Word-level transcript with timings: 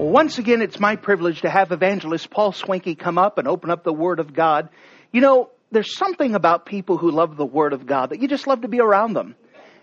Once 0.00 0.38
again, 0.38 0.62
it's 0.62 0.80
my 0.80 0.96
privilege 0.96 1.42
to 1.42 1.50
have 1.50 1.72
evangelist 1.72 2.30
Paul 2.30 2.52
Schwanke 2.52 2.98
come 2.98 3.18
up 3.18 3.36
and 3.36 3.46
open 3.46 3.68
up 3.70 3.84
the 3.84 3.92
Word 3.92 4.18
of 4.18 4.32
God. 4.32 4.70
You 5.12 5.20
know, 5.20 5.50
there's 5.70 5.94
something 5.94 6.34
about 6.34 6.64
people 6.64 6.96
who 6.96 7.10
love 7.10 7.36
the 7.36 7.44
Word 7.44 7.74
of 7.74 7.84
God 7.84 8.08
that 8.08 8.22
you 8.22 8.26
just 8.26 8.46
love 8.46 8.62
to 8.62 8.68
be 8.68 8.80
around 8.80 9.12
them. 9.12 9.36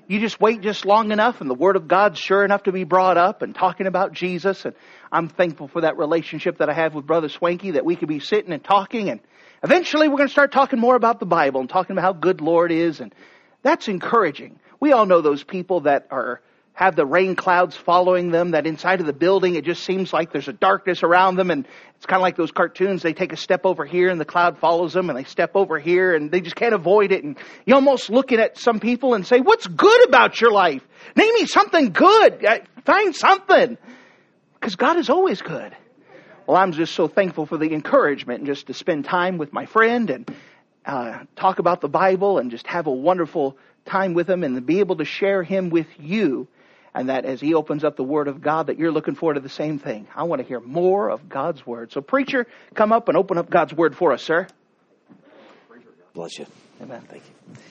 You 0.07 0.19
just 0.19 0.41
wait 0.41 0.61
just 0.61 0.87
long 0.87 1.11
enough 1.11 1.39
and 1.39 1.47
the 1.47 1.53
Word 1.53 1.75
of 1.75 1.87
God's 1.87 2.17
sure 2.17 2.43
enough 2.43 2.63
to 2.63 2.71
be 2.71 2.83
brought 2.83 3.17
up 3.17 3.43
and 3.43 3.53
talking 3.53 3.85
about 3.85 4.11
Jesus. 4.11 4.65
And 4.65 4.73
I'm 5.11 5.27
thankful 5.27 5.67
for 5.67 5.81
that 5.81 5.99
relationship 5.99 6.57
that 6.57 6.69
I 6.69 6.73
have 6.73 6.95
with 6.95 7.05
Brother 7.05 7.27
Schwanke 7.27 7.73
that 7.73 7.85
we 7.85 7.95
could 7.95 8.09
be 8.09 8.19
sitting 8.19 8.51
and 8.51 8.63
talking 8.63 9.11
and 9.11 9.19
eventually 9.63 10.07
we're 10.07 10.17
going 10.17 10.29
to 10.29 10.33
start 10.33 10.51
talking 10.51 10.79
more 10.79 10.95
about 10.95 11.19
the 11.19 11.27
Bible 11.27 11.59
and 11.59 11.69
talking 11.69 11.95
about 11.95 12.01
how 12.01 12.13
good 12.13 12.41
Lord 12.41 12.71
is 12.71 13.01
and 13.01 13.13
that's 13.61 13.87
encouraging. 13.87 14.59
We 14.79 14.93
all 14.93 15.05
know 15.05 15.21
those 15.21 15.43
people 15.43 15.81
that 15.81 16.07
are 16.09 16.41
have 16.77 16.95
the 16.95 17.07
rain 17.07 17.35
clouds 17.35 17.75
following 17.75 18.29
them, 18.29 18.51
that 18.51 18.67
inside 18.67 18.99
of 18.99 19.07
the 19.07 19.13
building 19.13 19.55
it 19.55 19.65
just 19.65 19.83
seems 19.83 20.13
like 20.13 20.31
there's 20.31 20.47
a 20.47 20.53
darkness 20.53 21.01
around 21.01 21.35
them 21.35 21.49
and 21.49 21.67
it's 21.95 22.05
kind 22.05 22.19
of 22.19 22.21
like 22.21 22.35
those 22.35 22.51
cartoons. 22.51 23.01
They 23.01 23.13
take 23.13 23.33
a 23.33 23.35
step 23.35 23.65
over 23.65 23.83
here 23.83 24.09
and 24.09 24.21
the 24.21 24.25
cloud 24.25 24.59
follows 24.59 24.93
them 24.93 25.09
and 25.09 25.17
they 25.17 25.23
step 25.23 25.55
over 25.55 25.79
here 25.79 26.13
and 26.13 26.29
they 26.29 26.39
just 26.39 26.55
can't 26.55 26.75
avoid 26.75 27.11
it. 27.11 27.23
And 27.23 27.35
you 27.65 27.73
almost 27.73 28.11
looking 28.11 28.39
at 28.39 28.59
some 28.59 28.79
people 28.79 29.15
and 29.15 29.25
say, 29.25 29.39
what's 29.39 29.65
good 29.65 30.07
about 30.07 30.39
your 30.39 30.51
life? 30.51 30.83
Name 31.15 31.33
me 31.33 31.47
something 31.47 31.93
good. 31.93 32.45
Find 32.85 33.15
something. 33.15 33.79
Because 34.53 34.75
God 34.75 34.99
is 34.99 35.09
always 35.09 35.41
good. 35.41 35.75
Well, 36.45 36.57
I'm 36.57 36.73
just 36.73 36.93
so 36.93 37.07
thankful 37.07 37.47
for 37.47 37.57
the 37.57 37.73
encouragement 37.73 38.41
and 38.41 38.47
just 38.47 38.67
to 38.67 38.75
spend 38.75 39.05
time 39.05 39.39
with 39.39 39.51
my 39.51 39.65
friend 39.65 40.11
and 40.11 40.31
uh, 40.85 41.23
talk 41.35 41.57
about 41.57 41.81
the 41.81 41.89
Bible 41.89 42.37
and 42.37 42.51
just 42.51 42.67
have 42.67 42.85
a 42.85 42.91
wonderful 42.91 43.57
time 43.85 44.13
with 44.13 44.29
him 44.29 44.43
and 44.43 44.63
be 44.63 44.79
able 44.79 44.97
to 44.97 45.05
share 45.05 45.41
him 45.41 45.71
with 45.71 45.87
you 45.97 46.47
and 46.97 47.09
that 47.09 47.25
as 47.25 47.39
he 47.39 47.53
opens 47.53 47.83
up 47.83 47.95
the 47.95 48.03
Word 48.03 48.27
of 48.27 48.41
God, 48.41 48.67
that 48.67 48.79
you're 48.79 48.91
looking 48.91 49.13
forward 49.13 49.35
to 49.35 49.39
the 49.39 49.49
same 49.49 49.77
thing. 49.77 50.07
I 50.15 50.23
want 50.23 50.41
to 50.41 50.47
hear 50.47 50.59
more 50.59 51.09
of 51.09 51.29
God's 51.29 51.65
Word. 51.65 51.91
So, 51.91 52.01
preacher, 52.01 52.47
come 52.73 52.91
up 52.91 53.07
and 53.07 53.15
open 53.15 53.37
up 53.37 53.51
God's 53.51 53.71
Word 53.71 53.95
for 53.95 54.13
us, 54.13 54.23
sir. 54.23 54.47
Bless 56.15 56.39
you. 56.39 56.47
Amen. 56.81 57.03
Thank 57.07 57.21
you. 57.23 57.61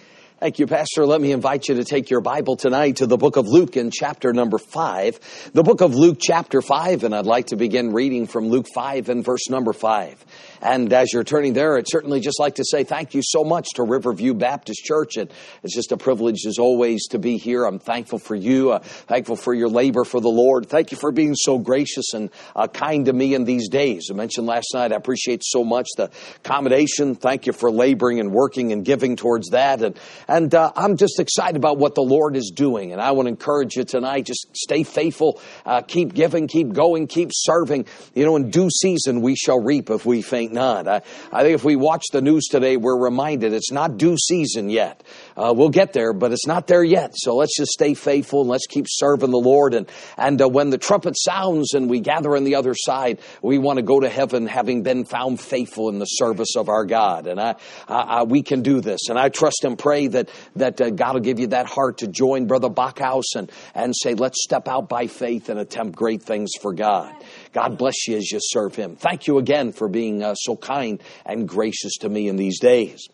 Thank 0.47 0.61
you, 0.61 0.69
Pastor. 0.69 1.05
Let 1.06 1.20
me 1.20 1.33
invite 1.33 1.66
you 1.66 1.75
to 1.75 1.83
take 1.83 2.08
your 2.08 2.20
Bible 2.20 2.55
tonight 2.55 2.98
to 2.98 3.06
the 3.08 3.16
book 3.16 3.34
of 3.34 3.48
Luke 3.48 3.77
in 3.77 3.91
chapter 3.91 4.33
number 4.33 4.58
five. 4.58 5.19
The 5.52 5.64
book 5.64 5.80
of 5.80 5.97
Luke 5.97 6.19
chapter 6.20 6.62
five, 6.62 7.02
and 7.02 7.12
I'd 7.12 7.27
like 7.27 7.47
to 7.47 7.56
begin 7.56 7.92
reading 7.92 8.28
from 8.28 8.47
Luke 8.47 8.67
five 8.72 9.08
and 9.08 9.24
verse 9.24 9.50
number 9.50 9.72
five. 9.72 10.24
And 10.62 10.92
as 10.92 11.12
you're 11.12 11.24
turning 11.24 11.52
there, 11.52 11.77
I'd 11.77 11.89
certainly 11.89 12.20
just 12.20 12.39
like 12.39 12.55
to 12.55 12.64
say 12.64 12.84
thank 12.84 13.12
you 13.12 13.22
so 13.24 13.42
much 13.42 13.67
to 13.74 13.83
Riverview 13.83 14.34
Baptist 14.34 14.84
Church. 14.84 15.17
And 15.17 15.33
it's 15.64 15.74
just 15.74 15.91
a 15.91 15.97
privilege 15.97 16.47
as 16.47 16.58
always 16.58 17.08
to 17.08 17.19
be 17.19 17.39
here. 17.39 17.64
I'm 17.64 17.80
thankful 17.80 18.20
for 18.20 18.36
you, 18.36 18.70
uh, 18.70 18.78
thankful 18.78 19.34
for 19.34 19.52
your 19.52 19.69
labor 19.69 20.05
for 20.05 20.20
the 20.20 20.28
Lord. 20.28 20.69
Thank 20.69 20.92
you 20.92 20.97
for 20.97 21.11
being 21.11 21.34
so 21.34 21.58
gracious 21.58 22.14
and 22.14 22.30
uh, 22.55 22.69
kind 22.69 23.06
to 23.06 23.12
me 23.12 23.34
in 23.34 23.42
these 23.42 23.69
days. 23.69 24.11
I 24.12 24.14
mentioned 24.14 24.47
last 24.47 24.69
night, 24.74 24.92
I 24.92 24.97
appreciate 24.97 25.42
so 25.44 25.64
much 25.64 25.89
the 25.97 26.08
accommodation. 26.36 27.17
Thank 27.17 27.47
you 27.47 27.52
for 27.52 27.69
laboring 27.69 28.20
and 28.20 28.30
working 28.30 28.70
and 28.70 28.84
giving 28.84 29.17
towards 29.17 29.50
that. 29.50 29.83
And 29.83 29.98
and 30.36 30.36
uh, 30.55 30.73
I'm 30.77 30.97
just 30.97 31.20
excited 31.20 31.56
about 31.56 31.79
what 31.79 31.95
the 31.95 32.03
Lord 32.03 32.37
is 32.37 32.53
doing. 32.55 32.92
And 32.92 33.01
I 33.01 33.13
want 33.13 33.27
to 33.27 33.30
encourage 33.30 33.77
you 33.77 33.85
tonight, 33.85 34.27
just 34.27 34.57
stay 34.57 34.83
faithful, 34.83 35.41
uh, 35.64 35.83
keep 35.83 36.14
giving, 36.14 36.48
keep 36.48 36.73
going, 36.73 37.07
keep 37.07 37.30
serving. 37.33 37.86
You 38.14 38.24
know, 38.24 38.36
in 38.36 38.51
due 38.51 38.70
season 38.70 39.20
we 39.20 39.36
shall 39.36 39.61
reap 39.61 39.91
if 39.91 40.05
we 40.05 40.23
faint 40.23 40.52
not. 40.52 40.86
I, 40.86 41.02
I 41.33 41.42
think 41.42 41.55
if 41.55 41.64
we 41.64 41.77
watch 41.77 42.05
the 42.13 42.20
news 42.20 42.47
today, 42.47 42.77
we're 42.77 42.98
reminded 42.98 43.52
it's 43.52 43.73
not 43.73 43.97
due 43.97 44.17
season 44.17 44.70
yet. 44.70 45.02
Uh, 45.36 45.52
we'll 45.55 45.69
get 45.69 45.92
there, 45.92 46.13
but 46.13 46.33
it's 46.33 46.47
not 46.47 46.67
there 46.67 46.83
yet. 46.83 47.13
So 47.14 47.36
let's 47.36 47.57
just 47.57 47.73
stay 47.73 47.95
faithful 47.95 48.41
and 48.41 48.48
let's 48.48 48.67
keep 48.67 48.86
serving 48.89 49.30
the 49.30 49.39
Lord. 49.39 49.74
And, 49.74 49.89
and 50.17 50.41
uh, 50.41 50.48
when 50.48 50.70
the 50.70 50.79
trumpet 50.79 51.14
sounds 51.19 51.74
and 51.74 51.91
we 51.91 52.01
gather 52.01 52.36
on 52.36 52.45
the 52.45 52.55
other 52.55 52.74
side, 52.74 53.20
we 53.42 53.58
want 53.58 53.77
to 53.79 53.83
go 53.83 54.01
to 54.01 54.08
heaven 54.08 54.47
having 54.47 54.83
been 54.83 55.05
found 55.05 55.41
faithful 55.41 55.89
in 55.91 55.98
the 55.98 56.07
service 56.07 56.57
of 56.57 56.69
our 56.69 56.86
God. 56.86 57.27
And 57.27 57.39
I, 57.39 57.57
I, 57.86 58.01
I 58.01 58.23
we 58.23 58.42
can 58.42 58.63
do 58.63 58.80
this. 58.80 59.08
And 59.08 59.19
I 59.19 59.29
trust 59.29 59.64
and 59.64 59.79
pray 59.79 60.07
that, 60.08 60.30
that 60.57 60.80
uh, 60.80 60.91
God 60.91 61.14
will 61.14 61.20
give 61.20 61.39
you 61.39 61.48
that 61.48 61.67
heart 61.67 61.98
to 61.98 62.08
join 62.08 62.47
Brother 62.47 62.70
Bachhaus 62.70 63.35
and, 63.35 63.51
and 63.74 63.95
say, 63.95 64.14
let's 64.14 64.42
step 64.42 64.68
out 64.68 64.89
by 64.89 65.07
faith 65.07 65.48
and 65.48 65.58
attempt 65.58 65.97
great 65.97 66.23
things 66.23 66.53
for 66.61 66.73
God. 66.73 67.14
God 67.53 67.77
bless 67.77 68.08
you 68.08 68.17
as 68.17 68.30
you 68.30 68.39
serve 68.41 68.74
Him. 68.74 68.97
Thank 68.97 69.27
you 69.27 69.39
again 69.39 69.73
for 69.73 69.89
being 69.89 70.23
uh, 70.23 70.35
so 70.35 70.57
kind 70.57 71.03
and 71.24 71.48
gracious 71.48 71.98
to 71.98 72.08
me 72.08 72.29
in 72.29 72.36
these 72.36 72.58
days. 72.58 73.08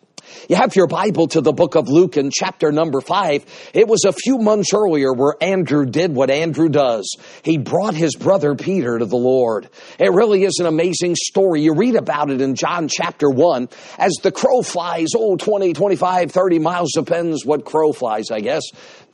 You 0.49 0.55
have 0.55 0.75
your 0.75 0.87
Bible 0.87 1.27
to 1.29 1.41
the 1.41 1.53
book 1.53 1.75
of 1.75 1.89
Luke 1.89 2.17
in 2.17 2.31
chapter 2.31 2.71
number 2.71 3.01
five. 3.01 3.45
It 3.73 3.87
was 3.87 4.03
a 4.05 4.13
few 4.13 4.37
months 4.37 4.73
earlier 4.73 5.13
where 5.13 5.35
Andrew 5.41 5.85
did 5.85 6.13
what 6.13 6.29
Andrew 6.29 6.69
does. 6.69 7.15
He 7.43 7.57
brought 7.57 7.93
his 7.93 8.15
brother 8.15 8.55
Peter 8.55 8.99
to 8.99 9.05
the 9.05 9.17
Lord. 9.17 9.69
It 9.99 10.11
really 10.11 10.43
is 10.43 10.57
an 10.59 10.65
amazing 10.65 11.15
story. 11.15 11.61
You 11.61 11.75
read 11.75 11.95
about 11.95 12.29
it 12.29 12.41
in 12.41 12.55
John 12.55 12.87
chapter 12.87 13.29
one. 13.29 13.69
As 13.97 14.13
the 14.21 14.31
crow 14.31 14.61
flies, 14.61 15.09
oh, 15.15 15.37
20, 15.37 15.73
25, 15.73 16.31
30 16.31 16.59
miles, 16.59 16.91
depends 16.93 17.45
what 17.45 17.65
crow 17.65 17.93
flies, 17.93 18.31
I 18.31 18.41
guess. 18.41 18.63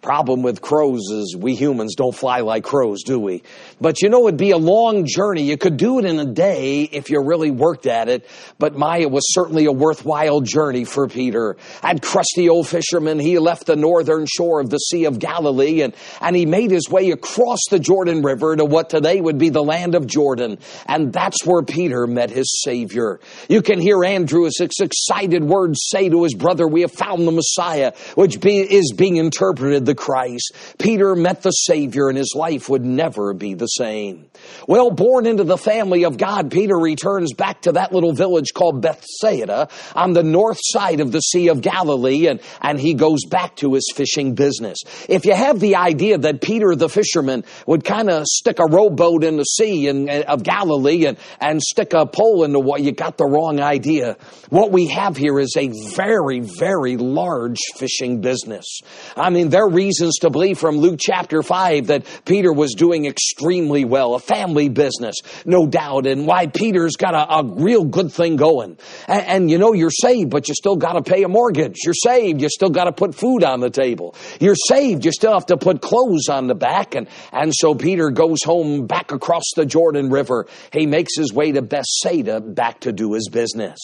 Problem 0.01 0.43
with 0.43 0.61
crows 0.61 1.11
is 1.11 1.35
we 1.37 1.55
humans 1.55 1.95
don't 1.95 2.15
fly 2.15 2.39
like 2.39 2.63
crows, 2.63 3.03
do 3.03 3.19
we? 3.19 3.43
But 3.81 4.01
you 4.01 4.07
know, 4.07 4.29
it'd 4.29 4.37
be 4.37 4.51
a 4.51 4.57
long 4.57 5.05
journey. 5.05 5.43
You 5.43 5.57
could 5.57 5.75
do 5.75 5.99
it 5.99 6.05
in 6.05 6.17
a 6.19 6.25
day 6.25 6.83
if 6.83 7.09
you 7.09 7.21
really 7.21 7.51
worked 7.51 7.85
at 7.85 8.07
it. 8.07 8.25
But 8.59 8.77
Maya 8.77 9.09
was 9.09 9.33
certainly 9.33 9.65
a 9.65 9.73
worthwhile 9.73 10.39
journey 10.39 10.85
for 10.85 11.09
Peter. 11.09 11.57
And 11.83 12.01
crusty 12.01 12.47
old 12.47 12.69
fisherman, 12.69 13.19
he 13.19 13.39
left 13.39 13.65
the 13.65 13.75
northern 13.75 14.25
shore 14.25 14.61
of 14.61 14.69
the 14.69 14.77
Sea 14.77 15.03
of 15.03 15.19
Galilee 15.19 15.81
and, 15.81 15.93
and 16.21 16.33
he 16.33 16.45
made 16.45 16.71
his 16.71 16.89
way 16.89 17.11
across 17.11 17.59
the 17.69 17.79
Jordan 17.79 18.21
River 18.21 18.55
to 18.55 18.63
what 18.63 18.89
today 18.89 19.19
would 19.19 19.37
be 19.37 19.49
the 19.49 19.63
land 19.63 19.95
of 19.95 20.07
Jordan. 20.07 20.59
And 20.85 21.11
that's 21.11 21.45
where 21.45 21.61
Peter 21.61 22.07
met 22.07 22.29
his 22.29 22.61
Savior. 22.63 23.19
You 23.49 23.61
can 23.61 23.81
hear 23.81 24.05
Andrew's 24.05 24.61
excited 24.61 25.43
words 25.43 25.81
say 25.89 26.07
to 26.07 26.23
his 26.23 26.35
brother, 26.35 26.65
we 26.65 26.81
have 26.81 26.93
found 26.93 27.27
the 27.27 27.33
Messiah, 27.33 27.91
which 28.15 28.39
be, 28.39 28.59
is 28.59 28.93
being 28.95 29.17
interpreted 29.17 29.88
the 29.89 29.95
Christ. 29.95 30.53
Peter 30.77 31.15
met 31.15 31.41
the 31.41 31.49
Savior 31.49 32.09
and 32.09 32.17
his 32.17 32.33
life 32.35 32.69
would 32.69 32.85
never 32.85 33.33
be 33.33 33.55
the 33.55 33.65
same. 33.65 34.29
Well, 34.67 34.91
born 34.91 35.25
into 35.25 35.43
the 35.43 35.57
family 35.57 36.05
of 36.05 36.17
God, 36.17 36.51
Peter 36.51 36.77
returns 36.77 37.33
back 37.33 37.63
to 37.63 37.71
that 37.71 37.91
little 37.91 38.13
village 38.13 38.53
called 38.53 38.83
Bethsaida 38.83 39.67
on 39.95 40.13
the 40.13 40.21
north 40.21 40.59
side 40.61 40.99
of 40.99 41.11
the 41.11 41.21
Sea 41.21 41.49
of 41.49 41.61
Galilee 41.61 42.27
and, 42.27 42.39
and 42.61 42.79
he 42.79 42.93
goes 42.93 43.25
back 43.25 43.55
to 43.57 43.73
his 43.73 43.91
fishing 43.95 44.35
business. 44.35 44.77
If 45.09 45.25
you 45.25 45.33
have 45.33 45.59
the 45.59 45.77
idea 45.77 46.19
that 46.19 46.41
Peter 46.41 46.75
the 46.75 46.87
fisherman 46.87 47.43
would 47.65 47.83
kind 47.83 48.11
of 48.11 48.25
stick 48.27 48.59
a 48.59 48.65
rowboat 48.65 49.23
in 49.23 49.37
the 49.37 49.43
sea 49.43 49.87
in, 49.87 50.07
of 50.09 50.43
Galilee 50.43 51.07
and, 51.07 51.17
and 51.41 51.61
stick 51.61 51.93
a 51.93 52.05
pole 52.05 52.43
in 52.43 52.51
the 52.51 52.59
water, 52.59 52.83
you 52.83 52.91
got 52.91 53.17
the 53.17 53.25
wrong 53.25 53.59
idea. 53.59 54.17
What 54.49 54.71
we 54.71 54.87
have 54.89 55.17
here 55.17 55.39
is 55.39 55.55
a 55.57 55.71
very, 55.95 56.41
very 56.41 56.95
large 56.97 57.57
fishing 57.75 58.21
business. 58.21 58.81
I 59.17 59.31
mean, 59.31 59.49
they're 59.49 59.67
reasons 59.79 60.17
to 60.19 60.29
believe 60.29 60.59
from 60.59 60.75
Luke 60.75 60.99
chapter 60.99 61.41
5 61.41 61.87
that 61.87 62.05
Peter 62.25 62.51
was 62.51 62.73
doing 62.73 63.05
extremely 63.05 63.85
well, 63.85 64.13
a 64.13 64.19
family 64.19 64.67
business, 64.67 65.15
no 65.45 65.67
doubt, 65.67 66.05
and 66.05 66.27
why 66.27 66.47
Peter's 66.47 66.97
got 66.97 67.13
a, 67.13 67.35
a 67.35 67.63
real 67.63 67.85
good 67.85 68.11
thing 68.11 68.35
going. 68.35 68.77
And, 69.07 69.25
and, 69.25 69.49
you 69.49 69.57
know, 69.57 69.71
you're 69.71 69.89
saved, 69.89 70.31
but 70.31 70.49
you 70.49 70.53
still 70.53 70.75
got 70.75 70.93
to 70.93 71.01
pay 71.01 71.23
a 71.23 71.29
mortgage. 71.29 71.77
You're 71.85 71.93
saved, 71.93 72.41
you 72.41 72.49
still 72.49 72.69
got 72.69 72.85
to 72.85 72.91
put 72.91 73.15
food 73.15 73.45
on 73.45 73.61
the 73.61 73.69
table. 73.69 74.15
You're 74.41 74.57
saved, 74.67 75.05
you 75.05 75.13
still 75.13 75.31
have 75.31 75.45
to 75.45 75.55
put 75.55 75.81
clothes 75.81 76.27
on 76.29 76.47
the 76.47 76.55
back. 76.55 76.95
And, 76.95 77.07
and 77.31 77.53
so 77.55 77.73
Peter 77.73 78.09
goes 78.09 78.43
home 78.43 78.85
back 78.85 79.13
across 79.13 79.45
the 79.55 79.65
Jordan 79.65 80.09
River. 80.09 80.47
He 80.73 80.87
makes 80.87 81.15
his 81.15 81.31
way 81.31 81.53
to 81.53 81.61
Bethsaida 81.61 82.41
back 82.41 82.81
to 82.81 82.91
do 82.91 83.13
his 83.13 83.29
business. 83.29 83.79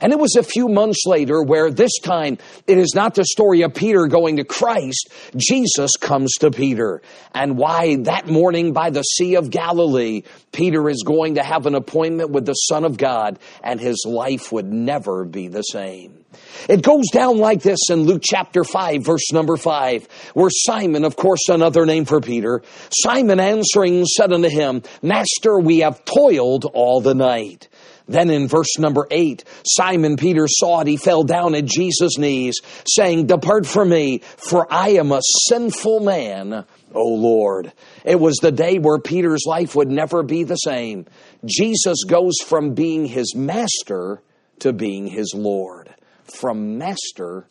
And 0.00 0.12
it 0.12 0.18
was 0.20 0.36
a 0.36 0.44
few 0.44 0.68
months 0.68 1.06
later 1.06 1.42
where 1.42 1.72
this 1.72 1.98
time 1.98 2.38
it 2.68 2.78
is 2.78 2.94
not 2.94 3.16
the 3.16 3.24
story 3.24 3.62
of 3.62 3.74
Peter 3.74 4.06
going 4.06 4.36
to 4.36 4.44
Christ. 4.44 5.08
Jesus 5.40 5.96
comes 5.96 6.32
to 6.40 6.50
Peter 6.50 7.02
and 7.34 7.56
why 7.56 7.96
that 8.02 8.28
morning 8.28 8.72
by 8.72 8.90
the 8.90 9.02
Sea 9.02 9.36
of 9.36 9.50
Galilee, 9.50 10.22
Peter 10.52 10.88
is 10.88 11.02
going 11.04 11.34
to 11.34 11.42
have 11.42 11.66
an 11.66 11.74
appointment 11.74 12.30
with 12.30 12.46
the 12.46 12.54
Son 12.54 12.84
of 12.84 12.96
God 12.96 13.38
and 13.62 13.80
his 13.80 14.04
life 14.06 14.52
would 14.52 14.72
never 14.72 15.24
be 15.24 15.48
the 15.48 15.62
same. 15.62 16.24
It 16.68 16.82
goes 16.82 17.08
down 17.12 17.38
like 17.38 17.62
this 17.62 17.90
in 17.90 18.04
Luke 18.04 18.22
chapter 18.24 18.62
5, 18.62 19.04
verse 19.04 19.32
number 19.32 19.56
5, 19.56 20.08
where 20.34 20.50
Simon, 20.50 21.04
of 21.04 21.16
course, 21.16 21.48
another 21.48 21.84
name 21.86 22.04
for 22.04 22.20
Peter, 22.20 22.62
Simon 22.90 23.40
answering 23.40 24.04
said 24.04 24.32
unto 24.32 24.48
him, 24.48 24.82
Master, 25.02 25.58
we 25.58 25.80
have 25.80 26.04
toiled 26.04 26.66
all 26.66 27.00
the 27.00 27.14
night 27.14 27.68
Then 28.10 28.28
in 28.28 28.48
verse 28.48 28.76
number 28.76 29.06
eight, 29.12 29.44
Simon 29.64 30.16
Peter 30.16 30.48
saw 30.48 30.80
it. 30.80 30.88
He 30.88 30.96
fell 30.96 31.22
down 31.22 31.54
at 31.54 31.64
Jesus' 31.64 32.18
knees, 32.18 32.56
saying, 32.84 33.26
Depart 33.26 33.66
from 33.66 33.90
me, 33.90 34.18
for 34.18 34.66
I 34.68 34.90
am 34.90 35.12
a 35.12 35.20
sinful 35.48 36.00
man, 36.00 36.64
O 36.92 37.06
Lord. 37.06 37.72
It 38.04 38.18
was 38.18 38.38
the 38.38 38.50
day 38.50 38.80
where 38.80 38.98
Peter's 38.98 39.44
life 39.46 39.76
would 39.76 39.88
never 39.88 40.24
be 40.24 40.42
the 40.42 40.56
same. 40.56 41.06
Jesus 41.46 42.02
goes 42.02 42.34
from 42.44 42.74
being 42.74 43.06
his 43.06 43.36
master 43.36 44.20
to 44.58 44.72
being 44.72 45.06
his 45.06 45.32
Lord. 45.32 45.94
From 46.24 46.78
master 46.78 47.46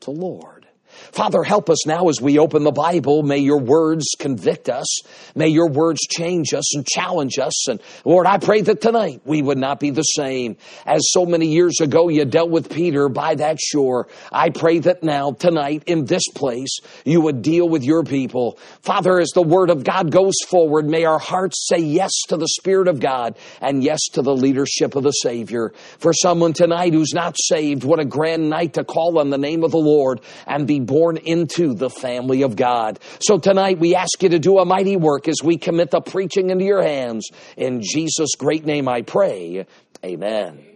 to 0.00 0.12
Lord. 0.12 0.63
Father, 1.12 1.42
help 1.42 1.70
us 1.70 1.86
now 1.86 2.08
as 2.08 2.20
we 2.20 2.38
open 2.38 2.64
the 2.64 2.72
Bible. 2.72 3.22
May 3.22 3.38
your 3.38 3.60
words 3.60 4.06
convict 4.18 4.68
us. 4.68 4.86
May 5.34 5.48
your 5.48 5.68
words 5.68 6.00
change 6.00 6.54
us 6.54 6.74
and 6.74 6.86
challenge 6.86 7.38
us. 7.38 7.68
And 7.68 7.80
Lord, 8.04 8.26
I 8.26 8.38
pray 8.38 8.60
that 8.62 8.80
tonight 8.80 9.22
we 9.24 9.42
would 9.42 9.58
not 9.58 9.80
be 9.80 9.90
the 9.90 10.02
same 10.02 10.56
as 10.86 11.02
so 11.10 11.26
many 11.26 11.48
years 11.48 11.80
ago 11.80 12.08
you 12.08 12.24
dealt 12.24 12.50
with 12.50 12.70
Peter 12.70 13.08
by 13.08 13.34
that 13.36 13.60
shore. 13.60 14.08
I 14.32 14.50
pray 14.50 14.78
that 14.80 15.02
now, 15.02 15.32
tonight, 15.32 15.84
in 15.86 16.04
this 16.04 16.24
place, 16.34 16.78
you 17.04 17.20
would 17.20 17.42
deal 17.42 17.68
with 17.68 17.84
your 17.84 18.04
people. 18.04 18.58
Father, 18.82 19.20
as 19.20 19.30
the 19.30 19.42
word 19.42 19.70
of 19.70 19.84
God 19.84 20.10
goes 20.10 20.34
forward, 20.48 20.86
may 20.86 21.04
our 21.04 21.18
hearts 21.18 21.66
say 21.68 21.78
yes 21.78 22.12
to 22.28 22.36
the 22.36 22.48
Spirit 22.48 22.88
of 22.88 23.00
God 23.00 23.36
and 23.60 23.82
yes 23.82 24.00
to 24.12 24.22
the 24.22 24.34
leadership 24.34 24.96
of 24.96 25.02
the 25.02 25.10
Savior. 25.10 25.72
For 25.98 26.12
someone 26.12 26.52
tonight 26.52 26.92
who's 26.92 27.14
not 27.14 27.36
saved, 27.38 27.84
what 27.84 28.00
a 28.00 28.04
grand 28.04 28.48
night 28.50 28.74
to 28.74 28.84
call 28.84 29.18
on 29.18 29.30
the 29.30 29.38
name 29.38 29.64
of 29.64 29.70
the 29.70 29.78
Lord 29.78 30.20
and 30.46 30.66
be 30.66 30.80
born 30.84 31.16
into 31.16 31.74
the 31.74 31.90
family 31.90 32.42
of 32.42 32.56
God. 32.56 32.98
So 33.20 33.38
tonight 33.38 33.78
we 33.78 33.94
ask 33.94 34.22
you 34.22 34.28
to 34.30 34.38
do 34.38 34.58
a 34.58 34.64
mighty 34.64 34.96
work 34.96 35.28
as 35.28 35.36
we 35.42 35.56
commit 35.56 35.90
the 35.90 36.00
preaching 36.00 36.50
into 36.50 36.64
your 36.64 36.82
hands. 36.82 37.28
In 37.56 37.82
Jesus' 37.82 38.34
great 38.36 38.64
name 38.64 38.88
I 38.88 39.02
pray. 39.02 39.66
Amen. 40.04 40.73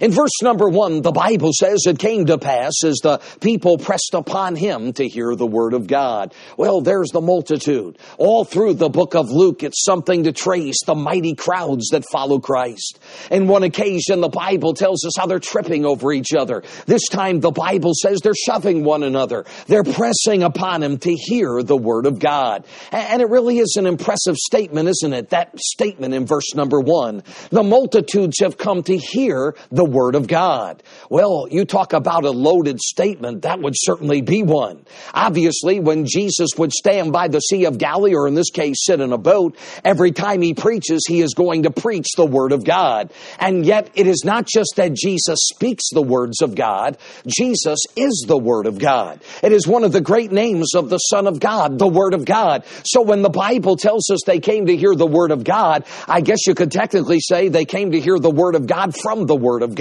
In 0.00 0.12
verse 0.12 0.42
number 0.42 0.68
one, 0.68 1.02
the 1.02 1.12
Bible 1.12 1.50
says 1.52 1.80
it 1.86 1.98
came 1.98 2.26
to 2.26 2.38
pass 2.38 2.72
as 2.84 2.96
the 3.02 3.20
people 3.40 3.76
pressed 3.76 4.14
upon 4.14 4.56
him 4.56 4.94
to 4.94 5.06
hear 5.06 5.36
the 5.36 5.46
word 5.46 5.74
of 5.74 5.86
God. 5.86 6.34
Well, 6.56 6.80
there's 6.80 7.10
the 7.10 7.20
multitude. 7.20 7.98
All 8.16 8.44
through 8.44 8.74
the 8.74 8.88
book 8.88 9.14
of 9.14 9.30
Luke, 9.30 9.62
it's 9.62 9.84
something 9.84 10.24
to 10.24 10.32
trace 10.32 10.78
the 10.86 10.94
mighty 10.94 11.34
crowds 11.34 11.88
that 11.90 12.04
follow 12.10 12.38
Christ. 12.38 12.98
In 13.30 13.46
one 13.46 13.62
occasion, 13.62 14.22
the 14.22 14.28
Bible 14.30 14.72
tells 14.72 15.04
us 15.04 15.12
how 15.18 15.26
they're 15.26 15.38
tripping 15.38 15.84
over 15.84 16.12
each 16.12 16.32
other. 16.32 16.62
This 16.86 17.06
time, 17.08 17.40
the 17.40 17.50
Bible 17.50 17.92
says 17.94 18.20
they're 18.20 18.32
shoving 18.34 18.84
one 18.84 19.02
another. 19.02 19.44
They're 19.66 19.84
pressing 19.84 20.42
upon 20.42 20.82
him 20.82 20.96
to 20.98 21.14
hear 21.14 21.62
the 21.62 21.76
word 21.76 22.06
of 22.06 22.18
God. 22.18 22.64
And 22.90 23.20
it 23.20 23.28
really 23.28 23.58
is 23.58 23.76
an 23.76 23.84
impressive 23.84 24.36
statement, 24.36 24.88
isn't 24.88 25.12
it? 25.12 25.28
That 25.30 25.58
statement 25.58 26.14
in 26.14 26.24
verse 26.24 26.54
number 26.54 26.80
one. 26.80 27.22
The 27.50 27.62
multitudes 27.62 28.40
have 28.40 28.56
come 28.56 28.82
to 28.84 28.96
hear 28.96 29.54
the 29.70 29.89
Word 29.90 30.14
of 30.14 30.26
God. 30.26 30.82
Well, 31.08 31.46
you 31.50 31.64
talk 31.64 31.92
about 31.92 32.24
a 32.24 32.30
loaded 32.30 32.80
statement, 32.80 33.42
that 33.42 33.60
would 33.60 33.74
certainly 33.76 34.22
be 34.22 34.42
one. 34.42 34.84
Obviously, 35.12 35.80
when 35.80 36.06
Jesus 36.06 36.50
would 36.56 36.72
stand 36.72 37.12
by 37.12 37.28
the 37.28 37.40
Sea 37.40 37.64
of 37.64 37.78
Galilee, 37.78 38.14
or 38.14 38.28
in 38.28 38.34
this 38.34 38.50
case, 38.50 38.76
sit 38.84 39.00
in 39.00 39.12
a 39.12 39.18
boat, 39.18 39.56
every 39.84 40.12
time 40.12 40.42
he 40.42 40.54
preaches, 40.54 41.04
he 41.06 41.20
is 41.20 41.34
going 41.34 41.64
to 41.64 41.70
preach 41.70 42.06
the 42.16 42.24
Word 42.24 42.52
of 42.52 42.64
God. 42.64 43.12
And 43.38 43.66
yet, 43.66 43.90
it 43.94 44.06
is 44.06 44.22
not 44.24 44.46
just 44.46 44.74
that 44.76 44.94
Jesus 44.94 45.38
speaks 45.52 45.90
the 45.92 46.02
words 46.02 46.42
of 46.42 46.54
God, 46.54 46.96
Jesus 47.26 47.78
is 47.96 48.24
the 48.26 48.38
Word 48.38 48.66
of 48.66 48.78
God. 48.78 49.20
It 49.42 49.52
is 49.52 49.66
one 49.66 49.84
of 49.84 49.92
the 49.92 50.00
great 50.00 50.32
names 50.32 50.74
of 50.74 50.88
the 50.88 50.98
Son 50.98 51.26
of 51.26 51.40
God, 51.40 51.78
the 51.78 51.88
Word 51.88 52.14
of 52.14 52.24
God. 52.24 52.64
So 52.84 53.02
when 53.02 53.22
the 53.22 53.30
Bible 53.30 53.76
tells 53.76 54.10
us 54.10 54.20
they 54.24 54.40
came 54.40 54.66
to 54.66 54.76
hear 54.76 54.94
the 54.94 55.06
Word 55.06 55.30
of 55.32 55.44
God, 55.44 55.84
I 56.06 56.20
guess 56.20 56.46
you 56.46 56.54
could 56.54 56.70
technically 56.70 57.20
say 57.20 57.48
they 57.48 57.64
came 57.64 57.92
to 57.92 58.00
hear 58.00 58.18
the 58.18 58.30
Word 58.30 58.54
of 58.54 58.66
God 58.66 58.94
from 58.96 59.26
the 59.26 59.36
Word 59.36 59.62
of 59.62 59.74
God. 59.74 59.79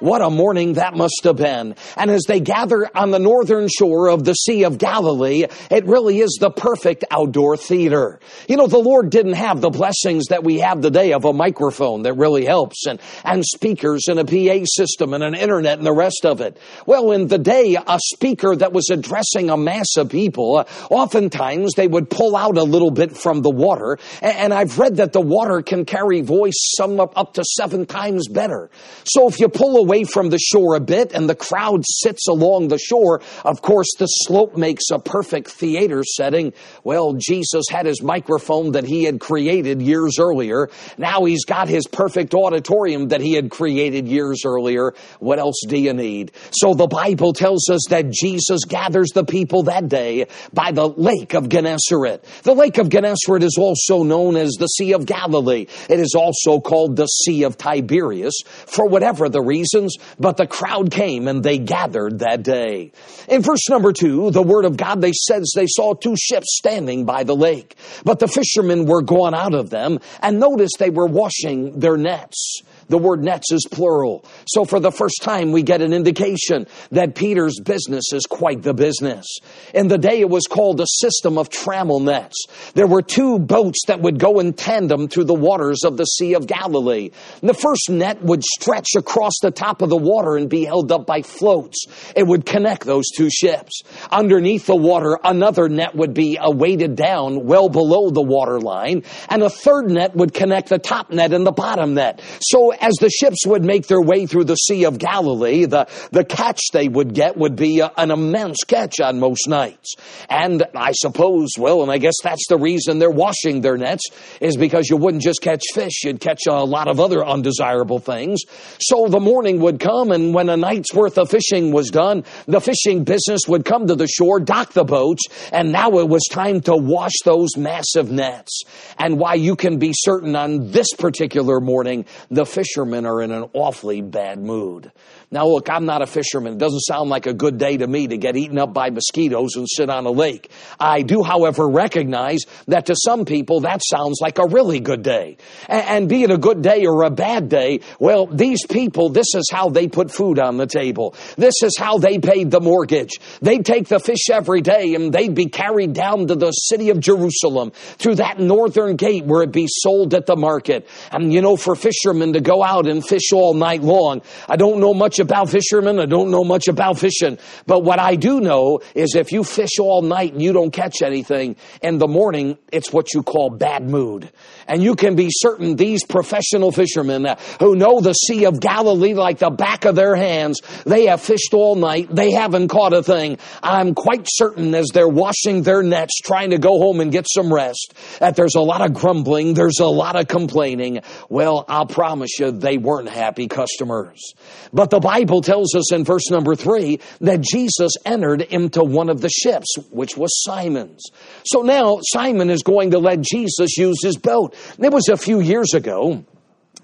What 0.00 0.22
a 0.22 0.30
morning 0.30 0.74
that 0.74 0.94
must 0.96 1.20
have 1.24 1.36
been. 1.36 1.74
And 1.96 2.10
as 2.10 2.24
they 2.26 2.40
gather 2.40 2.88
on 2.96 3.10
the 3.10 3.18
northern 3.18 3.68
shore 3.68 4.08
of 4.08 4.24
the 4.24 4.34
Sea 4.34 4.64
of 4.64 4.78
Galilee, 4.78 5.46
it 5.70 5.86
really 5.86 6.20
is 6.20 6.38
the 6.40 6.50
perfect 6.50 7.04
outdoor 7.10 7.56
theater. 7.56 8.20
You 8.48 8.56
know, 8.56 8.66
the 8.66 8.78
Lord 8.78 9.10
didn't 9.10 9.34
have 9.34 9.60
the 9.60 9.70
blessings 9.70 10.26
that 10.26 10.44
we 10.44 10.60
have 10.60 10.80
today 10.80 11.12
of 11.12 11.24
a 11.24 11.32
microphone 11.32 12.02
that 12.02 12.14
really 12.14 12.44
helps 12.44 12.86
and, 12.86 13.00
and 13.24 13.44
speakers 13.44 14.08
and 14.08 14.18
a 14.18 14.24
PA 14.24 14.64
system 14.64 15.12
and 15.12 15.22
an 15.22 15.34
internet 15.34 15.78
and 15.78 15.86
the 15.86 15.92
rest 15.92 16.24
of 16.24 16.40
it. 16.40 16.58
Well, 16.86 17.12
in 17.12 17.28
the 17.28 17.38
day, 17.38 17.76
a 17.76 17.98
speaker 18.00 18.54
that 18.56 18.72
was 18.72 18.90
addressing 18.90 19.50
a 19.50 19.56
mass 19.56 19.96
of 19.96 20.10
people, 20.10 20.58
uh, 20.58 20.64
oftentimes 20.90 21.74
they 21.74 21.88
would 21.88 22.10
pull 22.10 22.36
out 22.36 22.56
a 22.56 22.62
little 22.62 22.90
bit 22.90 23.16
from 23.16 23.42
the 23.42 23.50
water. 23.50 23.98
And, 24.20 24.36
and 24.36 24.54
I've 24.54 24.78
read 24.78 24.96
that 24.96 25.12
the 25.12 25.20
water 25.20 25.62
can 25.62 25.84
carry 25.84 26.20
voice 26.20 26.74
some 26.76 27.00
up, 27.00 27.16
up 27.16 27.34
to 27.34 27.44
seven 27.44 27.86
times 27.86 28.28
better. 28.28 28.70
So 29.16 29.28
if 29.28 29.40
you 29.40 29.48
pull 29.48 29.78
away 29.78 30.04
from 30.04 30.28
the 30.28 30.38
shore 30.38 30.74
a 30.74 30.80
bit 30.80 31.14
and 31.14 31.26
the 31.26 31.34
crowd 31.34 31.84
sits 31.88 32.28
along 32.28 32.68
the 32.68 32.76
shore, 32.76 33.22
of 33.46 33.62
course 33.62 33.86
the 33.98 34.04
slope 34.04 34.58
makes 34.58 34.90
a 34.92 34.98
perfect 34.98 35.48
theater 35.52 36.04
setting. 36.04 36.52
Well, 36.84 37.14
Jesus 37.14 37.64
had 37.70 37.86
his 37.86 38.02
microphone 38.02 38.72
that 38.72 38.84
he 38.84 39.04
had 39.04 39.18
created 39.18 39.80
years 39.80 40.18
earlier. 40.20 40.68
Now 40.98 41.24
he's 41.24 41.46
got 41.46 41.66
his 41.66 41.86
perfect 41.86 42.34
auditorium 42.34 43.08
that 43.08 43.22
he 43.22 43.32
had 43.32 43.50
created 43.50 44.06
years 44.06 44.42
earlier. 44.44 44.92
What 45.18 45.38
else 45.38 45.62
do 45.66 45.78
you 45.78 45.94
need? 45.94 46.32
So 46.50 46.74
the 46.74 46.86
Bible 46.86 47.32
tells 47.32 47.70
us 47.70 47.86
that 47.88 48.10
Jesus 48.10 48.66
gathers 48.66 49.12
the 49.14 49.24
people 49.24 49.62
that 49.62 49.88
day 49.88 50.26
by 50.52 50.72
the 50.72 50.90
lake 50.90 51.32
of 51.32 51.48
Gennesaret. 51.48 52.22
The 52.42 52.54
lake 52.54 52.76
of 52.76 52.90
Gennesaret 52.90 53.42
is 53.42 53.56
also 53.58 54.02
known 54.02 54.36
as 54.36 54.56
the 54.58 54.66
Sea 54.66 54.92
of 54.92 55.06
Galilee. 55.06 55.68
It 55.88 56.00
is 56.00 56.14
also 56.14 56.60
called 56.60 56.96
the 56.96 57.06
Sea 57.06 57.44
of 57.44 57.56
Tiberias 57.56 58.42
for 58.66 58.86
whatever 58.86 59.05
whatever 59.06 59.28
the 59.28 59.40
reasons, 59.40 59.96
but 60.18 60.36
the 60.36 60.48
crowd 60.48 60.90
came 60.90 61.28
and 61.28 61.44
they 61.44 61.58
gathered 61.58 62.18
that 62.18 62.42
day. 62.42 62.90
In 63.28 63.40
verse 63.40 63.68
number 63.68 63.92
two, 63.92 64.32
the 64.32 64.42
word 64.42 64.64
of 64.64 64.76
God, 64.76 65.00
they 65.00 65.12
says 65.12 65.52
they 65.54 65.68
saw 65.68 65.94
two 65.94 66.16
ships 66.16 66.56
standing 66.56 67.04
by 67.04 67.22
the 67.22 67.36
lake, 67.36 67.76
but 68.04 68.18
the 68.18 68.26
fishermen 68.26 68.84
were 68.84 69.02
gone 69.02 69.32
out 69.32 69.54
of 69.54 69.70
them 69.70 70.00
and 70.20 70.40
noticed 70.40 70.78
they 70.80 70.90
were 70.90 71.06
washing 71.06 71.78
their 71.78 71.96
nets. 71.96 72.62
The 72.88 72.98
word 72.98 73.22
nets 73.22 73.52
is 73.52 73.66
plural. 73.70 74.24
So 74.46 74.64
for 74.64 74.78
the 74.78 74.92
first 74.92 75.22
time, 75.22 75.52
we 75.52 75.62
get 75.62 75.82
an 75.82 75.92
indication 75.92 76.66
that 76.92 77.14
Peter's 77.14 77.58
business 77.60 78.12
is 78.12 78.26
quite 78.26 78.62
the 78.62 78.74
business. 78.74 79.26
In 79.74 79.88
the 79.88 79.98
day, 79.98 80.20
it 80.20 80.30
was 80.30 80.46
called 80.46 80.80
a 80.80 80.86
system 80.86 81.38
of 81.38 81.48
trammel 81.48 82.02
nets. 82.02 82.46
There 82.74 82.86
were 82.86 83.02
two 83.02 83.38
boats 83.38 83.80
that 83.86 84.00
would 84.00 84.18
go 84.18 84.38
in 84.38 84.52
tandem 84.52 85.08
through 85.08 85.24
the 85.24 85.34
waters 85.34 85.82
of 85.84 85.96
the 85.96 86.04
Sea 86.04 86.34
of 86.34 86.46
Galilee. 86.46 87.10
The 87.40 87.54
first 87.54 87.90
net 87.90 88.22
would 88.22 88.44
stretch 88.44 88.90
across 88.96 89.34
the 89.42 89.50
top 89.50 89.82
of 89.82 89.88
the 89.88 89.96
water 89.96 90.36
and 90.36 90.48
be 90.48 90.64
held 90.64 90.92
up 90.92 91.06
by 91.06 91.22
floats. 91.22 91.86
It 92.14 92.26
would 92.26 92.46
connect 92.46 92.84
those 92.84 93.06
two 93.16 93.30
ships. 93.30 93.82
Underneath 94.10 94.66
the 94.66 94.76
water, 94.76 95.18
another 95.24 95.68
net 95.68 95.94
would 95.94 96.14
be 96.14 96.38
weighted 96.40 96.94
down 96.94 97.46
well 97.46 97.68
below 97.68 98.10
the 98.10 98.22
water 98.22 98.60
line, 98.60 99.02
and 99.28 99.42
a 99.42 99.50
third 99.50 99.90
net 99.90 100.14
would 100.14 100.32
connect 100.32 100.68
the 100.68 100.78
top 100.78 101.10
net 101.10 101.32
and 101.32 101.46
the 101.46 101.52
bottom 101.52 101.94
net. 101.94 102.20
So 102.40 102.72
as 102.80 102.94
the 102.94 103.10
ships 103.10 103.46
would 103.46 103.64
make 103.64 103.86
their 103.86 104.02
way 104.02 104.26
through 104.26 104.44
the 104.44 104.56
Sea 104.56 104.84
of 104.84 104.98
Galilee, 104.98 105.64
the, 105.64 105.88
the 106.10 106.24
catch 106.24 106.60
they 106.72 106.88
would 106.88 107.14
get 107.14 107.36
would 107.36 107.56
be 107.56 107.80
a, 107.80 107.92
an 107.96 108.10
immense 108.10 108.58
catch 108.66 109.00
on 109.00 109.20
most 109.20 109.48
nights. 109.48 109.94
And 110.28 110.64
I 110.74 110.92
suppose, 110.92 111.50
well, 111.58 111.82
and 111.82 111.90
I 111.90 111.98
guess 111.98 112.14
that's 112.22 112.46
the 112.48 112.58
reason 112.58 112.98
they're 112.98 113.10
washing 113.10 113.60
their 113.60 113.76
nets, 113.76 114.08
is 114.40 114.56
because 114.56 114.88
you 114.88 114.96
wouldn't 114.96 115.22
just 115.22 115.40
catch 115.40 115.62
fish, 115.74 116.04
you'd 116.04 116.20
catch 116.20 116.40
a 116.48 116.64
lot 116.64 116.88
of 116.88 117.00
other 117.00 117.24
undesirable 117.24 117.98
things. 117.98 118.42
So 118.80 119.08
the 119.08 119.20
morning 119.20 119.60
would 119.60 119.80
come, 119.80 120.10
and 120.10 120.34
when 120.34 120.48
a 120.48 120.56
night's 120.56 120.92
worth 120.94 121.18
of 121.18 121.30
fishing 121.30 121.72
was 121.72 121.90
done, 121.90 122.24
the 122.46 122.60
fishing 122.60 123.04
business 123.04 123.42
would 123.48 123.64
come 123.64 123.86
to 123.86 123.94
the 123.94 124.08
shore, 124.08 124.40
dock 124.40 124.72
the 124.72 124.84
boats, 124.84 125.22
and 125.52 125.72
now 125.72 125.98
it 125.98 126.08
was 126.08 126.24
time 126.30 126.60
to 126.62 126.76
wash 126.76 127.14
those 127.24 127.56
massive 127.56 128.10
nets. 128.10 128.62
And 128.98 129.18
why 129.18 129.34
you 129.34 129.56
can 129.56 129.78
be 129.78 129.92
certain 129.94 130.36
on 130.36 130.70
this 130.70 130.88
particular 130.98 131.60
morning, 131.60 132.06
the 132.30 132.46
fish 132.46 132.65
fishermen 132.66 133.06
are 133.06 133.22
in 133.22 133.30
an 133.30 133.48
awfully 133.52 134.00
bad 134.00 134.38
mood. 134.38 134.90
Now, 135.28 135.46
look, 135.48 135.68
I'm 135.68 135.86
not 135.86 136.02
a 136.02 136.06
fisherman. 136.06 136.52
It 136.52 136.58
doesn't 136.58 136.80
sound 136.80 137.10
like 137.10 137.26
a 137.26 137.34
good 137.34 137.58
day 137.58 137.76
to 137.78 137.86
me 137.86 138.06
to 138.06 138.16
get 138.16 138.36
eaten 138.36 138.58
up 138.58 138.72
by 138.72 138.90
mosquitoes 138.90 139.56
and 139.56 139.66
sit 139.68 139.90
on 139.90 140.06
a 140.06 140.10
lake. 140.10 140.50
I 140.78 141.02
do, 141.02 141.24
however, 141.24 141.68
recognize 141.68 142.42
that 142.68 142.86
to 142.86 142.94
some 142.96 143.24
people 143.24 143.60
that 143.60 143.82
sounds 143.84 144.18
like 144.20 144.38
a 144.38 144.46
really 144.46 144.78
good 144.78 145.02
day. 145.02 145.38
And 145.68 146.08
be 146.08 146.22
it 146.22 146.30
a 146.30 146.38
good 146.38 146.62
day 146.62 146.86
or 146.86 147.02
a 147.02 147.10
bad 147.10 147.48
day, 147.48 147.80
well, 147.98 148.26
these 148.26 148.64
people, 148.66 149.08
this 149.08 149.34
is 149.34 149.48
how 149.50 149.68
they 149.68 149.88
put 149.88 150.12
food 150.12 150.38
on 150.38 150.58
the 150.58 150.66
table. 150.66 151.16
This 151.36 151.54
is 151.64 151.76
how 151.76 151.98
they 151.98 152.20
paid 152.20 152.52
the 152.52 152.60
mortgage. 152.60 153.18
They'd 153.42 153.66
take 153.66 153.88
the 153.88 153.98
fish 153.98 154.30
every 154.30 154.60
day 154.60 154.94
and 154.94 155.12
they'd 155.12 155.34
be 155.34 155.46
carried 155.46 155.92
down 155.92 156.28
to 156.28 156.36
the 156.36 156.52
city 156.52 156.90
of 156.90 157.00
Jerusalem 157.00 157.72
through 157.98 158.16
that 158.16 158.38
northern 158.38 158.94
gate 158.94 159.24
where 159.24 159.42
it'd 159.42 159.52
be 159.52 159.66
sold 159.68 160.14
at 160.14 160.26
the 160.26 160.36
market. 160.36 160.88
And 161.10 161.32
you 161.32 161.42
know, 161.42 161.56
for 161.56 161.74
fishermen 161.74 162.34
to 162.34 162.40
go 162.40 162.62
out 162.62 162.86
and 162.86 163.04
fish 163.04 163.32
all 163.32 163.54
night 163.54 163.82
long. 163.82 164.22
I 164.48 164.54
don't 164.54 164.78
know 164.78 164.94
much 164.94 165.15
about 165.18 165.50
fishermen. 165.50 165.98
I 165.98 166.06
don't 166.06 166.30
know 166.30 166.44
much 166.44 166.68
about 166.68 166.98
fishing. 166.98 167.38
But 167.66 167.82
what 167.82 167.98
I 167.98 168.16
do 168.16 168.40
know 168.40 168.80
is 168.94 169.14
if 169.14 169.32
you 169.32 169.44
fish 169.44 169.78
all 169.80 170.02
night 170.02 170.32
and 170.32 170.42
you 170.42 170.52
don't 170.52 170.70
catch 170.70 171.02
anything, 171.02 171.56
in 171.82 171.98
the 171.98 172.08
morning, 172.08 172.58
it's 172.72 172.92
what 172.92 173.12
you 173.14 173.22
call 173.22 173.50
bad 173.50 173.88
mood. 173.88 174.30
And 174.66 174.82
you 174.82 174.94
can 174.96 175.14
be 175.14 175.28
certain 175.30 175.76
these 175.76 176.04
professional 176.04 176.72
fishermen 176.72 177.26
who 177.60 177.76
know 177.76 178.00
the 178.00 178.12
Sea 178.12 178.46
of 178.46 178.60
Galilee 178.60 179.14
like 179.14 179.38
the 179.38 179.50
back 179.50 179.84
of 179.84 179.94
their 179.94 180.16
hands, 180.16 180.60
they 180.84 181.06
have 181.06 181.20
fished 181.20 181.54
all 181.54 181.76
night. 181.76 182.08
They 182.10 182.32
haven't 182.32 182.68
caught 182.68 182.92
a 182.92 183.02
thing. 183.02 183.38
I'm 183.62 183.94
quite 183.94 184.26
certain 184.26 184.74
as 184.74 184.88
they're 184.92 185.08
washing 185.08 185.62
their 185.62 185.82
nets, 185.82 186.20
trying 186.20 186.50
to 186.50 186.58
go 186.58 186.78
home 186.78 187.00
and 187.00 187.12
get 187.12 187.26
some 187.32 187.52
rest, 187.52 187.94
that 188.18 188.36
there's 188.36 188.54
a 188.54 188.60
lot 188.60 188.82
of 188.82 188.92
grumbling. 188.94 189.54
There's 189.54 189.80
a 189.80 189.86
lot 189.86 190.16
of 190.16 190.28
complaining. 190.28 191.00
Well, 191.28 191.64
I'll 191.68 191.86
promise 191.86 192.38
you 192.38 192.50
they 192.50 192.78
weren't 192.78 193.08
happy 193.08 193.48
customers. 193.48 194.34
But 194.72 194.90
the 194.90 195.00
Bible 195.06 195.40
tells 195.40 195.72
us 195.76 195.92
in 195.92 196.02
verse 196.02 196.30
number 196.32 196.56
three 196.56 196.98
that 197.20 197.40
Jesus 197.40 197.92
entered 198.04 198.42
into 198.42 198.82
one 198.82 199.08
of 199.08 199.20
the 199.20 199.28
ships, 199.28 199.76
which 199.92 200.16
was 200.16 200.32
Simon's. 200.42 201.04
So 201.44 201.62
now 201.62 202.00
Simon 202.02 202.50
is 202.50 202.64
going 202.64 202.90
to 202.90 202.98
let 202.98 203.20
Jesus 203.20 203.76
use 203.76 204.02
his 204.02 204.16
boat. 204.16 204.56
It 204.80 204.92
was 204.92 205.08
a 205.08 205.16
few 205.16 205.38
years 205.38 205.74
ago 205.74 206.24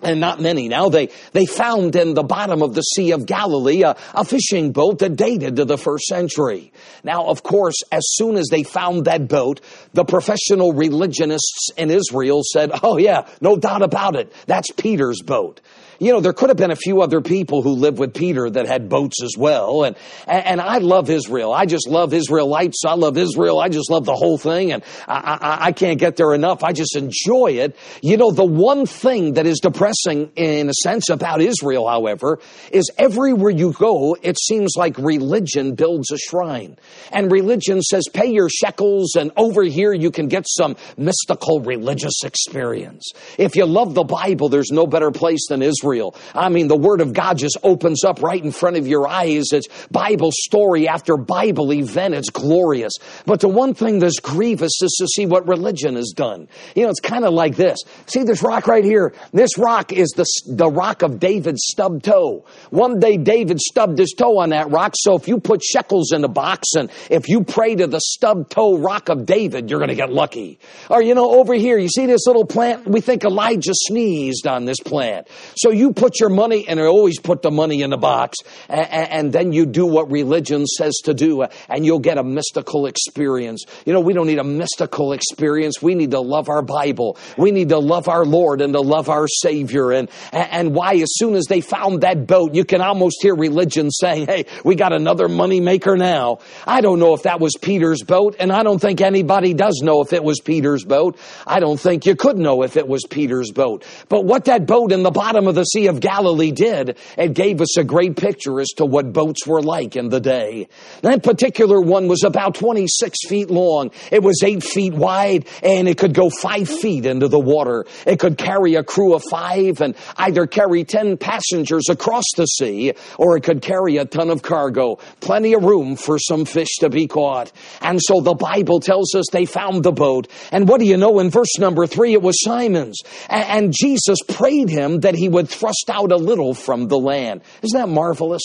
and 0.03 0.21
not 0.21 0.41
many 0.41 0.69
now, 0.69 0.89
they, 0.89 1.09
they 1.33 1.47
found 1.47 1.97
in 1.97 2.15
the 2.15 2.23
bottom 2.23 2.63
of 2.63 2.75
the 2.75 2.83
Sea 2.83 3.11
of 3.11 3.27
Galilee 3.27 3.83
a, 3.83 3.97
a, 4.15 4.25
fishing 4.25 4.71
boat 4.71 5.01
that 5.01 5.17
dated 5.17 5.57
to 5.57 5.65
the 5.65 5.79
first 5.79 6.05
century. 6.07 6.73
Now, 7.05 7.27
of 7.27 7.43
course, 7.43 7.77
as 7.93 8.03
soon 8.15 8.37
as 8.37 8.49
they 8.51 8.63
found 8.65 9.05
that 9.05 9.29
boat, 9.29 9.61
the 9.95 10.05
professional 10.05 10.73
religionists 10.73 11.71
in 11.77 11.91
Israel 11.91 12.43
said, 12.45 12.71
oh 12.83 12.99
yeah, 12.99 13.29
no 13.41 13.57
doubt 13.57 13.83
about 13.83 14.17
it, 14.17 14.33
that's 14.47 14.71
Peter's 14.73 15.23
boat 15.23 15.61
you 16.03 16.13
know, 16.13 16.21
there 16.21 16.33
could 16.33 16.51
have 16.51 16.57
been 16.57 16.73
a 16.73 16.77
few 16.77 17.01
other 17.01 17.21
people 17.21 17.63
who 17.63 17.75
lived 17.75 17.97
with 17.97 18.13
Peter 18.13 18.51
that 18.51 18.67
had 18.67 18.89
boats 18.89 19.23
as 19.23 19.37
well. 19.39 19.85
And, 19.85 19.95
and 20.27 20.61
I 20.61 20.79
love 20.79 21.09
Israel. 21.09 21.53
I 21.53 21.65
just 21.65 21.87
love 21.87 22.13
Israelites. 22.13 22.83
I 22.85 22.95
love 22.95 23.17
Israel. 23.17 23.61
I 23.61 23.69
just 23.69 23.89
love 23.89 24.05
the 24.05 24.17
whole 24.17 24.37
thing. 24.37 24.73
And 24.73 24.83
I, 25.07 25.39
I, 25.41 25.67
I 25.67 25.73
can't 25.73 26.01
get 26.01 26.17
there 26.17 26.35
enough. 26.35 26.65
I 26.65 26.73
just 26.73 26.97
enjoy 26.97 27.53
it. 27.53 27.77
You 28.03 28.17
know, 28.17 28.33
the 28.33 28.45
one 28.45 28.85
thing 28.85 29.35
that 29.35 29.47
is 29.47 29.61
depressing 29.61 30.33
in 30.35 30.69
a 30.69 30.75
sense 30.75 31.09
about 31.09 31.41
Israel, 31.41 31.89
however, 31.89 32.41
is 32.73 32.91
everywhere 32.99 33.53
you 33.53 33.73
go, 33.73 34.17
it 34.21 34.41
seems 34.41 34.73
like 34.77 34.99
religion 34.99 35.77
builds 35.77 36.11
a 36.11 36.19
shrine. 36.19 36.79
And 37.13 37.31
religion 37.31 37.81
says, 37.81 38.09
pay 38.13 38.33
your 38.33 38.49
shekels 38.49 39.15
and 39.15 39.31
over 39.37 39.63
here 39.63 39.93
you 39.93 40.11
can 40.11 40.27
get 40.27 40.47
some 40.49 40.75
mystical 40.97 41.61
religious 41.61 42.25
experience. 42.25 43.13
If 43.39 43.55
you 43.55 43.67
love 43.67 43.95
the 43.95 44.03
Bible, 44.03 44.49
there's 44.49 44.73
no 44.73 44.89
better 44.89 45.13
place 45.13 45.47
than 45.49 45.63
Israel 45.63 45.92
Israel. 45.93 46.15
I 46.35 46.49
mean, 46.49 46.69
the 46.69 46.77
Word 46.77 47.01
of 47.01 47.13
God 47.13 47.39
just 47.39 47.59
opens 47.63 48.05
up 48.05 48.23
right 48.23 48.43
in 48.43 48.51
front 48.51 48.77
of 48.77 48.87
your 48.87 49.07
eyes. 49.07 49.47
It's 49.53 49.69
Bible 49.91 50.31
story 50.33 50.89
after 50.89 51.17
Bible 51.17 51.73
event. 51.73 52.15
It's 52.15 52.31
glorious. 52.31 52.95
But 53.27 53.41
the 53.41 53.49
one 53.49 53.75
thing 53.75 53.99
that's 53.99 54.21
grievous 54.21 54.73
is 54.83 54.97
to 54.99 55.07
see 55.07 55.27
what 55.27 55.47
religion 55.47 55.97
has 55.97 56.13
done. 56.17 56.49
You 56.75 56.85
know, 56.85 56.91
it's 56.91 57.01
kind 57.01 57.25
of 57.25 57.35
like 57.35 57.57
this. 57.57 57.79
See 58.07 58.23
this 58.25 58.43
rock 58.43 58.67
right 58.67 58.85
here? 58.85 59.15
This 59.33 59.59
rock 59.59 59.93
is 59.93 60.11
the, 60.11 60.25
the 60.47 60.71
rock 60.71 61.03
of 61.03 61.21
David's 61.21 61.63
stubbed 61.65 62.05
toe. 62.05 62.45
One 62.71 62.99
day 62.99 63.17
David 63.17 63.61
stubbed 63.61 63.99
his 63.99 64.15
toe 64.17 64.41
on 64.41 64.51
that 64.51 64.71
rock, 64.71 64.95
so 64.97 65.17
if 65.17 65.29
you 65.29 65.39
put 65.39 65.63
shekels 65.63 66.13
in 66.13 66.23
the 66.23 66.29
box 66.29 66.69
and 66.77 66.91
if 67.11 67.29
you 67.29 67.45
pray 67.45 67.75
to 67.75 67.87
the 67.87 68.01
stubbed 68.01 68.51
toe 68.51 68.79
rock 68.79 69.09
of 69.09 69.27
David, 69.27 69.69
you're 69.69 69.79
going 69.79 69.91
to 69.91 69.95
get 69.95 70.11
lucky. 70.11 70.59
Or, 70.89 71.03
you 71.03 71.15
know, 71.15 71.33
over 71.39 71.55
here, 71.55 71.79
you 71.79 71.89
see 71.89 72.07
this 72.07 72.27
little 72.27 72.47
plant? 72.47 72.87
We 72.89 73.01
think 73.01 73.25
Elijah 73.25 73.73
sneezed 73.75 74.47
on 74.47 74.65
this 74.65 74.81
plant. 74.81 75.29
So 75.57 75.71
you 75.71 75.82
you 75.83 75.93
put 75.93 76.21
your 76.21 76.29
money, 76.29 76.67
and 76.69 76.79
I 76.79 76.85
always 76.85 77.19
put 77.19 77.43
the 77.43 77.51
money 77.51 77.83
in 77.83 77.91
the 77.91 77.97
box, 77.97 78.39
and, 78.69 79.11
and 79.11 79.33
then 79.33 79.53
you 79.53 79.67
do 79.67 79.85
what 79.85 80.11
religion 80.13 80.65
says 80.65 80.95
to 81.05 81.13
do, 81.13 81.43
and 81.69 81.85
you'll 81.85 81.99
get 81.99 82.19
a 82.19 82.23
mystical 82.23 82.87
experience. 82.87 83.65
You 83.85 83.93
know, 83.93 84.01
we 84.01 84.13
don't 84.13 84.29
need 84.29 84.39
a 84.39 84.45
mystical 84.45 85.13
experience. 85.13 85.83
We 85.83 85.97
need 85.97 86.13
to 86.13 86.21
love 86.21 86.49
our 86.49 86.63
Bible. 86.63 87.19
We 87.37 87.51
need 87.51 87.71
to 87.71 87.79
love 87.79 88.09
our 88.09 88.25
Lord 88.25 88.61
and 88.61 88.73
to 88.75 88.81
love 88.81 89.09
our 89.09 89.27
Savior. 89.27 89.91
And, 89.91 90.09
and 90.33 90.73
why, 90.73 90.95
as 90.95 91.11
soon 91.17 91.35
as 91.35 91.47
they 91.47 91.61
found 91.61 92.03
that 92.03 92.29
boat, 92.29 92.55
you 92.55 92.65
can 92.65 92.81
almost 92.81 93.17
hear 93.21 93.35
religion 93.35 93.91
saying, 93.91 94.27
hey, 94.27 94.47
we 94.65 94.77
got 94.77 94.93
another 94.93 95.29
money 95.29 95.61
maker 95.61 95.97
now. 95.97 96.39
I 96.65 96.81
don't 96.81 97.01
know 97.01 97.15
if 97.15 97.25
that 97.25 97.41
was 97.41 97.55
Peter's 97.61 98.03
boat, 98.03 98.37
and 98.39 98.53
I 98.53 98.63
don't 98.63 98.79
think 98.79 99.01
anybody 99.01 99.53
does 99.53 99.81
know 99.83 100.01
if 100.03 100.13
it 100.13 100.23
was 100.23 100.41
Peter's 100.41 100.85
boat. 100.85 101.19
I 101.45 101.59
don't 101.59 101.81
think 101.81 102.07
you 102.07 102.15
could 102.15 102.39
know 102.39 102.63
if 102.63 102.77
it 102.77 102.87
was 102.87 103.03
Peter's 103.11 103.51
boat. 103.51 103.85
But 104.09 104.25
what 104.25 104.45
that 104.45 104.65
boat 104.67 104.93
in 104.93 105.03
the 105.03 105.11
bottom 105.11 105.49
of 105.49 105.57
the 105.57 105.62
Sea 105.65 105.87
of 105.89 106.01
Galilee 106.01 106.53
did, 106.53 106.99
it 107.17 107.35
gave 107.35 107.61
us 107.61 107.77
a 107.77 107.85
great 107.85 108.17
picture 108.17 108.61
as 108.61 108.69
to 108.77 108.85
what 108.85 109.13
boats 109.13 109.47
were 109.47 109.63
like 109.63 109.97
in 109.97 110.09
the 110.09 110.21
day. 110.21 110.69
That 111.03 111.23
particular 111.23 111.81
one 111.81 112.09
was 112.09 112.25
about 112.25 112.55
26 112.55 113.29
feet 113.29 113.51
long. 113.51 113.91
It 114.11 114.23
was 114.23 114.43
eight 114.43 114.63
feet 114.63 114.95
wide 114.95 115.47
and 115.63 115.89
it 115.89 115.99
could 115.99 116.15
go 116.15 116.31
five 116.31 116.69
feet 116.69 117.07
into 117.07 117.29
the 117.29 117.39
water. 117.39 117.87
It 118.07 118.19
could 118.19 118.39
carry 118.39 118.75
a 118.75 118.85
crew 118.85 119.15
of 119.15 119.23
five 119.25 119.81
and 119.81 119.95
either 120.17 120.47
carry 120.47 120.85
10 120.85 121.17
passengers 121.17 121.89
across 121.89 122.25
the 122.37 122.47
sea 122.47 122.93
or 123.19 123.37
it 123.37 123.43
could 123.43 123.63
carry 123.63 123.97
a 123.97 124.05
ton 124.05 124.31
of 124.31 124.43
cargo. 124.43 124.97
Plenty 125.21 125.55
of 125.55 125.65
room 125.65 125.97
for 125.97 126.19
some 126.19 126.45
fish 126.45 126.77
to 126.81 126.91
be 126.91 127.07
caught. 127.07 127.53
And 127.81 128.01
so 128.03 128.21
the 128.21 128.35
Bible 128.35 128.81
tells 128.81 129.15
us 129.15 129.27
they 129.31 129.47
found 129.47 129.83
the 129.83 129.93
boat. 129.93 130.29
And 130.51 130.69
what 130.69 130.81
do 130.81 130.87
you 130.87 130.97
know? 130.97 131.19
In 131.19 131.31
verse 131.31 131.59
number 131.59 131.87
three, 131.87 132.13
it 132.13 132.23
was 132.23 132.43
Simon's. 132.43 133.01
And 133.29 133.73
Jesus 133.73 134.19
prayed 134.29 134.69
him 134.69 135.01
that 135.01 135.15
he 135.15 135.29
would 135.29 135.49
thrust 135.53 135.91
out 135.91 136.13
a 136.13 136.17
little 136.17 136.55
from 136.55 136.89
the 136.89 136.99
land. 136.99 137.43
Isn't 137.63 137.79
that 137.79 137.89
marvelous? 137.89 138.43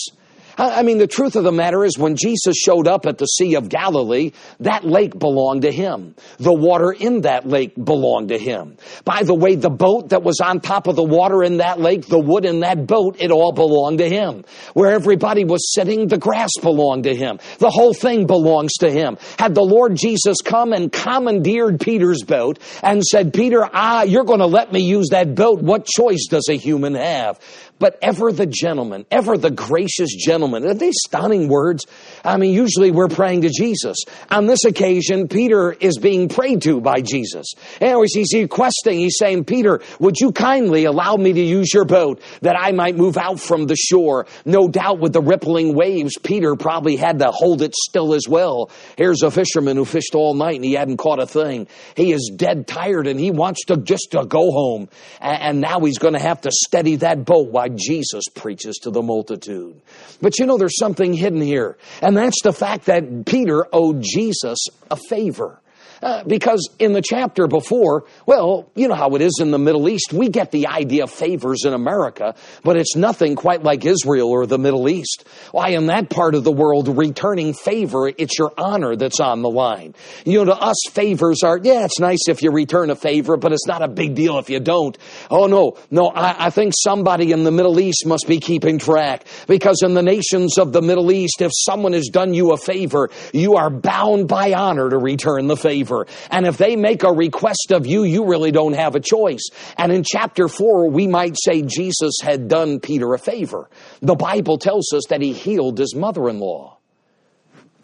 I 0.58 0.82
mean, 0.82 0.98
the 0.98 1.06
truth 1.06 1.36
of 1.36 1.44
the 1.44 1.52
matter 1.52 1.84
is 1.84 1.96
when 1.96 2.16
Jesus 2.16 2.56
showed 2.56 2.88
up 2.88 3.06
at 3.06 3.16
the 3.16 3.26
Sea 3.26 3.54
of 3.54 3.68
Galilee, 3.68 4.32
that 4.60 4.84
lake 4.84 5.16
belonged 5.16 5.62
to 5.62 5.70
him. 5.70 6.16
The 6.38 6.52
water 6.52 6.90
in 6.90 7.20
that 7.20 7.46
lake 7.46 7.74
belonged 7.76 8.30
to 8.30 8.38
him. 8.38 8.76
By 9.04 9.22
the 9.22 9.34
way, 9.34 9.54
the 9.54 9.70
boat 9.70 10.08
that 10.08 10.24
was 10.24 10.40
on 10.40 10.60
top 10.60 10.88
of 10.88 10.96
the 10.96 11.04
water 11.04 11.44
in 11.44 11.58
that 11.58 11.78
lake, 11.78 12.06
the 12.06 12.18
wood 12.18 12.44
in 12.44 12.60
that 12.60 12.88
boat, 12.88 13.16
it 13.20 13.30
all 13.30 13.52
belonged 13.52 13.98
to 13.98 14.08
him. 14.08 14.44
Where 14.74 14.90
everybody 14.90 15.44
was 15.44 15.72
sitting, 15.72 16.08
the 16.08 16.18
grass 16.18 16.50
belonged 16.60 17.04
to 17.04 17.14
him. 17.14 17.38
The 17.58 17.70
whole 17.70 17.94
thing 17.94 18.26
belongs 18.26 18.72
to 18.80 18.90
him. 18.90 19.16
Had 19.38 19.54
the 19.54 19.62
Lord 19.62 19.94
Jesus 19.94 20.38
come 20.44 20.72
and 20.72 20.90
commandeered 20.90 21.78
Peter's 21.80 22.24
boat 22.24 22.58
and 22.82 23.04
said, 23.04 23.32
Peter, 23.32 23.68
ah, 23.72 24.02
you're 24.02 24.24
going 24.24 24.40
to 24.40 24.46
let 24.46 24.72
me 24.72 24.80
use 24.80 25.10
that 25.10 25.36
boat. 25.36 25.62
What 25.62 25.86
choice 25.86 26.26
does 26.28 26.48
a 26.48 26.56
human 26.56 26.94
have? 26.94 27.38
But 27.78 27.98
ever 28.02 28.32
the 28.32 28.46
gentleman, 28.46 29.06
ever 29.10 29.38
the 29.38 29.50
gracious 29.50 30.14
gentleman. 30.14 30.66
Are 30.66 30.74
these 30.74 30.96
stunning 31.06 31.48
words? 31.48 31.86
I 32.24 32.36
mean, 32.36 32.52
usually 32.52 32.90
we're 32.90 33.08
praying 33.08 33.42
to 33.42 33.50
Jesus. 33.50 33.98
On 34.30 34.46
this 34.46 34.64
occasion, 34.64 35.28
Peter 35.28 35.72
is 35.72 35.98
being 35.98 36.28
prayed 36.28 36.62
to 36.62 36.80
by 36.80 37.00
Jesus. 37.00 37.52
Anyways, 37.80 38.12
he's 38.14 38.34
requesting, 38.34 38.98
he's 38.98 39.16
saying, 39.18 39.44
Peter, 39.44 39.80
would 39.98 40.18
you 40.18 40.32
kindly 40.32 40.84
allow 40.84 41.16
me 41.16 41.32
to 41.32 41.40
use 41.40 41.72
your 41.72 41.84
boat 41.84 42.20
that 42.42 42.56
I 42.58 42.72
might 42.72 42.96
move 42.96 43.16
out 43.16 43.40
from 43.40 43.66
the 43.66 43.76
shore? 43.76 44.26
No 44.44 44.68
doubt 44.68 44.98
with 44.98 45.12
the 45.12 45.22
rippling 45.22 45.74
waves, 45.74 46.14
Peter 46.22 46.56
probably 46.56 46.96
had 46.96 47.20
to 47.20 47.30
hold 47.30 47.62
it 47.62 47.74
still 47.74 48.14
as 48.14 48.26
well. 48.28 48.70
Here's 48.96 49.22
a 49.22 49.30
fisherman 49.30 49.76
who 49.76 49.84
fished 49.84 50.14
all 50.14 50.34
night 50.34 50.56
and 50.56 50.64
he 50.64 50.74
hadn't 50.74 50.96
caught 50.96 51.20
a 51.20 51.26
thing. 51.26 51.68
He 51.94 52.12
is 52.12 52.32
dead 52.34 52.66
tired 52.66 53.06
and 53.06 53.18
he 53.18 53.30
wants 53.30 53.64
to 53.66 53.76
just 53.76 54.08
to 54.12 54.24
go 54.24 54.50
home. 54.50 54.88
And 55.20 55.60
now 55.60 55.80
he's 55.80 55.98
going 55.98 56.14
to 56.14 56.20
have 56.20 56.40
to 56.42 56.50
steady 56.50 56.96
that 56.96 57.24
boat 57.24 57.50
while 57.50 57.67
Jesus 57.76 58.24
preaches 58.34 58.76
to 58.82 58.90
the 58.90 59.02
multitude. 59.02 59.80
But 60.20 60.38
you 60.38 60.46
know, 60.46 60.58
there's 60.58 60.78
something 60.78 61.12
hidden 61.12 61.40
here, 61.40 61.76
and 62.02 62.16
that's 62.16 62.42
the 62.42 62.52
fact 62.52 62.86
that 62.86 63.26
Peter 63.26 63.66
owed 63.72 64.02
Jesus 64.02 64.58
a 64.90 64.96
favor. 64.96 65.60
Uh, 66.00 66.22
because 66.24 66.70
in 66.78 66.92
the 66.92 67.02
chapter 67.02 67.48
before, 67.48 68.04
well, 68.26 68.70
you 68.74 68.86
know 68.88 68.94
how 68.94 69.14
it 69.16 69.22
is 69.22 69.38
in 69.40 69.50
the 69.50 69.58
Middle 69.58 69.88
East. 69.88 70.12
We 70.12 70.28
get 70.28 70.52
the 70.52 70.68
idea 70.68 71.04
of 71.04 71.10
favors 71.10 71.64
in 71.64 71.72
America, 71.72 72.36
but 72.62 72.76
it's 72.76 72.94
nothing 72.94 73.34
quite 73.34 73.62
like 73.64 73.84
Israel 73.84 74.30
or 74.30 74.46
the 74.46 74.58
Middle 74.58 74.88
East. 74.88 75.24
Why, 75.50 75.70
in 75.70 75.86
that 75.86 76.08
part 76.08 76.34
of 76.34 76.44
the 76.44 76.52
world, 76.52 76.96
returning 76.96 77.52
favor, 77.52 78.08
it's 78.08 78.38
your 78.38 78.52
honor 78.56 78.94
that's 78.94 79.18
on 79.18 79.42
the 79.42 79.50
line. 79.50 79.94
You 80.24 80.38
know, 80.38 80.44
to 80.46 80.56
us, 80.56 80.76
favors 80.90 81.42
are, 81.42 81.58
yeah, 81.58 81.84
it's 81.84 81.98
nice 81.98 82.28
if 82.28 82.42
you 82.42 82.52
return 82.52 82.90
a 82.90 82.96
favor, 82.96 83.36
but 83.36 83.52
it's 83.52 83.66
not 83.66 83.82
a 83.82 83.88
big 83.88 84.14
deal 84.14 84.38
if 84.38 84.50
you 84.50 84.60
don't. 84.60 84.96
Oh, 85.30 85.46
no, 85.46 85.78
no, 85.90 86.08
I, 86.08 86.46
I 86.46 86.50
think 86.50 86.74
somebody 86.78 87.32
in 87.32 87.42
the 87.42 87.50
Middle 87.50 87.80
East 87.80 88.06
must 88.06 88.28
be 88.28 88.38
keeping 88.38 88.78
track 88.78 89.24
because 89.48 89.82
in 89.82 89.94
the 89.94 90.02
nations 90.02 90.58
of 90.58 90.72
the 90.72 90.82
Middle 90.82 91.10
East, 91.10 91.42
if 91.42 91.50
someone 91.54 91.92
has 91.92 92.08
done 92.08 92.34
you 92.34 92.52
a 92.52 92.56
favor, 92.56 93.10
you 93.32 93.56
are 93.56 93.70
bound 93.70 94.28
by 94.28 94.52
honor 94.52 94.90
to 94.90 94.98
return 94.98 95.48
the 95.48 95.56
favor 95.56 95.87
favor. 95.88 96.06
And 96.30 96.46
if 96.46 96.56
they 96.56 96.76
make 96.76 97.02
a 97.02 97.12
request 97.12 97.72
of 97.72 97.86
you, 97.86 98.04
you 98.04 98.26
really 98.26 98.50
don't 98.50 98.74
have 98.74 98.94
a 98.94 99.00
choice. 99.00 99.48
And 99.76 99.92
in 99.92 100.04
chapter 100.04 100.48
four, 100.48 100.90
we 100.90 101.06
might 101.06 101.36
say 101.38 101.62
Jesus 101.62 102.16
had 102.22 102.48
done 102.48 102.80
Peter 102.80 103.14
a 103.14 103.18
favor. 103.18 103.68
The 104.00 104.14
Bible 104.14 104.58
tells 104.58 104.92
us 104.92 105.04
that 105.08 105.22
he 105.22 105.32
healed 105.32 105.78
his 105.78 105.94
mother-in-law. 105.94 106.77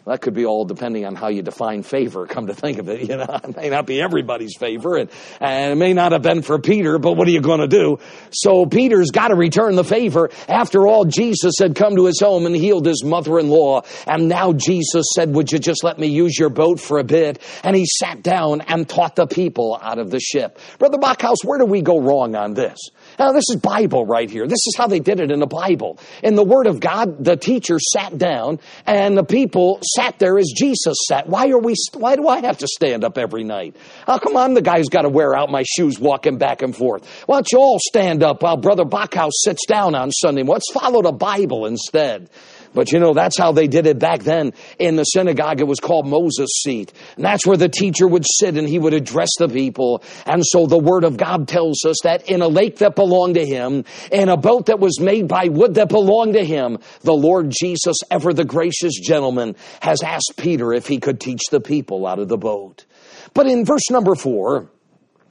That 0.05 0.21
could 0.21 0.33
be 0.33 0.45
all 0.45 0.65
depending 0.65 1.05
on 1.05 1.15
how 1.15 1.29
you 1.29 1.41
define 1.41 1.83
favor, 1.83 2.27
come 2.27 2.47
to 2.47 2.53
think 2.53 2.77
of 2.77 2.89
it. 2.89 3.01
You 3.01 3.17
know, 3.17 3.39
it 3.43 3.55
may 3.55 3.69
not 3.69 3.85
be 3.85 4.01
everybody's 4.01 4.55
favor, 4.57 4.97
and, 4.97 5.09
and 5.39 5.73
it 5.73 5.75
may 5.75 5.93
not 5.93 6.11
have 6.11 6.21
been 6.21 6.41
for 6.41 6.59
Peter, 6.59 6.99
but 6.99 7.13
what 7.13 7.27
are 7.27 7.31
you 7.31 7.41
going 7.41 7.59
to 7.59 7.67
do? 7.67 7.99
So 8.31 8.65
Peter's 8.65 9.11
got 9.11 9.29
to 9.29 9.35
return 9.35 9.75
the 9.75 9.83
favor. 9.83 10.29
After 10.47 10.87
all, 10.87 11.05
Jesus 11.05 11.55
had 11.59 11.75
come 11.75 11.95
to 11.95 12.05
his 12.05 12.19
home 12.19 12.45
and 12.45 12.55
healed 12.55 12.85
his 12.85 13.03
mother-in-law, 13.03 13.81
and 14.05 14.29
now 14.29 14.53
Jesus 14.53 15.05
said, 15.15 15.33
would 15.33 15.51
you 15.51 15.59
just 15.59 15.83
let 15.83 15.97
me 15.97 16.07
use 16.07 16.37
your 16.37 16.49
boat 16.49 16.79
for 16.79 16.99
a 16.99 17.03
bit? 17.03 17.41
And 17.63 17.75
he 17.75 17.85
sat 17.85 18.21
down 18.21 18.61
and 18.61 18.87
taught 18.87 19.15
the 19.15 19.27
people 19.27 19.79
out 19.81 19.97
of 19.97 20.11
the 20.11 20.19
ship. 20.19 20.59
Brother 20.77 20.97
Bachhaus, 20.97 21.43
where 21.43 21.57
do 21.57 21.65
we 21.65 21.81
go 21.81 21.99
wrong 21.99 22.35
on 22.35 22.53
this? 22.53 22.77
Now, 23.17 23.31
this 23.31 23.45
is 23.49 23.57
Bible 23.57 24.05
right 24.05 24.29
here. 24.29 24.47
This 24.47 24.65
is 24.67 24.75
how 24.77 24.87
they 24.87 24.99
did 24.99 25.19
it 25.19 25.31
in 25.31 25.39
the 25.39 25.47
Bible. 25.47 25.99
In 26.23 26.35
the 26.35 26.43
Word 26.43 26.67
of 26.67 26.79
God, 26.79 27.23
the 27.23 27.37
teacher 27.37 27.79
sat 27.79 28.17
down 28.17 28.59
and 28.85 29.17
the 29.17 29.23
people 29.23 29.79
sat 29.95 30.19
there 30.19 30.37
as 30.37 30.51
Jesus 30.55 30.97
sat. 31.07 31.27
Why 31.27 31.49
are 31.49 31.59
we, 31.59 31.75
why 31.93 32.15
do 32.15 32.27
I 32.27 32.41
have 32.41 32.57
to 32.59 32.67
stand 32.67 33.03
up 33.03 33.17
every 33.17 33.43
night? 33.43 33.75
Oh, 34.07 34.19
come 34.19 34.35
on, 34.35 34.53
the 34.53 34.61
guy 34.61 34.77
who's 34.77 34.89
got 34.89 35.03
to 35.03 35.09
wear 35.09 35.35
out 35.35 35.49
my 35.49 35.63
shoes 35.63 35.99
walking 35.99 36.37
back 36.37 36.61
and 36.61 36.75
forth. 36.75 37.07
Why 37.25 37.37
don't 37.37 37.51
you 37.51 37.59
all 37.59 37.79
stand 37.79 38.23
up 38.23 38.43
while 38.43 38.57
Brother 38.57 38.85
Bachhaus 38.85 39.31
sits 39.33 39.65
down 39.65 39.95
on 39.95 40.11
Sunday? 40.11 40.43
Let's 40.43 40.71
follow 40.71 41.01
the 41.01 41.11
Bible 41.11 41.65
instead. 41.65 42.29
But 42.75 42.91
you 42.91 42.99
know, 42.99 43.13
that's 43.13 43.37
how 43.37 43.53
they 43.53 43.67
did 43.67 43.87
it 43.87 43.97
back 43.97 44.21
then 44.21 44.53
in 44.77 44.97
the 44.97 45.03
synagogue. 45.05 45.61
It 45.61 45.67
was 45.67 45.79
called 45.79 46.05
Moses' 46.05 46.49
seat. 46.61 46.93
And 47.15 47.25
that's 47.25 47.47
where 47.47 47.57
the 47.57 47.69
teacher 47.69 48.07
would 48.07 48.25
sit 48.27 48.57
and 48.57 48.67
he 48.67 48.77
would 48.77 48.93
address 48.93 49.29
the 49.39 49.47
people. 49.47 50.03
And 50.25 50.43
so 50.45 50.67
the 50.67 50.77
word 50.77 51.05
of 51.05 51.17
God 51.17 51.47
tells 51.47 51.85
us 51.85 51.95
that 52.03 52.29
in 52.29 52.41
a 52.41 52.47
lake 52.47 52.79
that 52.79 52.95
belonged 52.95 53.35
to 53.35 53.45
him, 53.45 53.85
in 54.11 54.29
a 54.29 54.37
boat 54.37 54.67
that 54.67 54.79
was 54.79 54.99
made 54.99 55.27
by 55.27 55.47
wood 55.47 55.75
that 55.75 55.89
belonged 55.89 56.33
to 56.33 56.45
him, 56.45 56.77
the 57.01 57.13
Lord 57.13 57.49
Jesus, 57.49 57.95
ever 58.11 58.33
the 58.33 58.45
gracious 58.45 58.99
gentleman, 58.99 59.55
has 59.81 60.03
asked 60.03 60.33
Peter 60.37 60.73
if 60.73 60.85
he 60.85 60.99
could 60.99 61.19
teach 61.19 61.43
the 61.49 61.61
people 61.61 62.05
out 62.05 62.19
of 62.19 62.27
the 62.27 62.37
boat. 62.37 62.85
But 63.33 63.47
in 63.47 63.63
verse 63.63 63.89
number 63.89 64.15
four, 64.15 64.69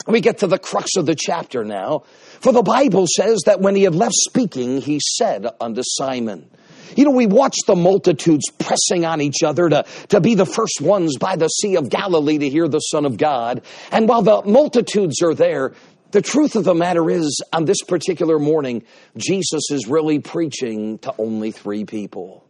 we 0.06 0.20
get 0.20 0.38
to 0.38 0.46
the 0.46 0.58
crux 0.58 0.96
of 0.96 1.06
the 1.06 1.14
chapter 1.14 1.64
now. 1.64 2.04
For 2.40 2.52
the 2.52 2.62
Bible 2.62 3.06
says 3.06 3.42
that 3.46 3.60
when 3.60 3.74
he 3.74 3.84
had 3.84 3.94
left 3.94 4.14
speaking, 4.14 4.80
he 4.80 5.00
said 5.00 5.46
unto 5.60 5.82
Simon, 5.84 6.50
you 6.96 7.04
know, 7.04 7.10
we 7.10 7.26
watch 7.26 7.56
the 7.66 7.76
multitudes 7.76 8.44
pressing 8.58 9.04
on 9.04 9.20
each 9.20 9.42
other 9.42 9.68
to, 9.68 9.84
to 10.08 10.20
be 10.20 10.34
the 10.34 10.46
first 10.46 10.80
ones 10.80 11.16
by 11.18 11.36
the 11.36 11.48
Sea 11.48 11.76
of 11.76 11.88
Galilee 11.88 12.38
to 12.38 12.48
hear 12.48 12.68
the 12.68 12.80
Son 12.80 13.04
of 13.04 13.16
God. 13.16 13.62
And 13.90 14.08
while 14.08 14.22
the 14.22 14.42
multitudes 14.44 15.22
are 15.22 15.34
there, 15.34 15.72
the 16.10 16.22
truth 16.22 16.54
of 16.54 16.64
the 16.64 16.74
matter 16.74 17.10
is, 17.10 17.42
on 17.52 17.64
this 17.64 17.82
particular 17.82 18.38
morning, 18.38 18.84
Jesus 19.16 19.70
is 19.70 19.88
really 19.88 20.20
preaching 20.20 20.98
to 20.98 21.12
only 21.18 21.50
three 21.50 21.84
people. 21.84 22.43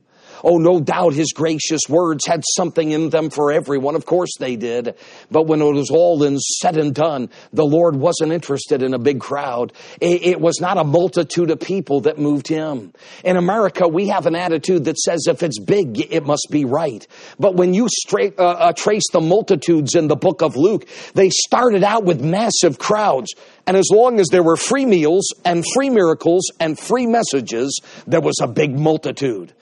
Oh, 0.46 0.58
no 0.58 0.78
doubt 0.78 1.14
his 1.14 1.32
gracious 1.32 1.80
words 1.88 2.26
had 2.26 2.44
something 2.54 2.90
in 2.90 3.08
them 3.08 3.30
for 3.30 3.50
everyone. 3.50 3.94
Of 3.94 4.04
course 4.04 4.36
they 4.38 4.56
did. 4.56 4.94
But 5.30 5.46
when 5.46 5.62
it 5.62 5.72
was 5.72 5.88
all 5.90 6.18
said 6.60 6.76
and 6.76 6.94
done, 6.94 7.30
the 7.54 7.64
Lord 7.64 7.96
wasn't 7.96 8.30
interested 8.30 8.82
in 8.82 8.92
a 8.92 8.98
big 8.98 9.20
crowd. 9.20 9.72
It 10.02 10.38
was 10.38 10.60
not 10.60 10.76
a 10.76 10.84
multitude 10.84 11.50
of 11.50 11.60
people 11.60 12.02
that 12.02 12.18
moved 12.18 12.46
him. 12.46 12.92
In 13.24 13.38
America, 13.38 13.88
we 13.88 14.08
have 14.08 14.26
an 14.26 14.34
attitude 14.34 14.84
that 14.84 14.98
says 14.98 15.26
if 15.26 15.42
it's 15.42 15.58
big, 15.58 16.12
it 16.12 16.26
must 16.26 16.48
be 16.50 16.66
right. 16.66 17.06
But 17.38 17.54
when 17.54 17.72
you 17.72 17.88
straight, 17.88 18.38
uh, 18.38 18.42
uh, 18.42 18.72
trace 18.74 19.08
the 19.12 19.22
multitudes 19.22 19.94
in 19.94 20.08
the 20.08 20.16
book 20.16 20.42
of 20.42 20.56
Luke, 20.56 20.86
they 21.14 21.30
started 21.30 21.82
out 21.82 22.04
with 22.04 22.22
massive 22.22 22.78
crowds. 22.78 23.32
And 23.66 23.78
as 23.78 23.88
long 23.90 24.20
as 24.20 24.28
there 24.28 24.42
were 24.42 24.56
free 24.56 24.84
meals 24.84 25.32
and 25.44 25.64
free 25.74 25.88
miracles 25.88 26.44
and 26.60 26.78
free 26.78 27.06
messages, 27.06 27.80
there 28.06 28.20
was 28.20 28.38
a 28.42 28.46
big 28.46 28.78
multitude. 28.78 29.54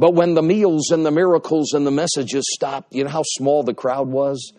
But 0.00 0.14
when 0.14 0.32
the 0.32 0.42
meals 0.42 0.92
and 0.92 1.04
the 1.04 1.10
miracles 1.10 1.74
and 1.74 1.86
the 1.86 1.90
messages 1.90 2.46
stopped, 2.54 2.94
you 2.94 3.04
know 3.04 3.10
how 3.10 3.22
small 3.22 3.62
the 3.62 3.74
crowd 3.74 4.08
was? 4.08 4.54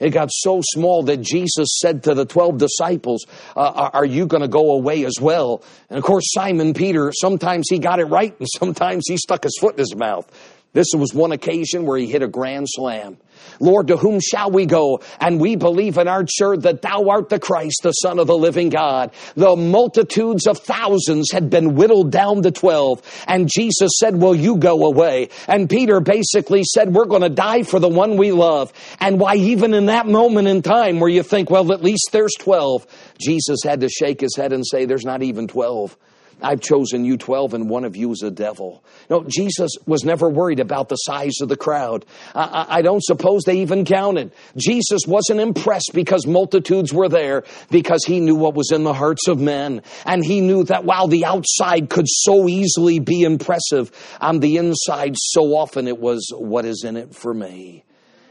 It 0.00 0.10
got 0.10 0.30
so 0.32 0.62
small 0.64 1.04
that 1.04 1.18
Jesus 1.20 1.78
said 1.80 2.02
to 2.04 2.14
the 2.14 2.24
12 2.24 2.58
disciples, 2.58 3.24
uh, 3.54 3.90
Are 3.92 4.04
you 4.04 4.26
going 4.26 4.42
to 4.42 4.48
go 4.48 4.72
away 4.72 5.04
as 5.04 5.14
well? 5.20 5.62
And 5.90 5.96
of 5.96 6.02
course, 6.02 6.24
Simon 6.32 6.74
Peter, 6.74 7.12
sometimes 7.14 7.68
he 7.70 7.78
got 7.78 8.00
it 8.00 8.06
right 8.06 8.34
and 8.36 8.48
sometimes 8.58 9.04
he 9.06 9.16
stuck 9.16 9.44
his 9.44 9.56
foot 9.60 9.74
in 9.74 9.78
his 9.78 9.94
mouth. 9.94 10.28
This 10.72 10.88
was 10.96 11.14
one 11.14 11.30
occasion 11.30 11.86
where 11.86 11.96
he 11.96 12.06
hit 12.06 12.24
a 12.24 12.28
grand 12.28 12.66
slam. 12.68 13.16
Lord, 13.60 13.88
to 13.88 13.96
whom 13.96 14.20
shall 14.20 14.50
we 14.50 14.66
go? 14.66 15.00
And 15.20 15.40
we 15.40 15.56
believe 15.56 15.98
and 15.98 16.08
our 16.08 16.24
church 16.26 16.60
that 16.60 16.82
thou 16.82 17.08
art 17.08 17.28
the 17.28 17.38
Christ, 17.38 17.80
the 17.82 17.92
Son 17.92 18.18
of 18.18 18.26
the 18.26 18.36
living 18.36 18.68
God. 18.68 19.12
The 19.34 19.56
multitudes 19.56 20.46
of 20.46 20.58
thousands 20.58 21.30
had 21.30 21.50
been 21.50 21.74
whittled 21.74 22.10
down 22.10 22.42
to 22.42 22.50
12. 22.50 23.24
And 23.26 23.48
Jesus 23.52 23.92
said, 23.98 24.16
will 24.16 24.34
you 24.34 24.56
go 24.56 24.86
away? 24.86 25.28
And 25.46 25.68
Peter 25.68 26.00
basically 26.00 26.62
said, 26.64 26.94
we're 26.94 27.06
going 27.06 27.22
to 27.22 27.28
die 27.28 27.62
for 27.62 27.78
the 27.78 27.88
one 27.88 28.16
we 28.16 28.32
love. 28.32 28.72
And 29.00 29.20
why 29.20 29.36
even 29.36 29.74
in 29.74 29.86
that 29.86 30.06
moment 30.06 30.48
in 30.48 30.62
time 30.62 31.00
where 31.00 31.10
you 31.10 31.22
think, 31.22 31.50
well, 31.50 31.72
at 31.72 31.82
least 31.82 32.08
there's 32.12 32.34
12, 32.38 32.86
Jesus 33.18 33.58
had 33.64 33.80
to 33.80 33.88
shake 33.88 34.20
his 34.20 34.36
head 34.36 34.52
and 34.52 34.66
say, 34.66 34.84
there's 34.84 35.04
not 35.04 35.22
even 35.22 35.48
12. 35.48 35.96
I've 36.42 36.60
chosen 36.60 37.04
you 37.04 37.16
12 37.16 37.54
and 37.54 37.68
one 37.68 37.84
of 37.84 37.96
you 37.96 38.10
is 38.12 38.22
a 38.22 38.30
devil. 38.30 38.82
No, 39.08 39.24
Jesus 39.28 39.72
was 39.86 40.04
never 40.04 40.28
worried 40.28 40.60
about 40.60 40.88
the 40.88 40.96
size 40.96 41.34
of 41.40 41.48
the 41.48 41.56
crowd. 41.56 42.04
I, 42.34 42.66
I, 42.68 42.82
don't 42.82 43.02
suppose 43.02 43.42
they 43.44 43.60
even 43.60 43.84
counted. 43.84 44.32
Jesus 44.56 45.02
wasn't 45.06 45.40
impressed 45.40 45.90
because 45.94 46.26
multitudes 46.26 46.92
were 46.92 47.08
there 47.08 47.44
because 47.70 48.04
he 48.04 48.20
knew 48.20 48.34
what 48.36 48.54
was 48.54 48.70
in 48.72 48.84
the 48.84 48.94
hearts 48.94 49.28
of 49.28 49.40
men. 49.40 49.82
And 50.04 50.24
he 50.24 50.40
knew 50.40 50.64
that 50.64 50.84
while 50.84 51.08
the 51.08 51.24
outside 51.24 51.90
could 51.90 52.06
so 52.08 52.48
easily 52.48 52.98
be 52.98 53.22
impressive, 53.22 53.90
on 54.20 54.40
the 54.40 54.56
inside 54.56 55.14
so 55.16 55.56
often 55.56 55.88
it 55.88 55.98
was 55.98 56.32
what 56.36 56.64
is 56.64 56.84
in 56.84 56.96
it 56.96 57.14
for 57.14 57.34
me. 57.34 57.84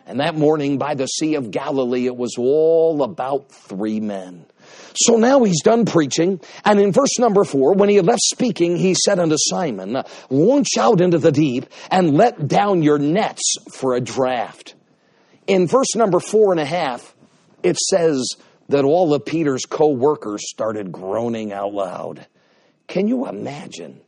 And 0.10 0.22
that 0.22 0.36
morning 0.36 0.80
by 0.80 0.95
the 0.95 1.06
Sea 1.06 1.36
of 1.36 1.52
Galilee, 1.52 2.08
it 2.08 2.17
was 2.17 2.36
all 2.36 3.04
about 3.04 3.52
three 3.52 4.00
men. 4.00 4.48
So 4.95 5.17
now 5.17 5.43
he's 5.43 5.62
done 5.62 5.86
preaching, 5.86 6.39
and 6.65 6.80
in 6.80 6.91
verse 6.91 7.19
number 7.19 7.43
four, 7.43 7.73
when 7.73 7.89
he 7.89 7.95
had 7.95 8.06
left 8.06 8.21
speaking, 8.21 8.78
he 8.78 8.93
said 8.93 9.19
unto 9.19 9.36
Simon, 9.38 10.04
Launch 10.30 10.78
out 10.78 11.02
into 11.02 11.17
the 11.17 11.32
deep 11.32 11.65
and 11.91 12.15
let 12.15 12.47
down 12.47 12.84
your 12.84 12.99
nets 12.99 13.56
for 13.73 13.95
a 13.95 14.02
draft. 14.02 14.75
In 15.47 15.67
verse 15.67 15.95
number 15.95 16.19
four 16.19 16.52
and 16.52 16.60
a 16.60 16.65
half, 16.65 17.15
it 17.63 17.78
says 17.78 18.36
that 18.69 18.86
all 18.86 19.13
of 19.13 19.25
Peter's 19.25 19.65
co 19.65 19.89
workers 19.89 20.49
started 20.49 20.91
groaning 20.91 21.52
out 21.52 21.73
loud. 21.73 22.25
Can 22.88 23.08
you 23.08 23.28
imagine? 23.28 24.02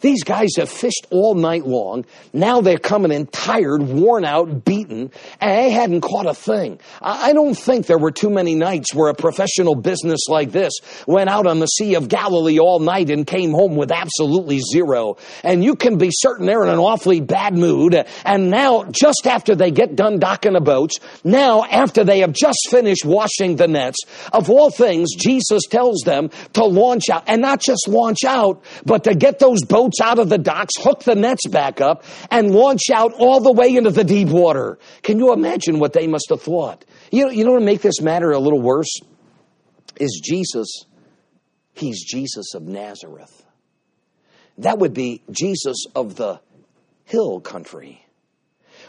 These 0.00 0.24
guys 0.24 0.50
have 0.56 0.68
fished 0.68 1.06
all 1.10 1.34
night 1.34 1.66
long. 1.66 2.04
Now 2.32 2.60
they're 2.60 2.78
coming 2.78 3.12
in 3.12 3.26
tired, 3.26 3.82
worn 3.82 4.24
out, 4.24 4.64
beaten, 4.64 5.10
and 5.40 5.50
they 5.50 5.70
hadn't 5.70 6.00
caught 6.02 6.26
a 6.26 6.34
thing. 6.34 6.80
I 7.00 7.32
don't 7.32 7.54
think 7.54 7.86
there 7.86 7.98
were 7.98 8.10
too 8.10 8.30
many 8.30 8.54
nights 8.54 8.94
where 8.94 9.08
a 9.08 9.14
professional 9.14 9.74
business 9.74 10.20
like 10.28 10.52
this 10.52 10.72
went 11.06 11.30
out 11.30 11.46
on 11.46 11.58
the 11.58 11.66
Sea 11.66 11.94
of 11.94 12.08
Galilee 12.08 12.58
all 12.58 12.78
night 12.78 13.10
and 13.10 13.26
came 13.26 13.52
home 13.52 13.76
with 13.76 13.90
absolutely 13.90 14.60
zero. 14.60 15.16
And 15.42 15.64
you 15.64 15.74
can 15.74 15.98
be 15.98 16.10
certain 16.12 16.46
they're 16.46 16.62
in 16.62 16.70
an 16.70 16.78
awfully 16.78 17.20
bad 17.20 17.56
mood. 17.56 17.94
And 18.24 18.50
now, 18.50 18.84
just 18.84 19.26
after 19.26 19.54
they 19.54 19.70
get 19.70 19.96
done 19.96 20.18
docking 20.18 20.52
the 20.52 20.60
boats, 20.60 20.98
now 21.24 21.64
after 21.64 22.04
they 22.04 22.20
have 22.20 22.32
just 22.32 22.68
finished 22.68 23.04
washing 23.04 23.56
the 23.56 23.68
nets, 23.68 23.98
of 24.32 24.50
all 24.50 24.70
things, 24.70 25.14
Jesus 25.14 25.62
tells 25.68 26.02
them 26.04 26.30
to 26.54 26.64
launch 26.64 27.08
out. 27.10 27.24
And 27.26 27.42
not 27.42 27.60
just 27.60 27.88
launch 27.88 28.24
out, 28.24 28.62
but 28.84 29.04
to 29.04 29.14
get 29.14 29.38
those 29.38 29.64
boats 29.64 29.87
boats 29.88 30.00
out 30.00 30.18
of 30.18 30.28
the 30.28 30.38
docks, 30.38 30.74
hook 30.78 31.02
the 31.04 31.14
nets 31.14 31.46
back 31.48 31.80
up, 31.80 32.04
and 32.30 32.50
launch 32.50 32.90
out 32.92 33.12
all 33.14 33.40
the 33.40 33.52
way 33.52 33.74
into 33.74 33.90
the 33.90 34.04
deep 34.04 34.28
water. 34.28 34.78
Can 35.02 35.18
you 35.18 35.32
imagine 35.32 35.78
what 35.78 35.92
they 35.92 36.06
must 36.06 36.26
have 36.30 36.42
thought? 36.42 36.84
You 37.10 37.24
know, 37.24 37.30
you 37.30 37.44
know 37.44 37.52
what 37.52 37.62
make 37.62 37.80
this 37.80 38.00
matter 38.00 38.30
a 38.30 38.38
little 38.38 38.60
worse? 38.60 39.00
Is 39.96 40.20
Jesus, 40.22 40.84
he's 41.74 42.04
Jesus 42.04 42.54
of 42.54 42.62
Nazareth. 42.62 43.44
That 44.58 44.78
would 44.78 44.94
be 44.94 45.22
Jesus 45.30 45.86
of 45.94 46.16
the 46.16 46.40
hill 47.04 47.40
country. 47.40 48.04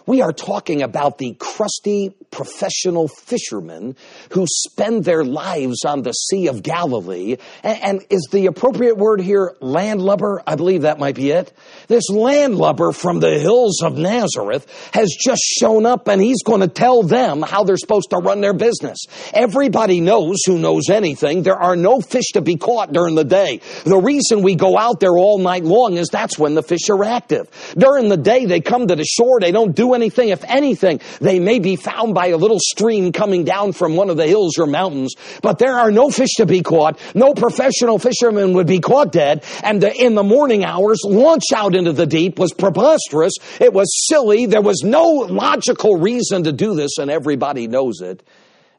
We 0.10 0.24
are 0.24 0.34
talking 0.34 0.82
about 0.82 1.19
the 1.19 1.36
crusty 1.36 2.15
professional 2.32 3.08
fishermen 3.08 3.95
who 4.32 4.48
spend 4.48 5.04
their 5.04 5.24
lives 5.24 5.86
on 5.86 6.02
the 6.02 6.13
Sea 6.13 6.48
of 6.48 6.63
Galilee. 6.63 7.38
And, 7.62 7.84
and, 7.84 8.06
is 8.10 8.28
the 8.32 8.48
appropriate 8.48 8.98
word 8.98 9.22
here 9.22 9.56
landlubber? 9.60 10.41
I 10.48 10.56
believe 10.56 10.82
that 10.82 10.98
might 10.98 11.13
be 11.13 11.30
it. 11.30 11.54
This 11.89 12.10
landlubber 12.10 12.91
from 12.91 13.19
the 13.19 13.38
hills 13.38 13.84
of 13.84 14.00
Nazareth 14.00 14.65
has 14.95 15.15
just 15.15 15.43
shown 15.43 15.86
up 15.86 16.08
and 16.08 16.19
he's 16.19 16.41
going 16.41 16.62
to 16.62 16.67
tell 16.67 17.04
them 17.04 17.43
how 17.43 17.63
they're 17.63 17.78
supposed 17.78 18.10
to 18.10 18.17
run 18.17 18.41
their 18.41 18.54
business. 18.54 18.98
Everybody 19.32 20.02
knows 20.02 20.38
who 20.43 20.58
knows 20.58 20.89
anything. 20.89 21.43
There 21.43 21.62
are 21.62 21.76
no 21.76 22.02
fish 22.02 22.32
to 22.34 22.41
be 22.41 22.56
caught 22.56 22.91
during 22.91 23.13
the 23.13 23.24
day. 23.24 23.62
The 23.84 23.98
reason 23.98 24.41
we 24.41 24.56
go 24.56 24.76
out 24.76 25.00
there 25.00 25.15
all 25.15 25.38
night 25.38 25.65
long 25.65 25.98
is 25.98 26.08
that's 26.08 26.39
when 26.39 26.56
the 26.56 26.63
fish 26.63 26.89
are 26.89 27.04
active. 27.04 27.48
During 27.78 28.10
the 28.10 28.17
day, 28.17 28.45
they 28.45 28.60
come 28.60 28.88
to 28.88 28.95
the 28.95 29.06
shore. 29.06 29.39
They 29.39 29.52
don't 29.52 29.76
do 29.76 29.93
anything. 29.93 29.98
If 30.07 30.43
anything, 30.47 31.01
they 31.19 31.39
may 31.39 31.59
be 31.59 31.75
found 31.75 32.13
by 32.13 32.27
a 32.27 32.38
little 32.38 32.59
stream 32.59 33.12
coming 33.12 33.43
down 33.43 33.73
from 33.73 33.95
one 33.95 34.09
of 34.09 34.17
the 34.17 34.27
hills 34.27 34.57
or 34.57 34.65
mountains, 34.65 35.15
but 35.41 35.59
there 35.59 35.77
are 35.77 35.91
no 35.91 36.09
fish 36.09 36.33
to 36.38 36.45
be 36.45 36.62
caught. 36.62 36.99
No 37.15 37.33
professional 37.33 37.99
fisherman 37.99 38.53
would 38.53 38.67
be 38.67 38.79
caught 38.79 39.12
dead. 39.12 39.43
And 39.63 39.81
the, 39.81 39.93
in 39.93 40.15
the 40.15 40.23
morning 40.23 40.63
hours, 40.63 41.01
launch 41.03 41.43
out 41.53 41.75
into 41.75 41.93
the 41.93 42.05
deep 42.05 42.39
was 42.39 42.53
preposterous. 42.53 43.33
It 43.59 43.73
was 43.73 44.07
silly. 44.07 44.45
There 44.45 44.62
was 44.62 44.81
no 44.83 45.03
logical 45.03 45.97
reason 45.97 46.43
to 46.43 46.51
do 46.51 46.75
this, 46.75 46.97
and 46.97 47.09
everybody 47.12 47.67
knows 47.67 48.01
it. 48.01 48.23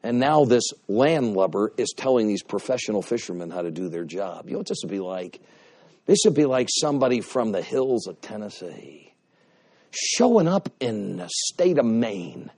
And 0.03 0.19
now 0.19 0.45
this 0.45 0.63
landlubber 0.87 1.73
is 1.77 1.93
telling 1.95 2.27
these 2.27 2.41
professional 2.41 3.01
fishermen 3.01 3.51
how 3.51 3.61
to 3.61 3.71
do 3.71 3.89
their 3.89 4.03
job. 4.03 4.45
You 4.47 4.53
know 4.53 4.59
what 4.59 4.67
this 4.67 4.79
would 4.83 4.91
be 4.91 4.99
like? 4.99 5.39
This 6.07 6.19
would 6.25 6.33
be 6.33 6.45
like 6.45 6.69
somebody 6.71 7.21
from 7.21 7.51
the 7.51 7.61
hills 7.61 8.07
of 8.07 8.19
Tennessee 8.19 9.10
showing 9.91 10.47
up 10.47 10.69
in 10.79 11.17
the 11.17 11.29
state 11.29 11.77
of 11.77 11.85
Maine 11.85 12.49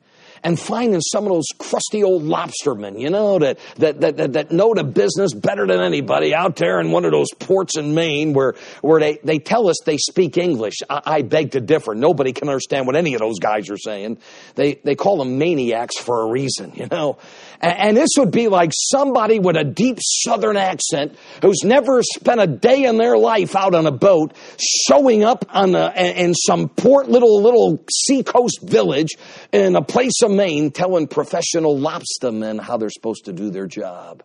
and 0.44 0.60
finding 0.60 1.00
some 1.00 1.26
of 1.26 1.32
those 1.32 1.48
crusty 1.58 2.04
old 2.04 2.24
lobstermen, 2.24 3.00
you 3.00 3.10
know, 3.10 3.40
that, 3.40 3.58
that, 3.78 4.02
that, 4.02 4.34
that, 4.34 4.52
know 4.52 4.74
the 4.74 4.84
business 4.84 5.34
better 5.34 5.66
than 5.66 5.80
anybody 5.80 6.36
out 6.36 6.58
there 6.58 6.82
in 6.82 6.92
one 6.92 7.06
of 7.06 7.12
those 7.12 7.30
ports 7.40 7.78
in 7.78 7.96
Maine 7.96 8.34
where, 8.34 8.54
where 8.82 9.00
they, 9.00 9.20
they 9.24 9.40
tell 9.40 9.70
us 9.70 9.78
they 9.86 9.98
speak 9.98 10.38
English. 10.38 10.76
I, 10.90 11.02
I 11.06 11.22
beg 11.22 11.52
to 11.52 11.62
differ. 11.62 11.96
Nobody 11.96 12.34
can 12.34 12.50
understand 12.50 12.86
what 12.86 12.98
any 12.98 13.14
of 13.14 13.22
those 13.22 13.40
guys 13.40 13.70
are 13.70 13.78
saying. 13.78 14.18
They, 14.56 14.76
they 14.84 14.96
call 14.96 15.18
them 15.18 15.38
maniacs 15.38 15.98
for 15.98 16.22
a 16.22 16.30
reason, 16.30 16.74
you 16.76 16.88
know. 16.88 17.18
And, 17.64 17.96
this 17.96 18.10
would 18.18 18.32
be 18.32 18.50
like 18.50 18.72
somebody 18.74 19.40
with 19.40 19.56
a 19.56 19.64
deep 19.64 19.98
southern 20.02 20.58
accent 20.58 21.16
who's 21.42 21.64
never 21.64 22.04
spent 22.04 22.42
a 22.42 22.48
day 22.48 22.84
in 22.84 22.98
their 22.98 23.18
life 23.18 23.56
out 23.56 23.74
on 23.74 23.86
a 23.86 23.92
boat 23.92 24.36
showing 24.60 25.24
up 25.24 25.46
on 25.48 25.74
a, 25.74 25.94
in 25.96 26.34
some 26.34 26.68
port 26.68 27.08
little, 27.08 27.42
little 27.42 27.82
seacoast 27.90 28.62
village 28.62 29.12
in 29.54 29.78
a 29.78 29.82
place 29.82 30.22
of 30.24 30.32
Maine 30.32 30.72
telling 30.72 31.08
professional 31.08 31.78
lobstermen 31.80 32.60
how 32.60 32.76
they're 32.76 32.90
supposed 32.90 33.26
to 33.26 33.34
do 33.34 33.50
their 33.50 33.68
job. 33.68 34.24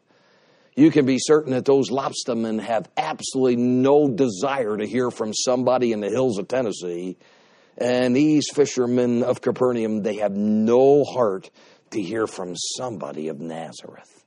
You 0.75 0.91
can 0.91 1.07
be 1.07 1.19
certain 1.21 1.53
that 1.53 1.65
those 1.65 1.91
lobstermen 1.91 2.61
have 2.61 2.89
absolutely 2.97 3.57
no 3.57 4.09
desire 4.09 4.77
to 4.77 4.85
hear 4.85 5.13
from 5.13 5.33
somebody 5.33 5.93
in 5.93 6.01
the 6.01 6.11
hills 6.11 6.39
of 6.39 6.49
Tennessee. 6.49 7.17
And 7.77 8.17
these 8.17 8.47
fishermen 8.53 9.23
of 9.23 9.41
Capernaum, 9.41 10.03
they 10.03 10.17
have 10.17 10.33
no 10.33 11.05
heart 11.05 11.51
to 11.93 12.03
hear 12.03 12.27
from 12.27 12.55
somebody 12.77 13.29
of 13.29 13.41
Nazareth. 13.41 14.25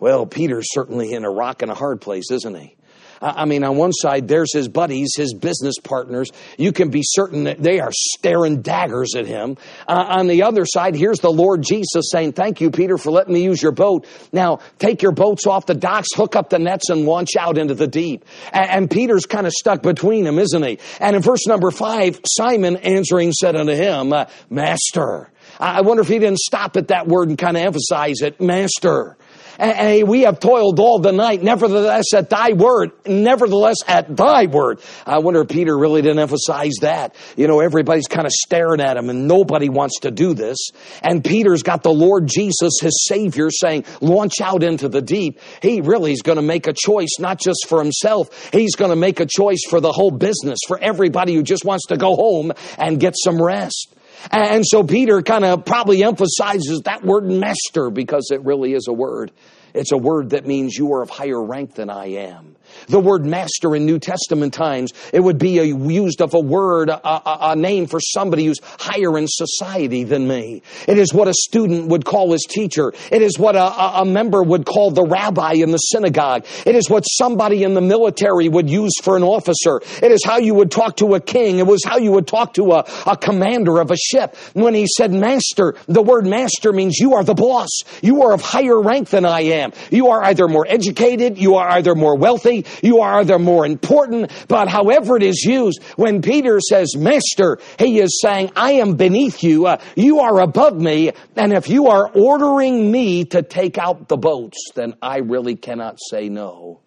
Well, 0.00 0.26
Peter's 0.26 0.72
certainly 0.72 1.12
in 1.12 1.24
a 1.24 1.30
rock 1.30 1.62
and 1.62 1.70
a 1.70 1.74
hard 1.74 2.00
place, 2.00 2.30
isn't 2.30 2.56
he? 2.56 2.76
I 3.20 3.46
mean, 3.46 3.64
on 3.64 3.76
one 3.76 3.92
side, 3.92 4.28
there's 4.28 4.52
his 4.52 4.68
buddies, 4.68 5.14
his 5.16 5.34
business 5.34 5.74
partners. 5.82 6.30
You 6.56 6.72
can 6.72 6.90
be 6.90 7.02
certain 7.02 7.44
that 7.44 7.60
they 7.60 7.80
are 7.80 7.90
staring 7.92 8.62
daggers 8.62 9.14
at 9.16 9.26
him. 9.26 9.56
Uh, 9.88 10.04
on 10.08 10.28
the 10.28 10.44
other 10.44 10.64
side, 10.64 10.94
here's 10.94 11.18
the 11.18 11.32
Lord 11.32 11.62
Jesus 11.62 12.10
saying, 12.12 12.32
Thank 12.32 12.60
you, 12.60 12.70
Peter, 12.70 12.96
for 12.96 13.10
letting 13.10 13.34
me 13.34 13.42
use 13.42 13.60
your 13.62 13.72
boat. 13.72 14.06
Now, 14.32 14.60
take 14.78 15.02
your 15.02 15.12
boats 15.12 15.46
off 15.46 15.66
the 15.66 15.74
docks, 15.74 16.08
hook 16.14 16.36
up 16.36 16.50
the 16.50 16.58
nets, 16.58 16.90
and 16.90 17.06
launch 17.06 17.30
out 17.38 17.58
into 17.58 17.74
the 17.74 17.88
deep. 17.88 18.24
And, 18.52 18.70
and 18.70 18.90
Peter's 18.90 19.26
kind 19.26 19.46
of 19.46 19.52
stuck 19.52 19.82
between 19.82 20.24
them, 20.24 20.38
isn't 20.38 20.62
he? 20.62 20.78
And 21.00 21.16
in 21.16 21.22
verse 21.22 21.46
number 21.46 21.70
five, 21.70 22.20
Simon 22.24 22.76
answering 22.76 23.32
said 23.32 23.56
unto 23.56 23.74
him, 23.74 24.12
uh, 24.12 24.26
Master. 24.48 25.30
I 25.58 25.80
wonder 25.82 26.02
if 26.02 26.08
he 26.08 26.18
didn't 26.18 26.38
stop 26.38 26.76
at 26.76 26.88
that 26.88 27.08
word 27.08 27.28
and 27.28 27.38
kind 27.38 27.56
of 27.56 27.62
emphasize 27.62 28.20
it, 28.22 28.40
Master 28.40 29.16
and 29.58 30.08
we 30.08 30.22
have 30.22 30.38
toiled 30.38 30.78
all 30.78 31.00
the 31.00 31.12
night. 31.12 31.42
Nevertheless, 31.42 32.14
at 32.14 32.30
thy 32.30 32.52
word, 32.52 32.92
nevertheless, 33.06 33.76
at 33.86 34.16
thy 34.16 34.46
word. 34.46 34.80
I 35.04 35.18
wonder 35.18 35.40
if 35.40 35.48
Peter 35.48 35.76
really 35.76 36.00
didn't 36.00 36.20
emphasize 36.20 36.74
that. 36.82 37.16
You 37.36 37.48
know, 37.48 37.60
everybody's 37.60 38.06
kind 38.06 38.26
of 38.26 38.32
staring 38.32 38.80
at 38.80 38.96
him 38.96 39.10
and 39.10 39.26
nobody 39.26 39.68
wants 39.68 40.00
to 40.00 40.10
do 40.10 40.34
this. 40.34 40.70
And 41.02 41.24
Peter's 41.24 41.62
got 41.62 41.82
the 41.82 41.92
Lord 41.92 42.28
Jesus, 42.28 42.74
his 42.80 43.04
Savior, 43.08 43.50
saying, 43.50 43.84
launch 44.00 44.40
out 44.40 44.62
into 44.62 44.88
the 44.88 45.02
deep. 45.02 45.40
He 45.60 45.80
really 45.80 46.12
is 46.12 46.22
going 46.22 46.36
to 46.36 46.42
make 46.42 46.66
a 46.66 46.72
choice, 46.72 47.18
not 47.18 47.40
just 47.40 47.66
for 47.68 47.82
himself. 47.82 48.52
He's 48.52 48.76
going 48.76 48.90
to 48.90 48.96
make 48.96 49.18
a 49.18 49.26
choice 49.26 49.64
for 49.68 49.80
the 49.80 49.92
whole 49.92 50.12
business, 50.12 50.58
for 50.68 50.78
everybody 50.78 51.34
who 51.34 51.42
just 51.42 51.64
wants 51.64 51.86
to 51.86 51.96
go 51.96 52.14
home 52.14 52.52
and 52.78 53.00
get 53.00 53.14
some 53.16 53.42
rest. 53.42 53.94
And 54.30 54.64
so 54.66 54.82
Peter 54.82 55.22
kind 55.22 55.44
of 55.44 55.64
probably 55.64 56.02
emphasizes 56.02 56.82
that 56.84 57.04
word 57.04 57.24
master 57.24 57.90
because 57.90 58.30
it 58.30 58.44
really 58.44 58.74
is 58.74 58.88
a 58.88 58.92
word. 58.92 59.32
It's 59.74 59.92
a 59.92 59.98
word 59.98 60.30
that 60.30 60.46
means 60.46 60.76
you 60.76 60.92
are 60.94 61.02
of 61.02 61.10
higher 61.10 61.42
rank 61.42 61.74
than 61.74 61.90
I 61.90 62.06
am. 62.06 62.56
The 62.88 63.00
word 63.00 63.24
master 63.24 63.74
in 63.74 63.86
New 63.86 63.98
Testament 63.98 64.54
times, 64.54 64.92
it 65.12 65.20
would 65.20 65.38
be 65.38 65.58
a, 65.58 65.64
used 65.64 66.20
of 66.20 66.34
a 66.34 66.40
word, 66.40 66.88
a, 66.88 67.08
a, 67.08 67.38
a, 67.52 67.56
name 67.56 67.86
for 67.86 68.00
somebody 68.00 68.46
who's 68.46 68.58
higher 68.62 69.16
in 69.18 69.26
society 69.28 70.04
than 70.04 70.26
me. 70.26 70.62
It 70.86 70.98
is 70.98 71.12
what 71.12 71.28
a 71.28 71.34
student 71.34 71.88
would 71.88 72.04
call 72.04 72.32
his 72.32 72.46
teacher. 72.48 72.92
It 73.10 73.22
is 73.22 73.38
what 73.38 73.56
a, 73.56 74.00
a 74.00 74.04
member 74.04 74.42
would 74.42 74.64
call 74.64 74.90
the 74.90 75.04
rabbi 75.04 75.54
in 75.54 75.70
the 75.70 75.78
synagogue. 75.78 76.46
It 76.64 76.74
is 76.74 76.88
what 76.88 77.02
somebody 77.02 77.64
in 77.64 77.74
the 77.74 77.80
military 77.80 78.48
would 78.48 78.70
use 78.70 78.92
for 79.02 79.16
an 79.16 79.22
officer. 79.22 79.80
It 80.02 80.12
is 80.12 80.24
how 80.24 80.38
you 80.38 80.54
would 80.54 80.70
talk 80.70 80.96
to 80.98 81.14
a 81.14 81.20
king. 81.20 81.58
It 81.58 81.66
was 81.66 81.82
how 81.84 81.98
you 81.98 82.12
would 82.12 82.26
talk 82.26 82.54
to 82.54 82.72
a, 82.72 82.86
a 83.06 83.16
commander 83.16 83.78
of 83.80 83.90
a 83.90 83.96
ship. 83.96 84.36
When 84.54 84.74
he 84.74 84.86
said 84.86 85.12
master, 85.12 85.74
the 85.86 86.02
word 86.02 86.26
master 86.26 86.72
means 86.72 86.98
you 86.98 87.14
are 87.14 87.24
the 87.24 87.34
boss. 87.34 87.68
You 88.02 88.22
are 88.22 88.32
of 88.32 88.42
higher 88.42 88.80
rank 88.80 89.10
than 89.10 89.24
I 89.24 89.40
am. 89.40 89.72
You 89.90 90.08
are 90.08 90.22
either 90.24 90.48
more 90.48 90.66
educated, 90.68 91.38
you 91.38 91.56
are 91.56 91.68
either 91.70 91.94
more 91.94 92.16
wealthy, 92.16 92.57
you 92.82 93.00
are 93.00 93.20
either 93.20 93.38
more 93.38 93.66
important, 93.66 94.30
but 94.48 94.68
however 94.68 95.16
it 95.16 95.22
is 95.22 95.44
used, 95.44 95.82
when 95.96 96.22
Peter 96.22 96.60
says 96.60 96.96
master, 96.96 97.58
he 97.78 98.00
is 98.00 98.20
saying, 98.20 98.52
I 98.56 98.72
am 98.72 98.96
beneath 98.96 99.42
you, 99.42 99.66
uh, 99.66 99.80
you 99.96 100.20
are 100.20 100.40
above 100.40 100.80
me, 100.80 101.12
and 101.36 101.52
if 101.52 101.68
you 101.68 101.88
are 101.88 102.10
ordering 102.14 102.90
me 102.90 103.24
to 103.26 103.42
take 103.42 103.78
out 103.78 104.08
the 104.08 104.16
boats, 104.16 104.70
then 104.74 104.94
I 105.02 105.18
really 105.18 105.56
cannot 105.56 105.98
say 106.10 106.28
no. 106.28 106.80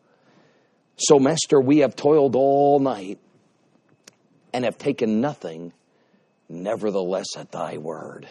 So, 0.97 1.19
master, 1.19 1.59
we 1.59 1.79
have 1.79 1.95
toiled 1.95 2.35
all 2.35 2.79
night 2.79 3.19
and 4.53 4.65
have 4.65 4.77
taken 4.77 5.21
nothing, 5.21 5.73
nevertheless 6.47 7.37
at 7.37 7.51
thy 7.51 7.77
word. 7.77 8.27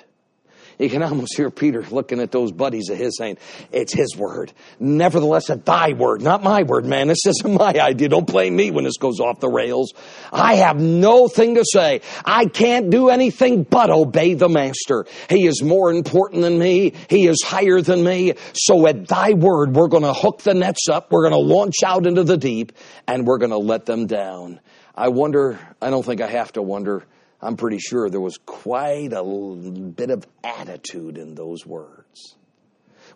You 0.81 0.89
can 0.89 1.03
almost 1.03 1.37
hear 1.37 1.51
Peter 1.51 1.83
looking 1.91 2.21
at 2.21 2.33
those 2.33 2.53
buddies 2.53 2.89
of 2.89 2.97
his 2.97 3.19
saying, 3.19 3.37
It's 3.71 3.93
his 3.93 4.17
word. 4.17 4.51
Nevertheless, 4.79 5.51
at 5.51 5.67
thy 5.67 5.93
word, 5.93 6.23
not 6.23 6.43
my 6.43 6.63
word, 6.63 6.87
man. 6.87 7.09
This 7.09 7.27
isn't 7.27 7.55
my 7.59 7.75
idea. 7.79 8.09
Don't 8.09 8.27
blame 8.27 8.57
me 8.57 8.71
when 8.71 8.85
this 8.85 8.97
goes 8.97 9.21
off 9.21 9.41
the 9.41 9.51
rails. 9.51 9.93
I 10.33 10.55
have 10.55 10.81
no 10.81 11.29
thing 11.29 11.57
to 11.57 11.65
say. 11.71 12.01
I 12.25 12.47
can't 12.47 12.89
do 12.89 13.11
anything 13.11 13.65
but 13.65 13.91
obey 13.91 14.33
the 14.33 14.49
master. 14.49 15.05
He 15.29 15.47
is 15.47 15.63
more 15.63 15.93
important 15.93 16.41
than 16.41 16.59
me. 16.59 16.95
He 17.11 17.27
is 17.27 17.43
higher 17.45 17.83
than 17.83 18.03
me. 18.03 18.33
So 18.55 18.87
at 18.87 19.07
thy 19.07 19.35
word, 19.35 19.75
we're 19.75 19.89
going 19.89 20.05
to 20.05 20.15
hook 20.15 20.41
the 20.41 20.55
nets 20.55 20.89
up. 20.89 21.13
We're 21.13 21.29
going 21.29 21.35
to 21.35 21.55
launch 21.55 21.83
out 21.85 22.07
into 22.07 22.25
the 22.25 22.39
deep 22.39 22.73
and 23.07 23.27
we're 23.27 23.39
going 23.39 23.51
to 23.51 23.59
let 23.59 23.85
them 23.85 24.07
down. 24.07 24.61
I 24.97 25.09
wonder, 25.09 25.59
I 25.83 25.91
don't 25.91 26.07
think 26.07 26.23
I 26.23 26.29
have 26.29 26.53
to 26.53 26.63
wonder 26.63 27.05
I'm 27.43 27.57
pretty 27.57 27.79
sure 27.79 28.11
there 28.11 28.21
was 28.21 28.39
quite 28.45 29.13
a 29.13 29.23
bit 29.23 30.11
of 30.11 30.27
attitude 30.45 31.17
in 31.17 31.35
those 31.35 31.65
words. 31.65 32.37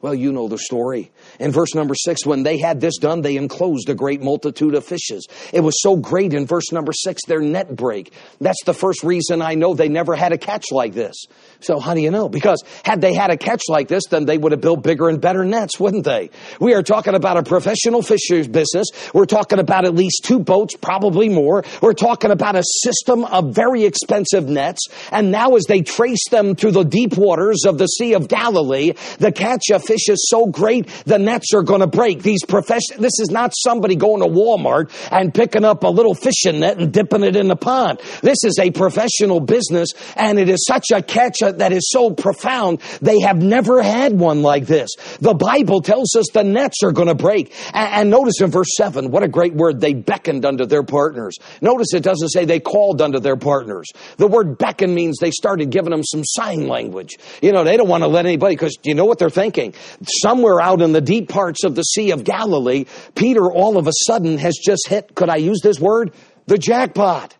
Well, 0.04 0.14
you 0.14 0.32
know 0.32 0.48
the 0.48 0.58
story. 0.58 1.10
In 1.40 1.50
verse 1.50 1.74
number 1.74 1.94
six, 1.94 2.26
when 2.26 2.42
they 2.42 2.58
had 2.58 2.78
this 2.78 2.98
done, 2.98 3.22
they 3.22 3.38
enclosed 3.38 3.88
a 3.88 3.94
great 3.94 4.20
multitude 4.20 4.74
of 4.74 4.84
fishes. 4.84 5.26
It 5.50 5.60
was 5.60 5.80
so 5.80 5.96
great 5.96 6.34
in 6.34 6.46
verse 6.46 6.72
number 6.72 6.92
six, 6.92 7.24
their 7.24 7.40
net 7.40 7.74
break. 7.74 8.12
That's 8.38 8.62
the 8.66 8.74
first 8.74 9.02
reason 9.02 9.40
I 9.40 9.54
know 9.54 9.72
they 9.72 9.88
never 9.88 10.14
had 10.14 10.32
a 10.32 10.36
catch 10.36 10.66
like 10.70 10.92
this. 10.92 11.24
So 11.60 11.78
how 11.78 11.94
do 11.94 12.02
you 12.02 12.10
know? 12.10 12.28
Because 12.28 12.62
had 12.84 13.00
they 13.00 13.14
had 13.14 13.30
a 13.30 13.38
catch 13.38 13.62
like 13.70 13.88
this, 13.88 14.02
then 14.10 14.26
they 14.26 14.36
would 14.36 14.52
have 14.52 14.60
built 14.60 14.82
bigger 14.82 15.08
and 15.08 15.22
better 15.22 15.42
nets, 15.42 15.80
wouldn't 15.80 16.04
they? 16.04 16.28
We 16.60 16.74
are 16.74 16.82
talking 16.82 17.14
about 17.14 17.38
a 17.38 17.42
professional 17.42 18.02
fisher's 18.02 18.46
business. 18.46 18.88
We're 19.14 19.24
talking 19.24 19.58
about 19.58 19.86
at 19.86 19.94
least 19.94 20.24
two 20.24 20.38
boats, 20.38 20.76
probably 20.76 21.30
more. 21.30 21.64
We're 21.80 21.94
talking 21.94 22.30
about 22.30 22.56
a 22.56 22.62
system 22.82 23.24
of 23.24 23.54
very 23.54 23.84
expensive 23.84 24.50
nets. 24.50 24.86
And 25.10 25.30
now 25.30 25.54
as 25.54 25.64
they 25.64 25.80
trace 25.80 26.28
them 26.30 26.56
through 26.56 26.72
the 26.72 26.84
deep 26.84 27.16
waters 27.16 27.64
of 27.64 27.78
the 27.78 27.86
Sea 27.86 28.12
of 28.12 28.28
Galilee, 28.28 28.92
the 29.18 29.32
catch 29.32 29.70
of 29.72 29.82
fish 29.82 29.93
is 30.08 30.28
so 30.28 30.46
great, 30.46 30.86
the 31.06 31.18
nets 31.18 31.52
are 31.54 31.62
going 31.62 31.80
to 31.80 31.86
break. 31.86 32.22
These 32.22 32.44
profession, 32.44 33.00
this 33.00 33.18
is 33.20 33.30
not 33.30 33.52
somebody 33.56 33.96
going 33.96 34.22
to 34.22 34.28
Walmart 34.28 34.90
and 35.10 35.32
picking 35.32 35.64
up 35.64 35.84
a 35.84 35.88
little 35.88 36.14
fishing 36.14 36.60
net 36.60 36.78
and 36.78 36.92
dipping 36.92 37.24
it 37.24 37.36
in 37.36 37.48
the 37.48 37.56
pond. 37.56 38.00
This 38.22 38.38
is 38.44 38.58
a 38.60 38.70
professional 38.70 39.40
business 39.40 39.90
and 40.16 40.38
it 40.38 40.48
is 40.48 40.64
such 40.66 40.86
a 40.92 41.02
catch 41.02 41.38
that 41.40 41.72
is 41.72 41.90
so 41.90 42.10
profound. 42.10 42.80
They 43.00 43.20
have 43.20 43.38
never 43.38 43.82
had 43.82 44.18
one 44.18 44.42
like 44.42 44.66
this. 44.66 44.90
The 45.20 45.34
Bible 45.34 45.80
tells 45.80 46.14
us 46.16 46.26
the 46.32 46.44
nets 46.44 46.82
are 46.82 46.92
going 46.92 47.08
to 47.08 47.14
break. 47.14 47.52
And, 47.72 48.10
notice 48.10 48.40
in 48.40 48.50
verse 48.50 48.74
7, 48.76 49.10
what 49.10 49.22
a 49.22 49.28
great 49.28 49.54
word. 49.54 49.80
They 49.80 49.94
beckoned 49.94 50.44
unto 50.44 50.66
their 50.66 50.82
partners. 50.82 51.36
Notice 51.60 51.94
it 51.94 52.02
doesn't 52.02 52.28
say 52.28 52.44
they 52.44 52.60
called 52.60 53.00
unto 53.00 53.20
their 53.20 53.36
partners. 53.36 53.90
The 54.16 54.26
word 54.26 54.58
beckon 54.58 54.94
means 54.94 55.18
they 55.18 55.30
started 55.30 55.70
giving 55.70 55.90
them 55.90 56.04
some 56.04 56.22
sign 56.24 56.68
language. 56.68 57.16
You 57.42 57.52
know, 57.52 57.64
they 57.64 57.76
don't 57.76 57.88
want 57.88 58.02
to 58.02 58.08
let 58.08 58.26
anybody, 58.26 58.54
because 58.54 58.76
you 58.84 58.94
know 58.94 59.04
what 59.04 59.18
they're 59.18 59.30
thinking? 59.30 59.74
Somewhere 60.22 60.60
out 60.60 60.80
in 60.80 60.92
the 60.92 61.00
deep 61.00 61.28
parts 61.28 61.64
of 61.64 61.74
the 61.74 61.82
Sea 61.82 62.10
of 62.10 62.24
Galilee, 62.24 62.86
Peter 63.14 63.50
all 63.50 63.76
of 63.76 63.86
a 63.86 63.92
sudden 64.06 64.38
has 64.38 64.56
just 64.62 64.88
hit, 64.88 65.14
could 65.14 65.28
I 65.28 65.36
use 65.36 65.60
this 65.62 65.80
word? 65.80 66.12
The 66.46 66.58
jackpot. 66.58 67.36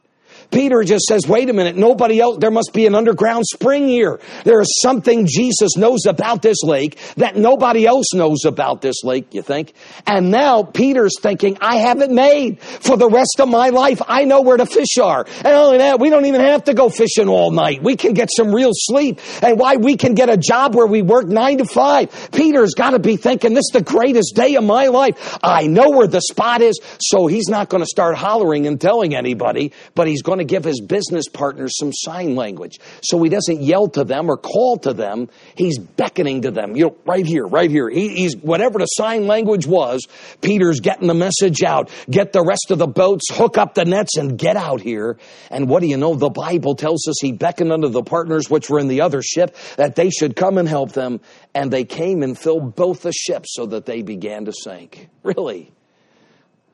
Peter 0.55 0.85
just 0.85 1.05
says, 1.07 1.27
wait 1.27 1.51
a 1.51 1.53
minute, 1.53 1.75
nobody 1.75 2.21
else, 2.21 2.39
there 2.39 2.53
must 2.53 2.73
be 2.73 2.87
an 2.87 2.95
underground 2.95 3.45
spring 3.45 3.89
here. 3.89 4.21
There 4.45 4.61
is 4.61 4.81
something 4.81 5.27
Jesus 5.27 5.77
knows 5.77 6.07
about 6.07 6.43
this 6.43 6.63
lake 6.63 6.97
that 7.17 7.35
nobody 7.35 7.85
else 7.87 8.15
knows 8.15 8.45
about 8.45 8.81
this 8.81 9.03
lake, 9.03 9.35
you 9.35 9.43
think? 9.43 9.73
And 10.07 10.31
now 10.31 10.63
Peter's 10.63 11.19
thinking, 11.21 11.59
I 11.61 11.79
have 11.79 12.01
it 12.03 12.11
made 12.11 12.61
for 12.61 12.97
the 12.97 13.09
rest 13.09 13.41
of 13.41 13.49
my 13.49 13.71
life. 13.71 14.01
I 14.07 14.27
know 14.27 14.43
where 14.43 14.57
the 14.57 14.65
fish 14.65 14.97
are. 15.03 15.27
And 15.39 15.49
only 15.49 15.79
that, 15.79 15.99
we 15.99 16.09
don't 16.09 16.27
even 16.27 16.41
have 16.41 16.65
to 16.65 16.75
go 16.75 16.89
fishing 16.89 17.29
all 17.29 17.51
night. 17.51 17.83
We 17.83 17.97
can 17.97 18.15
get 18.15 18.31
some 18.35 18.55
real 18.55 18.71
sleep. 18.73 19.21
And 19.43 19.59
why 19.59 19.75
we 19.75 19.97
can 19.97 20.15
get 20.15 20.29
a 20.29 20.37
job 20.37 20.77
where 20.77 20.87
we 20.87 21.03
work 21.03 21.27
nine 21.27 21.59
to 21.59 21.65
five. 21.65 22.31
Peter's 22.31 22.75
got 22.75 22.91
to 22.91 23.01
be 23.01 23.17
thinking, 23.17 23.55
this 23.55 23.65
is 23.65 23.73
the 23.73 23.83
greatest 23.83 24.37
day 24.37 24.55
of 24.55 24.63
my 24.63 24.87
life. 24.87 25.37
I 25.43 25.67
know 25.67 25.91
where 25.91 26.07
the 26.07 26.21
spot 26.21 26.61
is. 26.61 26.79
So 27.01 27.27
he's 27.27 27.49
not 27.49 27.71
going 27.71 27.83
to 27.83 27.89
start 27.89 28.15
hollering 28.15 28.69
and 28.69 28.81
telling 28.81 29.17
anybody, 29.17 29.73
but 29.97 30.07
he's 30.07 30.23
going 30.23 30.39
to 30.39 30.44
give 30.45 30.65
his 30.65 30.81
business 30.81 31.29
partners 31.29 31.77
some 31.79 31.93
sign 31.93 32.35
language. 32.37 32.79
So 33.03 33.23
he 33.23 33.29
doesn't 33.29 33.61
yell 33.61 33.89
to 33.89 34.05
them 34.05 34.31
or 34.31 34.37
call 34.37 34.79
to 34.79 34.93
them. 34.93 35.29
He's 35.55 35.79
beckoning 35.79 36.43
to 36.43 36.51
them. 36.51 36.77
You 36.77 36.87
know, 36.87 36.97
right 37.05 37.27
here, 37.27 37.47
right 37.47 37.71
here. 37.71 37.89
He, 37.89 38.09
he's 38.09 38.37
whatever 38.37 38.79
the 38.79 38.87
sign 38.87 39.27
language 39.27 39.67
was. 39.67 40.07
Peter's 40.41 40.81
getting 40.81 41.09
the 41.09 41.15
message 41.15 41.63
out. 41.63 41.91
Get 42.11 42.33
the 42.33 42.43
rest 42.43 42.71
of 42.71 42.79
the 42.79 42.87
boats, 42.87 43.25
hook 43.31 43.59
up 43.59 43.75
the 43.75 43.85
nets, 43.85 44.17
and 44.17 44.39
get 44.39 44.57
out 44.57 44.81
here. 44.81 45.19
And 45.51 45.69
what 45.69 45.81
do 45.81 45.87
you 45.87 45.97
know? 45.97 46.15
The 46.15 46.31
Bible 46.31 46.75
tells 46.75 47.07
us 47.09 47.17
he 47.21 47.33
beckoned 47.33 47.73
unto 47.73 47.89
the 47.89 48.03
partners 48.03 48.49
which 48.49 48.71
were 48.71 48.79
in 48.79 48.89
the 48.89 49.01
other 49.01 49.23
ship 49.23 49.57
that 49.77 49.97
they 49.97 50.11
should 50.11 50.37
come 50.37 50.59
and 50.59 50.69
help 50.69 50.93
them. 50.93 51.21
And 51.55 51.71
they 51.71 51.85
came 51.85 52.23
and 52.23 52.39
filled 52.39 52.75
both 52.75 53.03
the 53.03 53.13
ships 53.13 53.55
so 53.55 53.67
that 53.67 53.87
they 53.87 54.03
began 54.03 54.45
to 54.47 54.53
sink. 54.53 55.09
Really? 55.23 55.73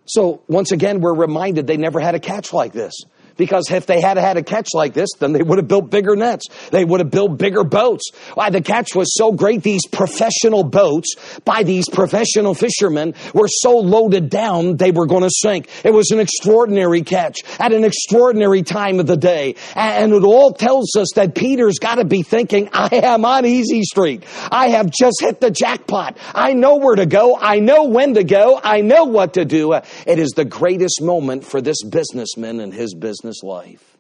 So 0.07 0.43
once 0.49 0.73
again, 0.73 1.01
we're 1.01 1.15
reminded 1.15 1.67
they 1.67 1.77
never 1.77 2.01
had 2.01 2.15
a 2.17 2.21
catch 2.21 2.53
like 2.53 2.73
this. 2.73 2.95
Because 3.41 3.71
if 3.71 3.87
they 3.87 4.03
had 4.03 4.19
had 4.19 4.37
a 4.37 4.43
catch 4.43 4.75
like 4.75 4.93
this, 4.93 5.09
then 5.19 5.33
they 5.33 5.43
would 5.43 5.57
have 5.57 5.67
built 5.67 5.89
bigger 5.89 6.15
nets. 6.15 6.45
They 6.71 6.85
would 6.85 7.01
have 7.01 7.11
built 7.11 7.39
bigger 7.39 7.65
boats. 7.65 8.11
Why 8.35 8.51
the 8.51 8.61
catch 8.61 8.95
was 8.95 9.17
so 9.17 9.33
great, 9.33 9.63
these 9.63 9.87
professional 9.87 10.63
boats 10.63 11.15
by 11.47 11.63
these 11.63 11.89
professional 11.89 12.53
fishermen 12.53 13.15
were 13.33 13.49
so 13.49 13.79
loaded 13.79 14.29
down 14.29 14.77
they 14.77 14.91
were 14.91 15.07
going 15.07 15.23
to 15.23 15.31
sink. 15.31 15.71
It 15.85 15.95
was 15.95 16.11
an 16.11 16.21
extraordinary 16.21 17.01
catch 17.01 17.39
at 17.59 17.73
an 17.73 17.83
extraordinary 17.83 18.63
time 18.63 19.01
of 19.01 19.07
the 19.07 19.17
day. 19.17 19.55
And 19.75 20.13
it 20.13 20.23
all 20.23 20.53
tells 20.53 20.95
us 20.95 21.09
that 21.15 21.35
Peter's 21.35 21.79
got 21.79 21.95
to 21.95 22.05
be 22.05 22.23
thinking, 22.23 22.69
I 22.75 22.91
am 22.93 23.25
on 23.25 23.47
easy 23.47 23.85
street. 23.85 24.23
I 24.53 24.69
have 24.69 24.91
just 24.91 25.23
hit 25.23 25.41
the 25.41 25.51
jackpot. 25.51 26.19
I 26.35 26.53
know 26.53 26.77
where 26.77 26.97
to 26.97 27.07
go. 27.07 27.39
I 27.41 27.61
know 27.61 27.85
when 27.85 28.13
to 28.17 28.23
go. 28.23 28.61
I 28.63 28.83
know 28.83 29.05
what 29.05 29.33
to 29.35 29.47
do. 29.47 29.73
It 29.73 30.19
is 30.19 30.33
the 30.33 30.45
greatest 30.45 31.01
moment 31.01 31.47
for 31.47 31.63
this 31.63 31.83
businessman 31.83 32.61
and 32.61 32.75
his 32.75 32.95
business 32.95 33.30
business 33.31 33.43
life. 33.43 33.97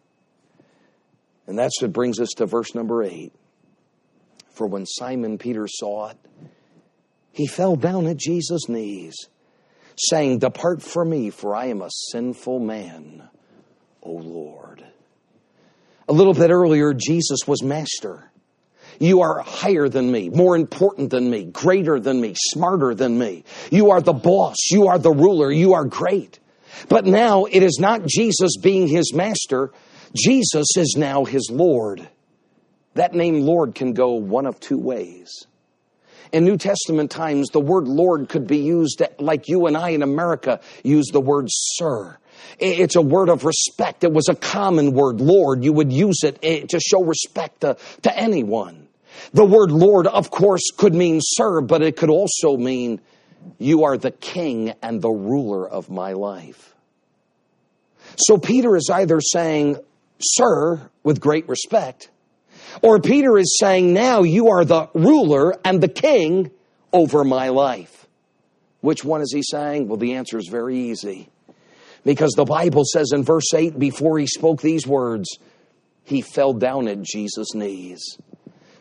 And 1.47 1.59
that's 1.59 1.81
what 1.81 1.93
brings 1.93 2.21
us 2.21 2.31
to 2.37 2.47
verse 2.47 2.75
number 2.75 3.03
eight. 3.03 3.33
For 4.51 4.66
when 4.66 4.87
Simon 4.87 5.38
Peter 5.38 5.66
saw 5.69 6.11
it, 6.11 6.19
he 7.33 7.47
fell 7.47 7.77
down 7.77 8.07
at 8.07 8.16
Jesus' 8.16 8.69
knees, 8.69 9.14
saying, 9.97 10.40
Depart 10.40 10.83
from 10.83 11.11
me, 11.11 11.31
for 11.31 11.55
I 11.55 11.66
am 11.66 11.81
a 11.81 11.90
sinful 12.11 12.59
man, 12.59 13.29
O 14.03 14.12
Lord. 14.12 14.85
A 16.09 16.12
little 16.12 16.35
bit 16.35 16.51
earlier, 16.51 16.93
Jesus 16.93 17.47
was 17.47 17.62
master. 17.62 18.31
You 18.99 19.23
are 19.23 19.40
higher 19.40 19.88
than 19.88 20.11
me, 20.11 20.29
more 20.29 20.57
important 20.57 21.11
than 21.11 21.31
me, 21.31 21.45
greater 21.45 22.01
than 22.01 22.21
me, 22.21 22.35
smarter 22.37 22.95
than 22.95 23.19
me. 23.19 23.45
You 23.71 23.93
are 23.93 24.01
the 24.01 24.12
boss. 24.12 24.57
You 24.71 24.88
are 24.88 24.99
the 24.99 25.12
ruler. 25.12 25.51
You 25.51 25.75
are 25.75 25.85
great. 25.85 26.40
But 26.88 27.07
now 27.07 27.45
it 27.45 27.62
is 27.62 27.79
not 27.81 28.07
Jesus 28.07 28.57
being 28.57 28.88
his 28.88 29.12
master, 29.14 29.73
Jesus 30.14 30.77
is 30.77 30.97
now 30.97 31.25
his 31.25 31.51
Lord. 31.51 32.09
That 32.95 33.14
name 33.14 33.43
Lord 33.43 33.75
can 33.75 33.93
go 33.93 34.14
one 34.14 34.47
of 34.47 34.59
two 34.59 34.79
ways. 34.79 35.47
In 36.33 36.45
New 36.45 36.57
Testament 36.57 37.11
times, 37.11 37.49
the 37.49 37.61
word 37.61 37.88
Lord 37.88 38.29
could 38.29 38.47
be 38.47 38.59
used 38.59 39.03
like 39.19 39.49
you 39.49 39.66
and 39.66 39.77
I 39.77 39.90
in 39.90 40.03
America 40.03 40.61
use 40.85 41.07
the 41.09 41.21
word 41.21 41.47
sir. 41.49 42.16
It's 42.59 42.97
a 42.97 43.03
word 43.03 43.29
of 43.29 43.45
respect. 43.45 44.05
It 44.05 44.12
was 44.12 44.29
a 44.29 44.35
common 44.35 44.93
word, 44.93 45.21
Lord. 45.21 45.64
You 45.64 45.73
would 45.73 45.93
use 45.93 46.23
it 46.25 46.38
eh, 46.43 46.66
to 46.69 46.81
show 46.81 47.03
respect 47.03 47.62
to, 47.62 47.77
to 48.03 48.16
anyone. 48.16 48.88
The 49.33 49.45
word 49.45 49.71
Lord, 49.71 50.07
of 50.07 50.31
course, 50.31 50.71
could 50.77 50.95
mean 50.95 51.21
sir, 51.23 51.61
but 51.61 51.83
it 51.83 51.97
could 51.97 52.11
also 52.11 52.57
mean 52.57 53.01
you 53.59 53.85
are 53.85 53.97
the 53.97 54.11
king 54.11 54.75
and 54.83 55.01
the 55.01 55.11
ruler 55.11 55.69
of 55.69 55.90
my 55.90 56.12
life. 56.12 56.69
So 58.16 58.38
Peter 58.38 58.77
is 58.77 58.90
either 58.92 59.20
saying, 59.20 59.77
Sir, 60.20 60.90
with 61.03 61.20
great 61.20 61.49
respect, 61.49 62.11
or 62.83 63.01
Peter 63.01 63.38
is 63.38 63.59
saying, 63.59 63.92
Now 63.92 64.23
you 64.23 64.49
are 64.49 64.64
the 64.64 64.88
ruler 64.94 65.55
and 65.64 65.81
the 65.81 65.88
king 65.88 66.51
over 66.92 67.25
my 67.25 67.49
life. 67.49 68.07
Which 68.81 69.05
one 69.05 69.20
is 69.20 69.33
he 69.33 69.42
saying? 69.42 69.88
Well, 69.88 69.99
the 69.99 70.14
answer 70.14 70.38
is 70.38 70.49
very 70.49 70.77
easy. 70.77 71.29
Because 72.05 72.33
the 72.33 72.46
Bible 72.46 72.85
says 72.85 73.12
in 73.12 73.25
verse 73.25 73.53
8, 73.53 73.79
before 73.79 74.18
he 74.18 74.27
spoke 74.27 74.62
these 74.62 74.87
words, 74.87 75.38
he 76.05 76.23
fell 76.23 76.55
down 76.55 76.88
at 76.88 77.03
Jesus' 77.03 77.55
knees. 77.55 78.16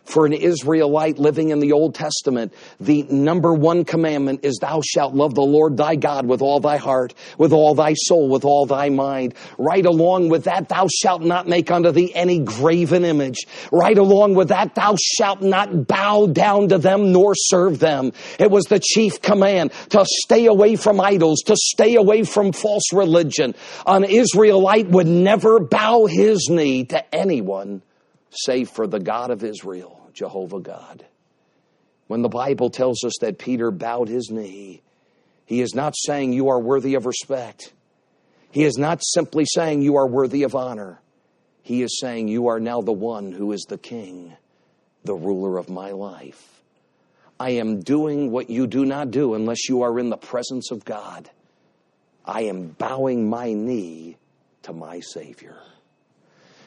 For 0.10 0.26
an 0.26 0.34
Israelite 0.34 1.20
living 1.20 1.50
in 1.50 1.60
the 1.60 1.74
Old 1.74 1.94
Testament, 1.94 2.52
the 2.80 3.04
number 3.04 3.54
one 3.54 3.86
commandment 3.86 4.40
is 4.44 4.58
thou 4.58 4.82
shalt 4.82 5.14
love 5.14 5.36
the 5.36 5.44
Lord 5.44 5.78
thy 5.78 5.98
God 5.98 6.26
with 6.26 6.42
all 6.42 6.60
thy 6.60 6.78
heart, 6.78 7.14
with 7.38 7.54
all 7.54 7.76
thy 7.76 7.94
soul, 7.94 8.28
with 8.28 8.44
all 8.44 8.66
thy 8.66 8.90
mind. 8.90 9.36
Right 9.60 9.86
along 9.86 10.30
with 10.30 10.46
that, 10.46 10.68
thou 10.68 10.88
shalt 10.88 11.22
not 11.22 11.48
make 11.48 11.70
unto 11.70 11.92
thee 11.92 12.12
any 12.16 12.40
graven 12.40 13.06
image. 13.06 13.46
Right 13.72 14.00
along 14.00 14.34
with 14.34 14.48
that, 14.48 14.74
thou 14.74 14.96
shalt 15.00 15.44
not 15.44 15.86
bow 15.86 16.26
down 16.26 16.70
to 16.70 16.80
them 16.80 17.12
nor 17.12 17.36
serve 17.36 17.78
them. 17.78 18.12
It 18.40 18.50
was 18.50 18.66
the 18.66 18.80
chief 18.80 19.22
command 19.22 19.72
to 19.90 20.04
stay 20.08 20.48
away 20.48 20.76
from 20.76 21.00
idols, 21.00 21.42
to 21.46 21.56
stay 21.56 21.94
away 21.94 22.24
from 22.24 22.52
false 22.52 22.92
religion. 22.92 23.54
An 23.86 24.06
Israelite 24.06 24.90
would 24.90 25.06
never 25.06 25.60
bow 25.60 26.08
his 26.08 26.50
knee 26.50 26.86
to 26.86 27.16
anyone 27.16 27.84
save 28.32 28.70
for 28.70 28.88
the 28.88 29.00
God 29.00 29.30
of 29.30 29.44
Israel. 29.44 29.99
Jehovah 30.20 30.60
God. 30.60 31.06
When 32.08 32.22
the 32.22 32.30
Bible 32.30 32.70
tells 32.70 33.06
us 33.06 33.14
that 33.22 33.40
Peter 33.40 33.72
bowed 33.72 34.10
his 34.10 34.30
knee, 34.30 34.82
he 35.46 35.62
is 35.62 35.74
not 35.74 35.96
saying 35.98 36.34
you 36.34 36.50
are 36.50 36.60
worthy 36.60 36.96
of 36.96 37.06
respect. 37.06 37.72
He 38.52 38.64
is 38.64 38.78
not 38.78 39.02
simply 39.02 39.46
saying 39.46 39.82
you 39.82 39.96
are 39.96 40.08
worthy 40.08 40.44
of 40.44 40.56
honor. 40.56 41.00
He 41.62 41.84
is 41.84 42.00
saying 42.00 42.28
you 42.28 42.48
are 42.48 42.60
now 42.60 42.82
the 42.82 42.92
one 42.92 43.32
who 43.32 43.54
is 43.54 43.62
the 43.70 43.78
king, 43.78 44.36
the 45.06 45.16
ruler 45.16 45.58
of 45.58 45.70
my 45.70 45.92
life. 45.92 46.62
I 47.40 47.52
am 47.52 47.80
doing 47.80 48.30
what 48.30 48.50
you 48.50 48.68
do 48.68 48.84
not 48.86 49.12
do 49.12 49.36
unless 49.36 49.70
you 49.70 49.84
are 49.84 49.98
in 50.00 50.10
the 50.10 50.18
presence 50.18 50.72
of 50.72 50.84
God. 50.84 51.30
I 52.26 52.42
am 52.42 52.68
bowing 52.68 53.30
my 53.30 53.54
knee 53.54 54.18
to 54.64 54.74
my 54.74 55.00
Savior. 55.00 55.56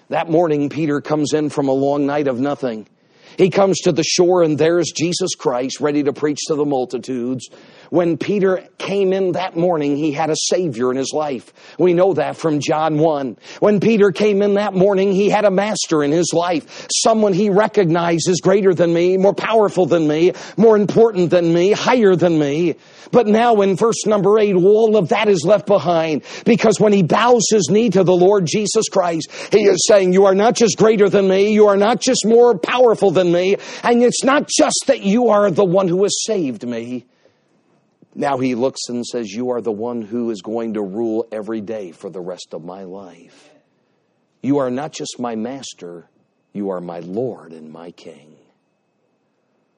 That 0.08 0.30
morning, 0.30 0.70
Peter 0.70 1.00
comes 1.00 1.34
in 1.34 1.50
from 1.50 1.68
a 1.68 1.72
long 1.72 2.06
night 2.06 2.28
of 2.28 2.40
nothing. 2.40 2.86
He 3.37 3.51
comes 3.51 3.81
to 3.81 3.92
the 3.92 4.03
shore 4.03 4.42
and 4.42 4.59
there's 4.59 4.90
Jesus 4.90 5.35
Christ 5.35 5.81
ready 5.81 6.03
to 6.03 6.12
preach 6.12 6.40
to 6.49 6.55
the 6.55 6.64
multitudes. 6.64 7.49
When 7.90 8.16
Peter 8.16 8.66
came 8.79 9.12
in 9.12 9.33
that 9.33 9.55
morning, 9.55 9.97
he 9.97 10.12
had 10.12 10.31
a 10.31 10.37
Savior 10.37 10.90
in 10.90 10.97
his 10.97 11.12
life. 11.12 11.53
We 11.79 11.92
know 11.92 12.14
that 12.14 12.37
from 12.37 12.61
John 12.61 12.99
1. 12.99 13.37
When 13.61 13.81
Peter 13.81 14.12
came 14.12 14.40
in 14.40 14.55
that 14.55 14.73
morning, 14.73 15.12
he 15.12 15.29
had 15.29 15.45
a 15.45 15.51
Master 15.51 16.03
in 16.03 16.11
his 16.11 16.33
life. 16.33 16.88
Someone 16.90 17.35
he 17.35 17.51
recognized 17.51 18.29
as 18.31 18.40
greater 18.40 18.73
than 18.73 18.95
me, 18.95 19.18
more 19.18 19.35
powerful 19.35 19.85
than 19.85 20.09
me, 20.09 20.33
more 20.57 20.77
important 20.77 21.29
than 21.31 21.53
me, 21.53 21.73
higher 21.73 22.16
than 22.16 22.38
me. 22.38 22.77
But 23.11 23.27
now 23.27 23.61
in 23.61 23.77
verse 23.77 24.07
number 24.07 24.38
8, 24.38 24.55
all 24.55 24.97
of 24.97 25.11
that 25.11 25.29
is 25.29 25.45
left 25.45 25.66
behind 25.66 26.23
because 26.47 26.81
when 26.81 26.95
he 26.95 27.03
bows 27.03 27.42
his 27.51 27.68
knee 27.71 27.90
to 27.90 28.05
the 28.05 28.16
Lord 28.16 28.47
Jesus 28.47 28.88
Christ, 28.88 29.31
he 29.53 29.64
is 29.64 29.85
saying, 29.87 30.14
you 30.14 30.25
are 30.25 30.35
not 30.35 30.57
just 30.57 30.79
greater 30.79 31.11
than 31.11 31.29
me, 31.29 31.53
you 31.53 31.68
are 31.68 31.77
not 31.77 32.01
just 32.01 32.25
more 32.25 32.59
powerful 32.59 33.11
than 33.11 33.21
me, 33.30 33.56
and 33.82 34.02
it's 34.02 34.24
not 34.24 34.48
just 34.48 34.85
that 34.87 35.02
you 35.02 35.28
are 35.28 35.50
the 35.50 35.64
one 35.64 35.88
who 35.88 36.02
has 36.02 36.24
saved 36.24 36.66
me. 36.66 37.06
Now 38.14 38.38
he 38.38 38.54
looks 38.54 38.80
and 38.88 39.04
says, 39.06 39.30
You 39.30 39.50
are 39.50 39.61
the 39.61 39.72
one 39.72 40.02
who 40.02 40.30
is 40.30 40.42
going 40.42 40.74
to 40.74 40.82
rule 40.82 41.26
every 41.32 41.61
day 41.61 41.92
for 41.92 42.11
the 42.11 42.20
rest 42.20 42.48
of 42.52 42.64
my 42.64 42.85
life. 42.85 43.50
You 44.42 44.58
are 44.58 44.70
not 44.70 44.92
just 44.92 45.18
my 45.18 45.37
master, 45.37 46.08
you 46.52 46.70
are 46.70 46.80
my 46.80 47.00
Lord 47.00 47.52
and 47.52 47.72
my 47.72 47.90
King. 47.92 48.37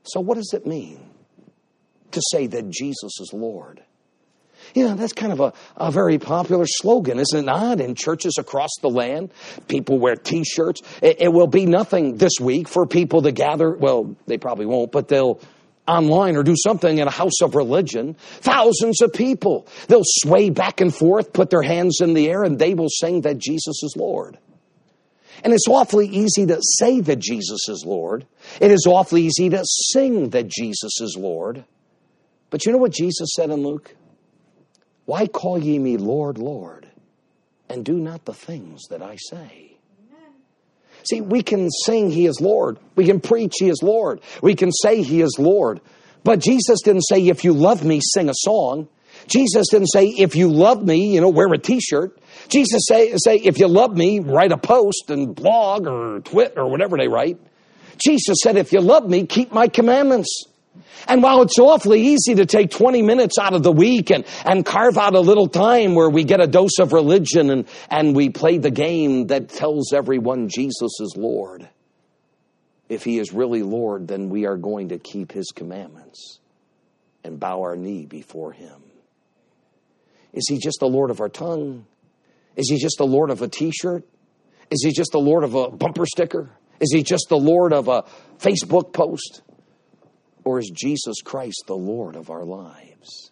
So, 0.05 0.21
what 0.21 0.37
does 0.37 0.53
it 0.53 0.67
mean 0.67 0.99
to 2.11 2.23
say 2.31 2.47
that 2.47 2.71
Jesus 2.71 3.21
is 3.21 3.31
Lord? 3.33 3.83
You 4.75 4.89
know, 4.89 4.95
that's 4.95 5.13
kind 5.13 5.33
of 5.33 5.41
a, 5.41 5.53
a 5.77 5.91
very 5.91 6.19
popular 6.19 6.67
slogan, 6.67 7.19
isn't 7.19 7.39
it 7.39 7.45
not? 7.45 7.81
In 7.81 7.95
churches 7.95 8.37
across 8.39 8.71
the 8.81 8.89
land, 8.89 9.33
people 9.69 9.99
wear 9.99 10.17
t 10.17 10.45
shirts. 10.45 10.83
It, 11.03 11.21
it 11.21 11.33
will 11.33 11.47
be 11.47 11.67
nothing 11.67 12.17
this 12.17 12.35
week 12.41 12.69
for 12.69 12.87
people 12.87 13.23
to 13.23 13.33
gather. 13.33 13.71
Well, 13.71 14.17
they 14.27 14.39
probably 14.39 14.67
won't, 14.67 14.93
but 14.93 15.09
they'll 15.09 15.41
online 15.87 16.37
or 16.37 16.43
do 16.43 16.55
something 16.57 16.99
in 16.99 17.07
a 17.07 17.11
house 17.11 17.43
of 17.43 17.55
religion, 17.55 18.15
thousands 18.41 19.03
of 19.03 19.13
people, 19.13 19.67
they'll 19.89 20.03
sway 20.03 20.51
back 20.51 20.81
and 20.81 20.95
forth, 20.95 21.33
put 21.33 21.51
their 21.51 21.63
hands 21.63 22.01
in 22.01 22.15
the 22.15 22.29
air, 22.29 22.43
and 22.43 22.59
they 22.59 22.75
will 22.75 22.89
sing 22.89 23.23
that 23.23 23.39
Jesus 23.39 23.83
is 23.83 23.95
Lord. 23.97 24.39
And 25.43 25.53
it's 25.53 25.69
awfully 25.69 26.09
easy 26.09 26.47
to 26.47 26.59
say 26.79 27.01
that 27.01 27.19
Jesus 27.19 27.69
is 27.69 27.85
Lord. 27.85 28.27
It 28.61 28.71
is 28.71 28.87
awfully 28.89 29.23
easy 29.23 29.51
to 29.51 29.63
sing 29.65 30.31
that 30.31 30.49
Jesus 30.49 31.01
is 31.01 31.17
Lord. 31.19 31.65
But 32.51 32.65
you 32.65 32.73
know 32.73 32.79
what 32.79 32.93
Jesus 32.93 33.31
said 33.35 33.51
in 33.51 33.63
Luke? 33.63 33.95
Why 35.07 35.27
call 35.27 35.59
ye 35.59 35.79
me 35.79 35.97
Lord, 35.97 36.39
Lord, 36.39 36.87
and 37.69 37.85
do 37.85 37.95
not 37.95 38.25
the 38.25 38.35
things 38.35 38.83
that 38.91 39.03
I 39.03 39.17
say? 39.17 39.77
See, 41.09 41.21
we 41.21 41.43
can 41.43 41.71
sing 41.71 42.11
He 42.11 42.27
is 42.27 42.41
Lord. 42.41 42.79
We 42.97 43.05
can 43.05 43.21
preach 43.21 43.55
He 43.59 43.69
is 43.69 43.83
Lord. 43.83 44.21
We 44.43 44.55
can 44.55 44.73
say 44.73 45.03
He 45.03 45.21
is 45.21 45.37
Lord. 45.39 45.81
But 46.23 46.39
Jesus 46.39 46.81
didn't 46.83 47.03
say, 47.03 47.27
if 47.27 47.45
you 47.45 47.53
love 47.53 47.85
me, 47.85 48.01
sing 48.03 48.31
a 48.31 48.35
song. 48.35 48.89
Jesus 49.27 49.67
didn't 49.71 49.89
say, 49.89 50.07
if 50.07 50.35
you 50.35 50.49
love 50.49 50.83
me, 50.83 51.13
you 51.13 51.21
know, 51.21 51.29
wear 51.29 51.53
a 51.53 51.59
t-shirt. 51.59 52.19
Jesus 52.49 52.83
say, 52.89 53.13
say, 53.17 53.37
if 53.37 53.59
you 53.59 53.69
love 53.69 53.95
me, 53.95 54.21
write 54.21 54.53
a 54.53 54.57
post 54.57 55.11
and 55.11 55.35
blog 55.35 55.87
or 55.87 56.21
twit 56.21 56.55
or 56.57 56.71
whatever 56.71 56.97
they 56.97 57.09
write. 57.09 57.39
Jesus 57.99 58.39
said, 58.43 58.57
if 58.57 58.73
you 58.73 58.81
love 58.81 59.09
me, 59.09 59.27
keep 59.27 59.53
my 59.53 59.69
commandments. 59.69 60.45
And 61.07 61.23
while 61.23 61.43
it's 61.43 61.59
awfully 61.59 62.01
easy 62.01 62.35
to 62.37 62.47
take 62.47 62.71
20 62.71 63.03
minutes 63.03 63.39
out 63.39 63.55
of 63.55 63.63
the 63.63 63.73
week 63.73 64.11
and, 64.11 64.25
and 64.45 64.65
carve 64.65 64.97
out 64.97 65.15
a 65.15 65.21
little 65.21 65.49
time 65.49 65.95
where 65.95 66.11
we 66.11 66.25
get 66.25 66.41
a 66.41 66.47
dose 66.47 66.79
of 66.79 66.93
religion 66.93 67.51
and, 67.51 67.69
and 67.91 68.17
we 68.17 68.31
play 68.31 68.59
the 68.59 68.71
game 68.71 69.29
that 69.29 69.49
tells 69.49 69.93
everyone 69.93 70.49
Jesus 70.49 71.01
is 71.01 71.15
Lord, 71.17 71.69
if 72.89 73.05
he 73.05 73.19
is 73.19 73.33
really 73.33 73.63
Lord, 73.63 74.09
then 74.09 74.29
we 74.29 74.47
are 74.47 74.57
going 74.57 74.89
to 74.91 74.99
keep 74.99 75.33
his 75.33 75.53
commandments 75.55 76.41
and 77.23 77.39
bow 77.41 77.63
our 77.63 77.77
knee 77.77 78.07
before 78.07 78.53
him. 78.53 78.83
Is 80.33 80.47
he 80.49 80.59
just 80.59 80.79
the 80.81 80.89
Lord 80.89 81.11
of 81.11 81.21
our 81.21 81.29
tongue? 81.29 81.87
Is 82.57 82.69
he 82.69 82.79
just 82.79 82.99
the 82.99 83.07
Lord 83.07 83.31
of 83.31 83.43
a 83.43 83.49
t 83.49 83.71
shirt? 83.71 84.05
Is 84.71 84.83
he 84.85 84.93
just 84.93 85.13
the 85.13 85.21
Lord 85.21 85.45
of 85.45 85.55
a 85.55 85.71
bumper 85.71 86.07
sticker? 86.07 86.51
Is 86.81 86.93
he 86.93 87.03
just 87.03 87.29
the 87.29 87.37
Lord 87.37 87.73
of 87.73 87.89
a 87.89 88.05
Facebook 88.39 88.93
post? 88.93 89.43
Or 90.45 90.59
is 90.59 90.71
Jesus 90.71 91.23
Christ 91.23 91.65
the 91.67 91.77
Lord 91.77 92.17
of 92.17 92.31
our 92.31 92.45
lives? 92.45 93.31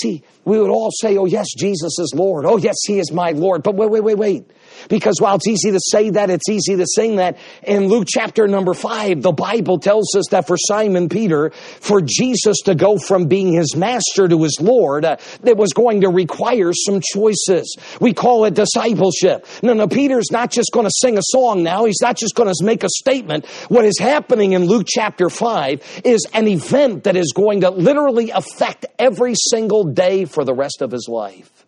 See, 0.00 0.22
we 0.44 0.58
would 0.58 0.70
all 0.70 0.90
say, 1.00 1.16
oh, 1.16 1.26
yes, 1.26 1.46
Jesus 1.56 1.98
is 1.98 2.12
Lord. 2.14 2.46
Oh, 2.46 2.56
yes, 2.56 2.76
He 2.86 2.98
is 2.98 3.12
my 3.12 3.30
Lord. 3.30 3.62
But 3.62 3.74
wait, 3.74 3.90
wait, 3.90 4.04
wait, 4.04 4.18
wait. 4.18 4.50
Because 4.88 5.16
while 5.20 5.36
it's 5.36 5.48
easy 5.48 5.72
to 5.72 5.80
say 5.80 6.10
that, 6.10 6.30
it's 6.30 6.48
easy 6.48 6.76
to 6.76 6.86
sing 6.86 7.16
that. 7.16 7.38
In 7.62 7.88
Luke 7.88 8.06
chapter 8.08 8.46
number 8.46 8.74
five, 8.74 9.22
the 9.22 9.32
Bible 9.32 9.78
tells 9.78 10.14
us 10.16 10.26
that 10.30 10.46
for 10.46 10.56
Simon 10.56 11.08
Peter, 11.08 11.50
for 11.50 12.00
Jesus 12.00 12.58
to 12.64 12.74
go 12.74 12.98
from 12.98 13.26
being 13.26 13.52
his 13.52 13.76
master 13.76 14.28
to 14.28 14.42
his 14.42 14.58
Lord, 14.60 15.04
uh, 15.04 15.16
it 15.44 15.56
was 15.56 15.72
going 15.72 16.02
to 16.02 16.08
require 16.08 16.72
some 16.72 17.00
choices. 17.00 17.76
We 18.00 18.14
call 18.14 18.44
it 18.44 18.54
discipleship. 18.54 19.46
No, 19.62 19.72
no, 19.72 19.88
Peter's 19.88 20.30
not 20.30 20.50
just 20.50 20.72
going 20.72 20.86
to 20.86 20.92
sing 20.94 21.18
a 21.18 21.22
song 21.22 21.62
now. 21.62 21.84
He's 21.84 22.00
not 22.02 22.16
just 22.16 22.34
going 22.34 22.52
to 22.52 22.64
make 22.64 22.84
a 22.84 22.88
statement. 22.88 23.46
What 23.68 23.84
is 23.84 23.98
happening 23.98 24.52
in 24.52 24.64
Luke 24.64 24.86
chapter 24.88 25.28
five 25.30 25.82
is 26.04 26.26
an 26.32 26.48
event 26.48 27.04
that 27.04 27.16
is 27.16 27.32
going 27.34 27.62
to 27.62 27.70
literally 27.70 28.30
affect 28.30 28.86
every 28.98 29.34
single 29.34 29.84
day 29.84 30.24
for 30.24 30.44
the 30.44 30.54
rest 30.54 30.82
of 30.82 30.90
his 30.90 31.08
life. 31.08 31.66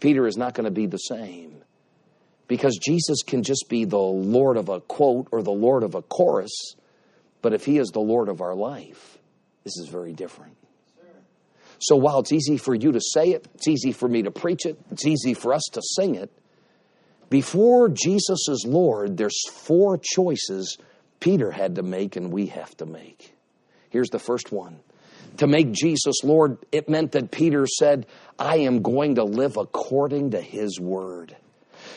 Peter 0.00 0.26
is 0.26 0.36
not 0.36 0.54
going 0.54 0.64
to 0.64 0.70
be 0.70 0.86
the 0.86 0.98
same 0.98 1.62
because 2.50 2.78
Jesus 2.78 3.22
can 3.22 3.44
just 3.44 3.66
be 3.68 3.84
the 3.84 3.96
Lord 3.96 4.56
of 4.56 4.68
a 4.68 4.80
quote 4.80 5.28
or 5.30 5.40
the 5.40 5.52
Lord 5.52 5.84
of 5.84 5.94
a 5.94 6.02
chorus, 6.02 6.74
but 7.42 7.54
if 7.54 7.64
He 7.64 7.78
is 7.78 7.90
the 7.90 8.00
Lord 8.00 8.28
of 8.28 8.40
our 8.40 8.56
life, 8.56 9.18
this 9.62 9.76
is 9.78 9.86
very 9.88 10.12
different. 10.12 10.56
So 11.78 11.94
while 11.94 12.18
it's 12.18 12.32
easy 12.32 12.56
for 12.56 12.74
you 12.74 12.90
to 12.90 13.00
say 13.00 13.28
it, 13.28 13.46
it's 13.54 13.68
easy 13.68 13.92
for 13.92 14.08
me 14.08 14.22
to 14.22 14.32
preach 14.32 14.66
it, 14.66 14.80
it's 14.90 15.06
easy 15.06 15.32
for 15.32 15.54
us 15.54 15.62
to 15.74 15.80
sing 15.94 16.16
it, 16.16 16.28
before 17.28 17.88
Jesus 17.88 18.48
is 18.48 18.64
Lord, 18.66 19.16
there's 19.16 19.48
four 19.48 19.96
choices 20.02 20.76
Peter 21.20 21.52
had 21.52 21.76
to 21.76 21.84
make 21.84 22.16
and 22.16 22.32
we 22.32 22.46
have 22.46 22.76
to 22.78 22.84
make. 22.84 23.32
Here's 23.90 24.10
the 24.10 24.18
first 24.18 24.50
one. 24.50 24.80
To 25.36 25.46
make 25.46 25.70
Jesus 25.70 26.24
Lord, 26.24 26.58
it 26.72 26.88
meant 26.88 27.12
that 27.12 27.30
Peter 27.30 27.68
said, 27.68 28.06
I 28.40 28.56
am 28.56 28.82
going 28.82 29.14
to 29.14 29.24
live 29.24 29.56
according 29.56 30.32
to 30.32 30.40
his 30.40 30.80
word. 30.80 31.36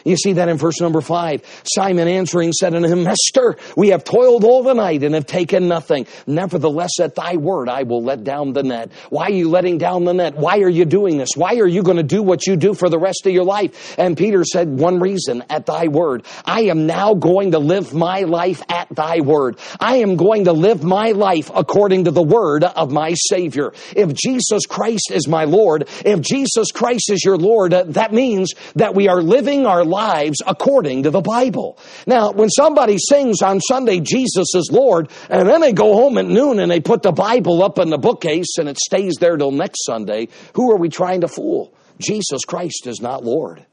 You 0.04 0.18
see 0.18 0.34
that 0.34 0.50
in 0.50 0.58
verse 0.58 0.82
number 0.82 1.02
five. 1.02 1.42
Simon 1.64 2.08
answering 2.08 2.52
said 2.54 2.74
unto 2.76 2.88
him, 2.88 3.04
Master, 3.04 3.58
we 3.78 3.90
have 3.90 4.04
toiled 4.04 4.44
all 4.44 4.64
the 4.64 4.74
night 4.74 5.04
and 5.04 5.16
have 5.16 5.26
taken 5.26 5.68
nothing. 5.68 6.08
Nevertheless, 6.28 7.00
at 7.00 7.16
thy 7.16 7.38
word, 7.38 7.70
I 7.70 7.84
will 7.84 8.04
let 8.04 8.24
down 8.24 8.54
the 8.54 8.64
net. 8.64 8.92
Why 9.10 9.26
are 9.26 9.32
you 9.32 9.50
letting 9.50 9.78
down 9.78 10.04
the 10.04 10.14
net? 10.14 10.36
Why 10.36 10.60
are 10.60 10.70
you 10.70 10.86
doing 10.86 11.18
this? 11.18 11.30
Why 11.36 11.56
are 11.56 11.68
you 11.68 11.84
going 11.84 11.98
to 11.98 12.04
do 12.04 12.22
what 12.22 12.46
you 12.48 12.56
do 12.56 12.74
for 12.74 12.90
the 12.90 13.00
rest 13.00 13.26
of 13.26 13.32
your 13.32 13.44
life? 13.44 13.96
And 13.98 14.18
Peter 14.18 14.44
said, 14.44 14.68
one 14.70 15.00
reason, 15.00 15.44
at 15.50 15.66
thy 15.66 15.88
word. 15.88 16.26
I 16.46 16.64
am 16.64 16.86
now 16.86 17.14
going 17.14 17.52
to 17.52 17.60
live 17.60 17.94
my 17.94 18.22
life 18.22 18.62
at 18.70 18.88
thy 18.90 19.22
word. 19.22 19.58
I 19.80 19.98
am 19.98 20.16
going 20.16 20.46
to 20.46 20.54
live 20.54 20.84
my 20.84 21.12
life 21.12 21.50
according 21.54 22.06
to 22.06 22.12
the 22.12 22.24
word 22.24 22.64
of 22.64 22.92
my 22.92 23.14
Savior. 23.14 23.74
If 23.96 24.14
Jesus 24.14 24.66
Christ 24.68 25.12
is 25.12 25.28
my 25.28 25.46
Lord, 25.46 25.88
if 26.06 26.22
Jesus 26.22 26.72
Christ 26.72 27.10
is 27.12 27.24
your 27.24 27.38
Lord, 27.38 27.72
that 27.72 28.14
means 28.14 28.54
that 28.76 28.96
we 28.96 29.08
are 29.08 29.22
living 29.22 29.66
our 29.66 29.86
lives 29.94 30.42
according 30.46 31.04
to 31.04 31.12
the 31.12 31.22
Bible. 31.22 31.78
Now, 32.08 32.32
when 32.32 32.50
somebody 32.50 32.98
sings 32.98 33.42
on 33.42 33.62
Sunday, 33.62 34.00
Jesus 34.00 34.56
is 34.56 34.70
Lord, 34.72 35.10
and 35.30 35.48
then 35.48 35.62
they 35.62 35.74
go 35.74 35.94
home 35.94 36.18
at 36.18 36.26
noon 36.26 36.60
and 36.60 36.72
they 36.72 36.80
put 36.80 37.04
the 37.04 37.12
Bible 37.12 37.64
up 37.64 37.80
in 37.80 37.90
the 37.90 37.98
bookcase 37.98 38.58
and 38.58 38.68
it 38.68 38.78
stays 38.78 39.16
there 39.20 39.38
till 39.38 39.52
next 39.52 39.86
Sunday, 39.86 40.28
who 40.56 40.72
are 40.72 40.78
we 40.78 40.90
trying 40.90 41.22
to 41.22 41.28
fool? 41.28 41.74
Jesus 42.00 42.44
Christ 42.46 42.88
is 42.88 43.02
not 43.02 43.24
Lord. 43.24 43.66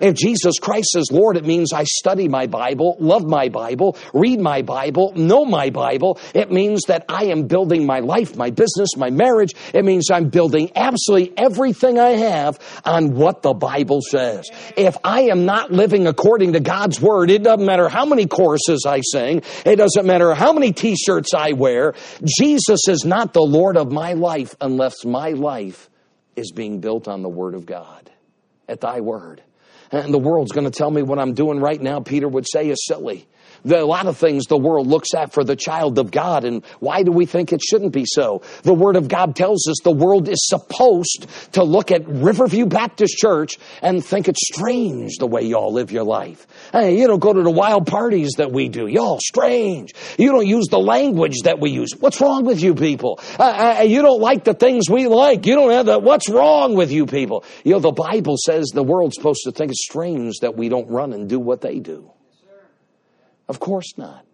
If 0.00 0.14
Jesus 0.14 0.58
Christ 0.58 0.96
is 0.96 1.10
Lord, 1.10 1.36
it 1.36 1.44
means 1.44 1.72
I 1.72 1.84
study 1.84 2.28
my 2.28 2.46
Bible, 2.46 2.96
love 3.00 3.24
my 3.24 3.48
Bible, 3.48 3.96
read 4.14 4.40
my 4.40 4.62
Bible, 4.62 5.12
know 5.14 5.44
my 5.44 5.70
Bible. 5.70 6.18
It 6.34 6.50
means 6.50 6.82
that 6.88 7.04
I 7.08 7.26
am 7.26 7.46
building 7.46 7.86
my 7.86 8.00
life, 8.00 8.36
my 8.36 8.50
business, 8.50 8.96
my 8.96 9.10
marriage. 9.10 9.54
It 9.74 9.84
means 9.84 10.10
I'm 10.10 10.28
building 10.28 10.70
absolutely 10.76 11.32
everything 11.36 11.98
I 11.98 12.10
have 12.10 12.58
on 12.84 13.14
what 13.14 13.42
the 13.42 13.54
Bible 13.54 14.00
says. 14.00 14.50
If 14.76 14.96
I 15.04 15.22
am 15.22 15.44
not 15.44 15.72
living 15.72 16.06
according 16.06 16.52
to 16.52 16.60
God's 16.60 17.00
Word, 17.00 17.30
it 17.30 17.42
doesn't 17.42 17.66
matter 17.66 17.88
how 17.88 18.04
many 18.04 18.26
choruses 18.26 18.84
I 18.86 19.00
sing, 19.00 19.42
it 19.64 19.76
doesn't 19.76 20.06
matter 20.06 20.34
how 20.34 20.52
many 20.52 20.72
t 20.72 20.96
shirts 20.96 21.34
I 21.34 21.52
wear. 21.52 21.94
Jesus 22.24 22.88
is 22.88 23.04
not 23.04 23.32
the 23.32 23.42
Lord 23.42 23.76
of 23.76 23.90
my 23.90 24.12
life 24.12 24.54
unless 24.60 25.04
my 25.04 25.30
life 25.30 25.90
is 26.36 26.52
being 26.52 26.80
built 26.80 27.08
on 27.08 27.22
the 27.22 27.28
Word 27.28 27.54
of 27.54 27.66
God. 27.66 28.10
At 28.68 28.82
thy 28.82 29.00
word 29.00 29.42
and 29.90 30.12
the 30.12 30.18
world's 30.18 30.52
going 30.52 30.70
to 30.70 30.76
tell 30.76 30.90
me 30.90 31.02
what 31.02 31.18
I'm 31.18 31.34
doing 31.34 31.60
right 31.60 31.80
now, 31.80 32.00
Peter 32.00 32.28
would 32.28 32.46
say, 32.48 32.68
is 32.68 32.84
silly. 32.86 33.26
Are 33.66 33.76
a 33.76 33.84
lot 33.84 34.06
of 34.06 34.16
things 34.16 34.46
the 34.46 34.56
world 34.56 34.86
looks 34.86 35.14
at 35.14 35.32
for 35.32 35.44
the 35.44 35.56
child 35.56 35.98
of 35.98 36.10
God, 36.10 36.44
and 36.44 36.64
why 36.80 37.02
do 37.02 37.12
we 37.12 37.26
think 37.26 37.52
it 37.52 37.62
shouldn't 37.62 37.92
be 37.92 38.04
so? 38.06 38.42
The 38.62 38.74
Word 38.74 38.96
of 38.96 39.08
God 39.08 39.36
tells 39.36 39.68
us 39.68 39.76
the 39.82 39.90
world 39.90 40.28
is 40.28 40.46
supposed 40.46 41.26
to 41.52 41.64
look 41.64 41.90
at 41.90 42.06
Riverview 42.06 42.66
Baptist 42.66 43.16
Church 43.16 43.58
and 43.82 44.04
think 44.04 44.28
it's 44.28 44.40
strange 44.52 45.16
the 45.18 45.26
way 45.26 45.42
y'all 45.42 45.72
live 45.72 45.92
your 45.92 46.04
life. 46.04 46.46
Hey, 46.72 46.98
you 46.98 47.06
don't 47.06 47.18
go 47.18 47.32
to 47.32 47.42
the 47.42 47.50
wild 47.50 47.86
parties 47.86 48.32
that 48.38 48.52
we 48.52 48.68
do. 48.68 48.86
Y'all 48.86 49.18
strange. 49.22 49.92
You 50.18 50.32
don't 50.32 50.46
use 50.46 50.66
the 50.68 50.78
language 50.78 51.42
that 51.44 51.60
we 51.60 51.70
use. 51.70 51.90
What's 51.98 52.20
wrong 52.20 52.44
with 52.44 52.62
you 52.62 52.74
people? 52.74 53.20
Uh, 53.38 53.78
uh, 53.78 53.82
you 53.82 54.02
don't 54.02 54.20
like 54.20 54.44
the 54.44 54.54
things 54.54 54.88
we 54.90 55.06
like. 55.06 55.46
You 55.46 55.54
don't 55.54 55.70
have 55.72 55.86
the, 55.86 55.98
what's 55.98 56.28
wrong 56.28 56.74
with 56.74 56.92
you 56.92 57.06
people? 57.06 57.44
You 57.64 57.72
know, 57.72 57.80
the 57.80 57.92
Bible 57.92 58.36
says 58.38 58.68
the 58.68 58.82
world's 58.82 59.16
supposed 59.16 59.42
to 59.44 59.52
think 59.52 59.70
it's 59.70 59.84
strange 59.84 60.40
that 60.40 60.56
we 60.56 60.68
don't 60.68 60.88
run 60.88 61.12
and 61.12 61.28
do 61.28 61.38
what 61.38 61.60
they 61.60 61.78
do. 61.78 62.10
Of 63.48 63.60
course 63.60 63.96
not. 63.96 64.24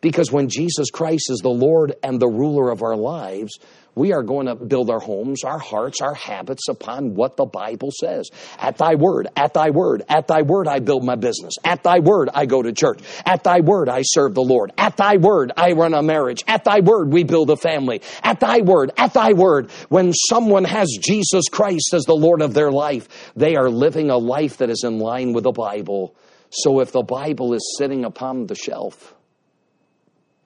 Because 0.00 0.30
when 0.30 0.48
Jesus 0.48 0.90
Christ 0.90 1.30
is 1.30 1.40
the 1.40 1.48
Lord 1.48 1.94
and 2.02 2.20
the 2.20 2.28
ruler 2.28 2.70
of 2.70 2.82
our 2.82 2.96
lives, 2.96 3.58
we 3.96 4.12
are 4.12 4.22
going 4.22 4.46
to 4.46 4.54
build 4.54 4.90
our 4.90 5.00
homes, 5.00 5.42
our 5.42 5.58
hearts, 5.58 6.00
our 6.00 6.14
habits 6.14 6.68
upon 6.68 7.14
what 7.16 7.36
the 7.36 7.46
Bible 7.46 7.90
says. 7.90 8.30
At 8.60 8.78
thy 8.78 8.94
word, 8.94 9.26
at 9.34 9.54
thy 9.54 9.70
word, 9.70 10.04
at 10.08 10.28
thy 10.28 10.42
word 10.42 10.68
I 10.68 10.78
build 10.78 11.02
my 11.02 11.16
business. 11.16 11.54
At 11.64 11.82
thy 11.82 11.98
word 11.98 12.28
I 12.32 12.46
go 12.46 12.62
to 12.62 12.72
church. 12.72 13.00
At 13.26 13.42
thy 13.42 13.58
word 13.58 13.88
I 13.88 14.02
serve 14.02 14.34
the 14.34 14.42
Lord. 14.42 14.72
At 14.78 14.96
thy 14.96 15.16
word 15.16 15.50
I 15.56 15.72
run 15.72 15.94
a 15.94 16.02
marriage. 16.02 16.44
At 16.46 16.62
thy 16.62 16.78
word 16.78 17.12
we 17.12 17.24
build 17.24 17.50
a 17.50 17.56
family. 17.56 18.02
At 18.22 18.38
thy 18.38 18.60
word, 18.60 18.92
at 18.96 19.14
thy 19.14 19.32
word, 19.32 19.72
when 19.88 20.12
someone 20.12 20.64
has 20.64 20.96
Jesus 21.00 21.48
Christ 21.50 21.92
as 21.92 22.04
the 22.04 22.14
Lord 22.14 22.40
of 22.40 22.54
their 22.54 22.70
life, 22.70 23.32
they 23.34 23.56
are 23.56 23.68
living 23.68 24.10
a 24.10 24.16
life 24.16 24.58
that 24.58 24.70
is 24.70 24.84
in 24.84 25.00
line 25.00 25.32
with 25.32 25.42
the 25.42 25.50
Bible. 25.50 26.14
So 26.50 26.80
if 26.80 26.92
the 26.92 27.02
Bible 27.02 27.54
is 27.54 27.76
sitting 27.78 28.04
upon 28.04 28.46
the 28.46 28.54
shelf, 28.54 29.14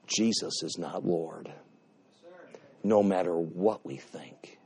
Jesus 0.07 0.61
is 0.63 0.77
not 0.77 1.05
Lord, 1.05 1.51
no 2.83 3.01
matter 3.01 3.33
what 3.35 3.85
we 3.85 3.97
think. 3.97 4.57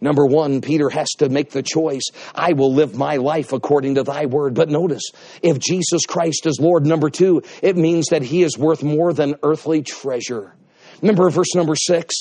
Number 0.00 0.24
one, 0.24 0.60
Peter 0.62 0.88
has 0.88 1.08
to 1.18 1.28
make 1.28 1.50
the 1.50 1.62
choice. 1.62 2.04
I 2.34 2.54
will 2.54 2.72
live 2.72 2.96
my 2.96 3.16
life 3.16 3.52
according 3.52 3.96
to 3.96 4.02
thy 4.02 4.26
word. 4.26 4.54
But 4.54 4.70
notice, 4.70 5.10
if 5.42 5.58
Jesus 5.58 6.06
Christ 6.06 6.46
is 6.46 6.58
Lord, 6.58 6.86
number 6.86 7.10
two, 7.10 7.42
it 7.62 7.76
means 7.76 8.06
that 8.08 8.22
he 8.22 8.42
is 8.42 8.58
worth 8.58 8.82
more 8.82 9.12
than 9.12 9.36
earthly 9.42 9.82
treasure. 9.82 10.54
Remember 11.02 11.28
verse 11.30 11.54
number 11.54 11.76
six? 11.76 12.14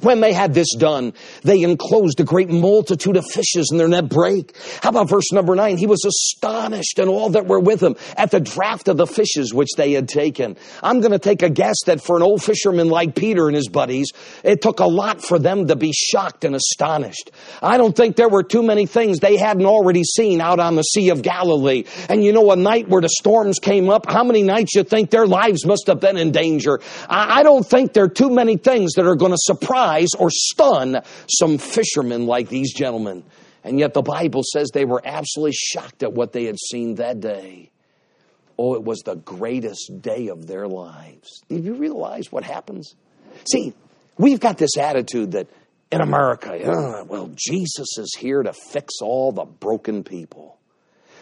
When 0.00 0.20
they 0.20 0.32
had 0.32 0.52
this 0.52 0.74
done, 0.74 1.12
they 1.42 1.62
enclosed 1.62 2.18
a 2.18 2.24
great 2.24 2.48
multitude 2.48 3.16
of 3.16 3.24
fishes 3.30 3.68
in 3.70 3.78
their 3.78 3.86
net 3.86 4.08
break. 4.08 4.56
How 4.82 4.88
about 4.88 5.08
verse 5.08 5.30
number 5.30 5.54
nine? 5.54 5.76
He 5.76 5.86
was 5.86 6.04
astonished 6.04 6.98
and 6.98 7.08
all 7.08 7.30
that 7.30 7.46
were 7.46 7.60
with 7.60 7.80
him 7.80 7.94
at 8.16 8.32
the 8.32 8.40
draft 8.40 8.88
of 8.88 8.96
the 8.96 9.06
fishes 9.06 9.54
which 9.54 9.70
they 9.76 9.92
had 9.92 10.08
taken. 10.08 10.56
I'm 10.82 11.00
going 11.00 11.12
to 11.12 11.20
take 11.20 11.42
a 11.42 11.50
guess 11.50 11.76
that 11.86 12.02
for 12.02 12.16
an 12.16 12.22
old 12.22 12.42
fisherman 12.42 12.88
like 12.88 13.14
Peter 13.14 13.46
and 13.46 13.54
his 13.54 13.68
buddies, 13.68 14.10
it 14.42 14.60
took 14.60 14.80
a 14.80 14.86
lot 14.86 15.22
for 15.22 15.38
them 15.38 15.68
to 15.68 15.76
be 15.76 15.92
shocked 15.92 16.44
and 16.44 16.56
astonished. 16.56 17.30
I 17.62 17.76
don't 17.76 17.94
think 17.94 18.16
there 18.16 18.28
were 18.28 18.42
too 18.42 18.62
many 18.62 18.86
things 18.86 19.20
they 19.20 19.36
hadn't 19.36 19.66
already 19.66 20.02
seen 20.02 20.40
out 20.40 20.58
on 20.58 20.74
the 20.74 20.82
Sea 20.82 21.10
of 21.10 21.22
Galilee. 21.22 21.84
And 22.08 22.24
you 22.24 22.32
know, 22.32 22.50
a 22.50 22.56
night 22.56 22.88
where 22.88 23.02
the 23.02 23.08
storms 23.08 23.60
came 23.60 23.88
up, 23.88 24.10
how 24.10 24.24
many 24.24 24.42
nights 24.42 24.74
you 24.74 24.82
think 24.82 25.10
their 25.10 25.26
lives 25.26 25.64
must 25.64 25.86
have 25.86 26.00
been 26.00 26.16
in 26.16 26.32
danger? 26.32 26.80
I 27.08 27.44
don't 27.44 27.64
think 27.64 27.92
there 27.92 28.04
are 28.04 28.08
too 28.08 28.30
many 28.30 28.56
things 28.56 28.94
that 28.94 29.06
are 29.06 29.16
going 29.16 29.32
to 29.32 29.38
surprise 29.38 29.81
surprise 29.82 30.08
or 30.18 30.30
stun 30.30 31.02
some 31.28 31.58
fishermen 31.58 32.26
like 32.26 32.48
these 32.48 32.72
gentlemen. 32.72 33.24
And 33.64 33.78
yet 33.78 33.94
the 33.94 34.02
Bible 34.02 34.42
says 34.52 34.70
they 34.72 34.84
were 34.84 35.02
absolutely 35.04 35.52
shocked 35.52 36.02
at 36.02 36.12
what 36.12 36.32
they 36.32 36.44
had 36.44 36.58
seen 36.58 36.96
that 36.96 37.20
day. 37.20 37.70
Oh, 38.58 38.74
it 38.74 38.84
was 38.84 39.00
the 39.00 39.14
greatest 39.14 40.02
day 40.02 40.28
of 40.28 40.46
their 40.46 40.68
lives. 40.68 41.42
Did 41.48 41.64
you 41.64 41.74
realize 41.74 42.30
what 42.30 42.44
happens? 42.44 42.94
See, 43.50 43.72
we've 44.18 44.40
got 44.40 44.58
this 44.58 44.76
attitude 44.76 45.32
that 45.32 45.48
in 45.90 46.00
America, 46.00 46.58
well, 47.08 47.30
Jesus 47.34 47.98
is 47.98 48.14
here 48.18 48.42
to 48.42 48.52
fix 48.52 48.94
all 49.00 49.32
the 49.32 49.44
broken 49.44 50.04
people. 50.04 50.58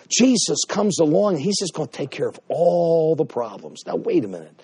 Jesus 0.08 0.64
comes 0.66 0.98
along, 0.98 1.38
he's 1.38 1.58
just 1.58 1.72
going 1.72 1.88
to 1.88 1.96
take 1.96 2.10
care 2.10 2.28
of 2.28 2.38
all 2.48 3.14
the 3.14 3.24
problems. 3.24 3.82
Now, 3.86 3.96
wait 3.96 4.24
a 4.24 4.28
minute. 4.28 4.60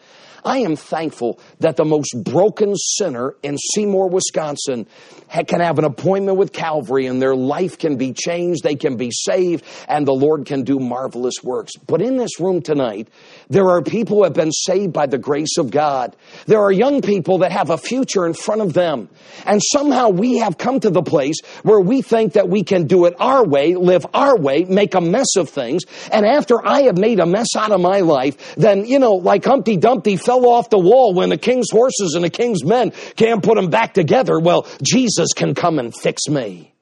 I 0.46 0.58
am 0.58 0.76
thankful 0.76 1.40
that 1.58 1.76
the 1.76 1.84
most 1.84 2.14
broken 2.22 2.76
sinner 2.76 3.34
in 3.42 3.58
Seymour, 3.58 4.08
Wisconsin 4.08 4.86
can 5.28 5.60
have 5.60 5.78
an 5.78 5.84
appointment 5.84 6.38
with 6.38 6.52
Calvary 6.52 7.06
and 7.06 7.20
their 7.20 7.34
life 7.34 7.78
can 7.78 7.96
be 7.96 8.12
changed, 8.12 8.62
they 8.62 8.76
can 8.76 8.96
be 8.96 9.10
saved, 9.10 9.64
and 9.88 10.06
the 10.06 10.12
Lord 10.12 10.46
can 10.46 10.62
do 10.62 10.78
marvelous 10.78 11.34
works. 11.42 11.72
But 11.86 12.02
in 12.02 12.16
this 12.16 12.40
room 12.40 12.62
tonight, 12.62 13.08
there 13.48 13.70
are 13.70 13.82
people 13.82 14.18
who 14.18 14.24
have 14.24 14.34
been 14.34 14.52
saved 14.52 14.92
by 14.92 15.06
the 15.06 15.18
grace 15.18 15.58
of 15.58 15.70
God. 15.70 16.16
There 16.46 16.60
are 16.60 16.72
young 16.72 17.02
people 17.02 17.38
that 17.38 17.52
have 17.52 17.70
a 17.70 17.78
future 17.78 18.26
in 18.26 18.34
front 18.34 18.60
of 18.60 18.72
them. 18.72 19.08
And 19.44 19.60
somehow 19.62 20.08
we 20.10 20.38
have 20.38 20.58
come 20.58 20.80
to 20.80 20.90
the 20.90 21.02
place 21.02 21.36
where 21.62 21.80
we 21.80 22.02
think 22.02 22.34
that 22.34 22.48
we 22.48 22.62
can 22.62 22.86
do 22.86 23.04
it 23.06 23.14
our 23.18 23.44
way, 23.44 23.74
live 23.74 24.06
our 24.14 24.38
way, 24.38 24.64
make 24.64 24.94
a 24.94 25.00
mess 25.00 25.36
of 25.36 25.48
things. 25.48 25.82
And 26.12 26.24
after 26.24 26.64
I 26.66 26.82
have 26.82 26.98
made 26.98 27.20
a 27.20 27.26
mess 27.26 27.48
out 27.56 27.72
of 27.72 27.80
my 27.80 28.00
life, 28.00 28.54
then, 28.56 28.84
you 28.86 28.98
know, 28.98 29.14
like 29.14 29.44
Humpty 29.44 29.76
Dumpty 29.76 30.16
fell 30.16 30.46
off 30.46 30.70
the 30.70 30.78
wall 30.78 31.14
when 31.14 31.30
the 31.30 31.38
king's 31.38 31.70
horses 31.70 32.14
and 32.14 32.24
the 32.24 32.30
king's 32.30 32.64
men 32.64 32.92
can't 33.16 33.42
put 33.42 33.56
them 33.56 33.70
back 33.70 33.94
together. 33.94 34.38
Well, 34.38 34.66
Jesus 34.82 35.15
can 35.34 35.54
come 35.54 35.78
and 35.78 35.94
fix 35.94 36.28
me. 36.28 36.72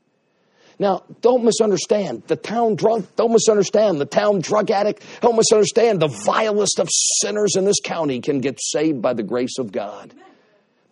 Now, 0.78 1.04
don't 1.20 1.44
misunderstand 1.44 2.24
the 2.26 2.36
town 2.36 2.74
drunk. 2.74 3.14
Don't 3.16 3.32
misunderstand 3.32 4.00
the 4.00 4.06
town 4.06 4.40
drug 4.40 4.70
addict. 4.70 5.04
Don't 5.20 5.36
misunderstand 5.36 6.00
the 6.00 6.08
vilest 6.08 6.80
of 6.80 6.88
sinners 7.20 7.54
in 7.56 7.64
this 7.64 7.80
county 7.82 8.20
can 8.20 8.40
get 8.40 8.58
saved 8.60 9.00
by 9.00 9.12
the 9.14 9.22
grace 9.22 9.58
of 9.58 9.70
God. 9.70 10.12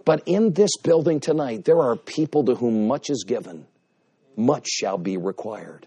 But 0.05 0.23
in 0.27 0.53
this 0.53 0.71
building 0.83 1.21
tonight, 1.21 1.65
there 1.65 1.81
are 1.81 1.97
people 1.97 2.45
to 2.45 2.55
whom 2.55 2.87
much 2.87 3.11
is 3.11 3.25
given, 3.27 3.67
much 4.37 4.69
shall 4.69 4.99
be 4.99 5.17
required. 5.17 5.87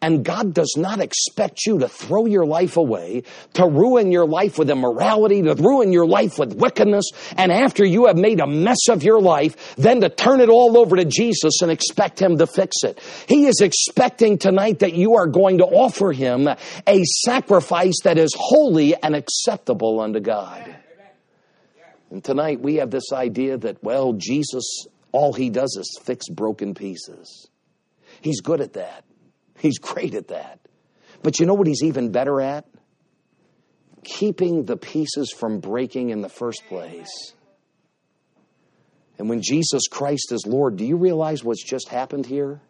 And 0.00 0.24
God 0.24 0.54
does 0.54 0.74
not 0.76 1.00
expect 1.00 1.66
you 1.66 1.80
to 1.80 1.88
throw 1.88 2.26
your 2.26 2.46
life 2.46 2.76
away, 2.76 3.24
to 3.54 3.66
ruin 3.66 4.12
your 4.12 4.26
life 4.26 4.56
with 4.56 4.70
immorality, 4.70 5.42
to 5.42 5.54
ruin 5.54 5.92
your 5.92 6.06
life 6.06 6.38
with 6.38 6.54
wickedness, 6.54 7.10
and 7.36 7.50
after 7.50 7.84
you 7.84 8.06
have 8.06 8.16
made 8.16 8.38
a 8.38 8.46
mess 8.46 8.88
of 8.88 9.02
your 9.02 9.20
life, 9.20 9.74
then 9.76 10.00
to 10.00 10.08
turn 10.08 10.40
it 10.40 10.48
all 10.48 10.78
over 10.78 10.94
to 10.96 11.04
Jesus 11.04 11.62
and 11.62 11.70
expect 11.72 12.22
Him 12.22 12.38
to 12.38 12.46
fix 12.46 12.76
it. 12.84 13.00
He 13.26 13.46
is 13.46 13.60
expecting 13.60 14.38
tonight 14.38 14.80
that 14.80 14.94
you 14.94 15.16
are 15.16 15.26
going 15.26 15.58
to 15.58 15.64
offer 15.64 16.12
Him 16.12 16.46
a 16.46 17.04
sacrifice 17.24 18.00
that 18.04 18.18
is 18.18 18.30
holy 18.36 18.94
and 18.94 19.16
acceptable 19.16 20.00
unto 20.00 20.20
God. 20.20 20.76
And 22.10 22.22
tonight 22.22 22.60
we 22.60 22.76
have 22.76 22.90
this 22.90 23.12
idea 23.12 23.58
that, 23.58 23.82
well, 23.82 24.12
Jesus, 24.12 24.86
all 25.10 25.32
He 25.32 25.50
does 25.50 25.76
is 25.76 25.98
fix 26.04 26.28
broken 26.28 26.74
pieces. 26.74 27.48
He's 28.20 28.40
good 28.40 28.60
at 28.60 28.74
that. 28.74 29.04
He's 29.58 29.78
great 29.78 30.14
at 30.14 30.28
that. 30.28 30.60
But 31.22 31.40
you 31.40 31.46
know 31.46 31.54
what 31.54 31.66
he's 31.66 31.82
even 31.82 32.10
better 32.10 32.40
at? 32.40 32.66
Keeping 34.04 34.64
the 34.64 34.76
pieces 34.76 35.32
from 35.36 35.60
breaking 35.60 36.10
in 36.10 36.20
the 36.20 36.28
first 36.28 36.62
place. 36.68 37.34
And 39.18 39.28
when 39.28 39.42
Jesus 39.42 39.88
Christ 39.90 40.30
is 40.30 40.46
Lord, 40.46 40.76
do 40.76 40.84
you 40.84 40.96
realize 40.96 41.42
what's 41.42 41.62
just 41.62 41.88
happened 41.88 42.24
here? 42.24 42.60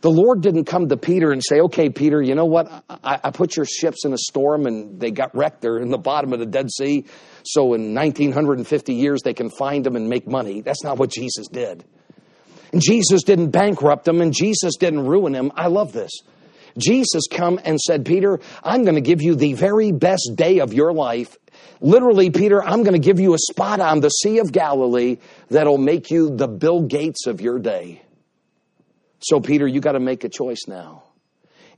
The 0.00 0.10
Lord 0.10 0.42
didn't 0.42 0.66
come 0.66 0.88
to 0.88 0.96
Peter 0.96 1.32
and 1.32 1.42
say, 1.44 1.60
okay, 1.60 1.90
Peter, 1.90 2.22
you 2.22 2.36
know 2.36 2.44
what? 2.44 2.70
I, 2.88 3.18
I, 3.24 3.30
put 3.32 3.56
your 3.56 3.64
ships 3.64 4.04
in 4.04 4.12
a 4.12 4.18
storm 4.18 4.66
and 4.66 5.00
they 5.00 5.10
got 5.10 5.34
wrecked. 5.34 5.60
They're 5.60 5.78
in 5.78 5.90
the 5.90 5.98
bottom 5.98 6.32
of 6.32 6.38
the 6.38 6.46
Dead 6.46 6.70
Sea. 6.70 7.04
So 7.42 7.74
in 7.74 7.94
1950 7.94 8.94
years, 8.94 9.22
they 9.24 9.34
can 9.34 9.50
find 9.50 9.84
them 9.84 9.96
and 9.96 10.08
make 10.08 10.28
money. 10.28 10.60
That's 10.60 10.84
not 10.84 10.98
what 10.98 11.10
Jesus 11.10 11.48
did. 11.48 11.84
And 12.72 12.82
Jesus 12.82 13.22
didn't 13.22 13.50
bankrupt 13.50 14.06
him 14.06 14.20
and 14.20 14.32
Jesus 14.32 14.76
didn't 14.76 15.06
ruin 15.06 15.34
him. 15.34 15.52
I 15.54 15.68
love 15.68 15.92
this. 15.92 16.10
Jesus 16.76 17.22
come 17.30 17.58
and 17.64 17.80
said, 17.80 18.04
Peter, 18.04 18.40
I'm 18.62 18.84
going 18.84 18.94
to 18.94 19.00
give 19.00 19.22
you 19.22 19.34
the 19.34 19.54
very 19.54 19.90
best 19.92 20.32
day 20.36 20.60
of 20.60 20.72
your 20.72 20.92
life. 20.92 21.36
Literally, 21.80 22.30
Peter, 22.30 22.62
I'm 22.62 22.82
going 22.82 23.00
to 23.00 23.04
give 23.04 23.20
you 23.20 23.34
a 23.34 23.38
spot 23.38 23.80
on 23.80 24.00
the 24.00 24.10
Sea 24.10 24.38
of 24.38 24.52
Galilee 24.52 25.18
that'll 25.48 25.78
make 25.78 26.10
you 26.10 26.36
the 26.36 26.48
Bill 26.48 26.82
Gates 26.82 27.26
of 27.26 27.40
your 27.40 27.58
day. 27.58 28.02
So, 29.20 29.40
Peter, 29.40 29.66
you 29.66 29.80
got 29.80 29.92
to 29.92 30.00
make 30.00 30.24
a 30.24 30.28
choice 30.28 30.66
now. 30.68 31.04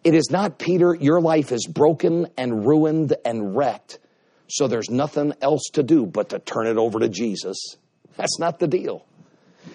It 0.03 0.15
is 0.15 0.31
not, 0.31 0.59
Peter, 0.59 0.95
your 0.95 1.21
life 1.21 1.53
is 1.53 1.67
broken 1.67 2.29
and 2.37 2.67
ruined 2.67 3.15
and 3.25 3.55
wrecked, 3.57 3.99
so 4.49 4.67
there's 4.67 4.91
nothing 4.91 5.35
else 5.43 5.63
to 5.75 5.83
do 5.83 6.07
but 6.07 6.31
to 6.31 6.39
turn 6.39 6.67
it 6.67 6.79
over 6.79 6.99
to 7.01 7.09
Jesus. 7.09 7.77
That's 8.17 8.39
not 8.39 8.59
the 8.59 8.67
deal. 8.67 9.05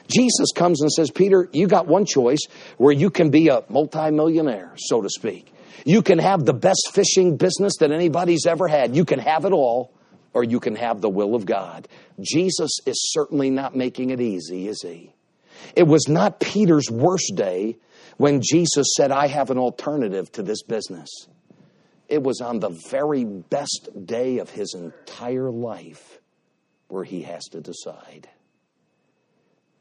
Jesus 0.08 0.52
comes 0.54 0.82
and 0.82 0.92
says, 0.92 1.12
Peter, 1.12 1.50
you 1.52 1.68
got 1.68 1.88
one 1.88 2.06
choice 2.06 2.46
where 2.78 2.94
you 2.94 3.10
can 3.10 3.30
be 3.30 3.50
a 3.50 3.64
multimillionaire, 3.70 4.74
so 4.78 5.02
to 5.02 5.10
speak. 5.10 5.52
You 5.86 6.02
can 6.02 6.20
have 6.20 6.46
the 6.46 6.54
best 6.54 6.92
fishing 6.94 7.38
business 7.38 7.74
that 7.80 7.92
anybody's 7.92 8.46
ever 8.46 8.68
had. 8.68 8.96
You 8.96 9.06
can 9.06 9.20
have 9.20 9.46
it 9.46 9.52
all, 9.52 9.94
or 10.34 10.44
you 10.44 10.60
can 10.60 10.76
have 10.76 11.02
the 11.02 11.10
will 11.10 11.36
of 11.36 11.46
God. 11.46 11.88
Jesus 12.22 12.80
is 12.86 13.12
certainly 13.14 13.50
not 13.50 13.76
making 13.76 14.10
it 14.10 14.22
easy, 14.22 14.68
is 14.68 14.82
he? 14.82 15.14
It 15.76 15.88
was 15.88 16.08
not 16.08 16.40
Peter's 16.40 16.90
worst 16.90 17.34
day 17.36 17.78
when 18.18 18.42
Jesus 18.42 18.88
said, 18.96 19.12
I 19.12 19.28
have 19.28 19.50
an 19.50 19.58
alternative 19.58 20.32
to 20.34 20.44
this 20.44 20.64
business. 20.64 21.10
It 22.08 22.22
was 22.22 22.42
on 22.42 22.60
the 22.60 22.70
very 22.70 23.26
best 23.26 23.90
day 24.06 24.38
of 24.38 24.50
his 24.50 24.74
entire 24.76 25.50
life 25.50 26.20
where 26.88 27.04
he 27.04 27.24
has 27.24 27.46
to 27.46 27.62
decide. 27.62 28.30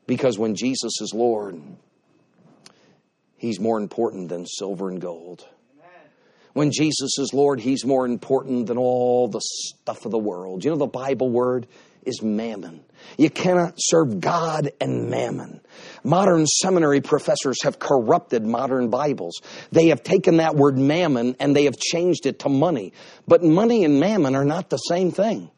Because 0.07 0.38
when 0.38 0.55
Jesus 0.55 1.00
is 1.00 1.12
Lord, 1.14 1.61
He's 3.36 3.61
more 3.61 3.78
important 3.78 4.28
than 4.28 4.46
silver 4.46 4.88
and 4.88 5.00
gold. 5.00 5.46
When 6.55 6.70
Jesus 6.70 7.18
is 7.18 7.32
Lord, 7.34 7.61
He's 7.61 7.84
more 7.84 8.07
important 8.07 8.68
than 8.68 8.78
all 8.78 9.28
the 9.28 9.40
stuff 9.42 10.05
of 10.05 10.12
the 10.12 10.18
world. 10.18 10.64
You 10.64 10.70
know, 10.70 10.76
the 10.76 10.86
Bible 10.86 11.28
word 11.28 11.66
is 12.07 12.22
mammon. 12.22 12.84
You 13.18 13.30
cannot 13.30 13.74
serve 13.78 14.20
God 14.20 14.70
and 14.80 15.11
mammon. 15.11 15.61
Modern 16.02 16.46
seminary 16.46 17.00
professors 17.00 17.62
have 17.64 17.78
corrupted 17.78 18.44
modern 18.44 18.88
Bibles. 18.88 19.40
They 19.72 19.88
have 19.88 20.02
taken 20.02 20.38
that 20.38 20.55
word 20.55 20.78
mammon 20.78 21.36
and 21.40 21.55
they 21.55 21.64
have 21.64 21.76
changed 21.76 22.26
it 22.26 22.40
to 22.40 22.48
money. 22.48 22.92
But 23.26 23.42
money 23.42 23.84
and 23.84 24.00
mammon 24.00 24.34
are 24.34 24.44
not 24.44 24.70
the 24.70 24.76
same 24.76 25.11
thing. 25.11 25.50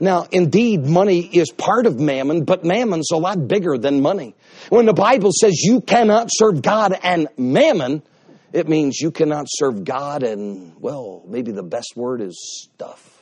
Now, 0.00 0.26
indeed, 0.30 0.84
money 0.84 1.20
is 1.20 1.50
part 1.50 1.86
of 1.86 1.98
mammon, 1.98 2.44
but 2.44 2.64
mammon's 2.64 3.10
a 3.12 3.16
lot 3.16 3.46
bigger 3.46 3.78
than 3.78 4.02
money. 4.02 4.34
When 4.68 4.86
the 4.86 4.92
Bible 4.92 5.30
says 5.32 5.60
you 5.60 5.80
cannot 5.80 6.28
serve 6.30 6.62
God 6.62 6.98
and 7.02 7.28
mammon, 7.36 8.02
it 8.52 8.68
means 8.68 9.00
you 9.00 9.10
cannot 9.10 9.46
serve 9.48 9.84
God 9.84 10.22
and, 10.22 10.74
well, 10.80 11.22
maybe 11.26 11.52
the 11.52 11.62
best 11.62 11.94
word 11.96 12.20
is 12.20 12.68
stuff. 12.72 13.13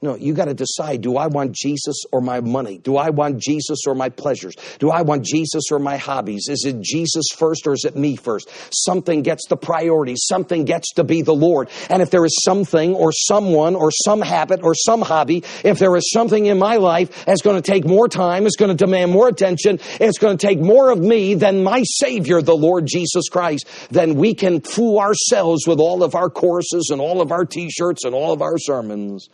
No, 0.00 0.14
you 0.14 0.32
got 0.32 0.44
to 0.44 0.54
decide 0.54 1.00
do 1.00 1.16
I 1.16 1.26
want 1.26 1.52
Jesus 1.52 2.04
or 2.12 2.20
my 2.20 2.40
money? 2.40 2.78
Do 2.78 2.96
I 2.96 3.10
want 3.10 3.38
Jesus 3.38 3.80
or 3.84 3.96
my 3.96 4.08
pleasures? 4.08 4.54
Do 4.78 4.90
I 4.90 5.02
want 5.02 5.24
Jesus 5.24 5.72
or 5.72 5.80
my 5.80 5.96
hobbies? 5.96 6.46
Is 6.48 6.64
it 6.64 6.80
Jesus 6.80 7.26
first 7.34 7.66
or 7.66 7.72
is 7.72 7.84
it 7.84 7.96
me 7.96 8.14
first? 8.14 8.48
Something 8.72 9.22
gets 9.22 9.48
the 9.48 9.56
priority. 9.56 10.14
Something 10.16 10.64
gets 10.64 10.92
to 10.94 11.04
be 11.04 11.22
the 11.22 11.34
Lord. 11.34 11.68
And 11.90 12.00
if 12.00 12.10
there 12.10 12.24
is 12.24 12.36
something 12.44 12.94
or 12.94 13.10
someone 13.10 13.74
or 13.74 13.90
some 13.90 14.20
habit 14.20 14.60
or 14.62 14.72
some 14.76 15.02
hobby, 15.02 15.42
if 15.64 15.80
there 15.80 15.96
is 15.96 16.08
something 16.12 16.46
in 16.46 16.60
my 16.60 16.76
life 16.76 17.24
that's 17.24 17.42
going 17.42 17.60
to 17.60 17.70
take 17.70 17.84
more 17.84 18.08
time, 18.08 18.46
it's 18.46 18.56
going 18.56 18.70
to 18.70 18.76
demand 18.76 19.10
more 19.10 19.26
attention, 19.26 19.80
it's 20.00 20.18
going 20.18 20.38
to 20.38 20.46
take 20.46 20.60
more 20.60 20.90
of 20.90 21.00
me 21.00 21.34
than 21.34 21.64
my 21.64 21.82
Savior, 21.84 22.40
the 22.40 22.56
Lord 22.56 22.86
Jesus 22.86 23.28
Christ, 23.28 23.66
then 23.90 24.14
we 24.14 24.34
can 24.34 24.60
fool 24.60 25.00
ourselves 25.00 25.66
with 25.66 25.80
all 25.80 26.04
of 26.04 26.14
our 26.14 26.30
courses 26.30 26.90
and 26.92 27.00
all 27.00 27.20
of 27.20 27.32
our 27.32 27.44
t-shirts 27.44 28.04
and 28.04 28.14
all 28.14 28.32
of 28.32 28.42
our 28.42 28.58
sermons 28.58 29.28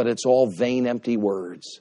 but 0.00 0.06
it's 0.06 0.24
all 0.24 0.46
vain, 0.46 0.86
empty 0.86 1.18
words. 1.18 1.78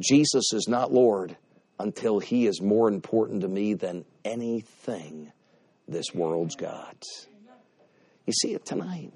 Jesus 0.00 0.54
is 0.54 0.68
not 0.68 0.90
Lord 0.90 1.36
until 1.78 2.18
he 2.18 2.46
is 2.46 2.62
more 2.62 2.88
important 2.88 3.42
to 3.42 3.48
me 3.48 3.74
than 3.74 4.06
anything 4.24 5.30
this 5.86 6.14
world's 6.14 6.56
got. 6.56 6.96
You 8.24 8.32
see 8.32 8.54
it 8.54 8.64
tonight. 8.64 9.12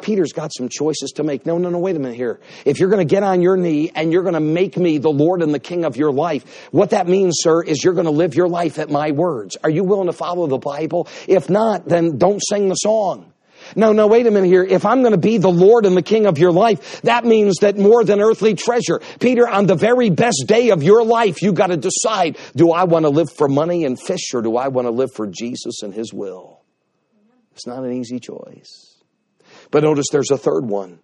Peter's 0.00 0.32
got 0.32 0.50
some 0.52 0.68
choices 0.68 1.12
to 1.12 1.22
make. 1.22 1.46
No, 1.46 1.56
no, 1.56 1.70
no, 1.70 1.78
wait 1.78 1.94
a 1.94 2.00
minute 2.00 2.16
here. 2.16 2.40
If 2.64 2.80
you're 2.80 2.90
going 2.90 3.06
to 3.06 3.14
get 3.14 3.22
on 3.22 3.42
your 3.42 3.56
knee 3.56 3.92
and 3.94 4.12
you're 4.12 4.24
going 4.24 4.34
to 4.34 4.40
make 4.40 4.76
me 4.76 4.98
the 4.98 5.12
Lord 5.12 5.40
and 5.40 5.54
the 5.54 5.60
King 5.60 5.84
of 5.84 5.96
your 5.96 6.10
life, 6.10 6.66
what 6.72 6.90
that 6.90 7.06
means, 7.06 7.36
sir, 7.42 7.62
is 7.62 7.84
you're 7.84 7.94
going 7.94 8.06
to 8.06 8.10
live 8.10 8.34
your 8.34 8.48
life 8.48 8.80
at 8.80 8.90
my 8.90 9.12
words. 9.12 9.56
Are 9.62 9.70
you 9.70 9.84
willing 9.84 10.08
to 10.08 10.12
follow 10.12 10.48
the 10.48 10.58
Bible? 10.58 11.06
If 11.28 11.48
not, 11.48 11.86
then 11.86 12.18
don't 12.18 12.42
sing 12.44 12.68
the 12.68 12.74
song. 12.74 13.31
No, 13.76 13.92
no, 13.92 14.06
wait 14.06 14.26
a 14.26 14.30
minute 14.30 14.48
here. 14.48 14.64
If 14.64 14.84
I'm 14.84 15.00
going 15.00 15.12
to 15.12 15.18
be 15.18 15.38
the 15.38 15.50
Lord 15.50 15.86
and 15.86 15.96
the 15.96 16.02
King 16.02 16.26
of 16.26 16.38
your 16.38 16.52
life, 16.52 17.02
that 17.02 17.24
means 17.24 17.58
that 17.60 17.78
more 17.78 18.04
than 18.04 18.20
earthly 18.20 18.54
treasure. 18.54 19.00
Peter, 19.20 19.48
on 19.48 19.66
the 19.66 19.74
very 19.74 20.10
best 20.10 20.44
day 20.46 20.70
of 20.70 20.82
your 20.82 21.04
life, 21.04 21.42
you 21.42 21.52
got 21.52 21.68
to 21.68 21.76
decide, 21.76 22.38
do 22.54 22.72
I 22.72 22.84
want 22.84 23.04
to 23.04 23.10
live 23.10 23.30
for 23.30 23.48
money 23.48 23.84
and 23.84 24.00
fish 24.00 24.34
or 24.34 24.42
do 24.42 24.56
I 24.56 24.68
want 24.68 24.86
to 24.86 24.90
live 24.90 25.12
for 25.12 25.26
Jesus 25.26 25.82
and 25.82 25.92
his 25.92 26.12
will? 26.12 26.60
It's 27.54 27.66
not 27.66 27.84
an 27.84 27.92
easy 27.92 28.18
choice. 28.18 29.02
But 29.70 29.84
notice 29.84 30.06
there's 30.10 30.30
a 30.30 30.38
third 30.38 30.66
one. 30.66 31.00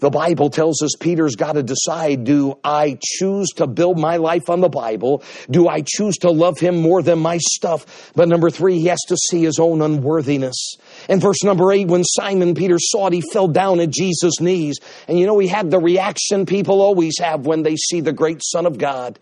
The 0.00 0.10
Bible 0.10 0.48
tells 0.48 0.80
us 0.80 0.92
Peter's 0.98 1.34
got 1.34 1.52
to 1.52 1.62
decide, 1.62 2.22
do 2.22 2.56
I 2.62 2.98
choose 3.02 3.48
to 3.56 3.66
build 3.66 3.98
my 3.98 4.16
life 4.16 4.48
on 4.48 4.60
the 4.60 4.68
Bible? 4.68 5.24
Do 5.50 5.66
I 5.66 5.82
choose 5.84 6.18
to 6.18 6.30
love 6.30 6.60
him 6.60 6.76
more 6.76 7.02
than 7.02 7.18
my 7.18 7.38
stuff? 7.38 8.12
But 8.14 8.28
number 8.28 8.48
three, 8.48 8.78
he 8.78 8.86
has 8.86 9.00
to 9.08 9.16
see 9.16 9.42
his 9.42 9.58
own 9.58 9.82
unworthiness. 9.82 10.76
In 11.08 11.18
verse 11.18 11.42
number 11.42 11.72
eight, 11.72 11.88
when 11.88 12.04
Simon 12.04 12.54
Peter 12.54 12.76
saw 12.78 13.08
it, 13.08 13.12
he 13.12 13.22
fell 13.32 13.48
down 13.48 13.80
at 13.80 13.90
Jesus' 13.90 14.40
knees. 14.40 14.78
And 15.08 15.18
you 15.18 15.26
know, 15.26 15.38
he 15.40 15.48
had 15.48 15.70
the 15.70 15.80
reaction 15.80 16.46
people 16.46 16.80
always 16.80 17.18
have 17.18 17.44
when 17.44 17.64
they 17.64 17.74
see 17.74 18.00
the 18.00 18.12
great 18.12 18.40
Son 18.44 18.66
of 18.66 18.78
God. 18.78 19.18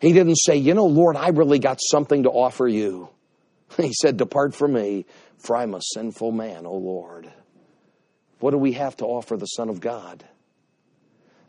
He 0.00 0.12
didn't 0.12 0.36
say, 0.36 0.56
you 0.56 0.74
know, 0.74 0.86
Lord, 0.86 1.16
I 1.16 1.28
really 1.30 1.58
got 1.58 1.80
something 1.80 2.22
to 2.22 2.30
offer 2.30 2.68
you. 2.68 3.08
He 3.76 3.92
said, 3.92 4.16
depart 4.16 4.54
from 4.54 4.72
me, 4.72 5.06
for 5.38 5.56
I'm 5.56 5.74
a 5.74 5.80
sinful 5.80 6.32
man, 6.32 6.66
O 6.66 6.74
Lord. 6.74 7.32
What 8.40 8.50
do 8.50 8.58
we 8.58 8.72
have 8.72 8.96
to 8.98 9.04
offer 9.04 9.36
the 9.36 9.46
Son 9.46 9.68
of 9.68 9.80
God? 9.80 10.24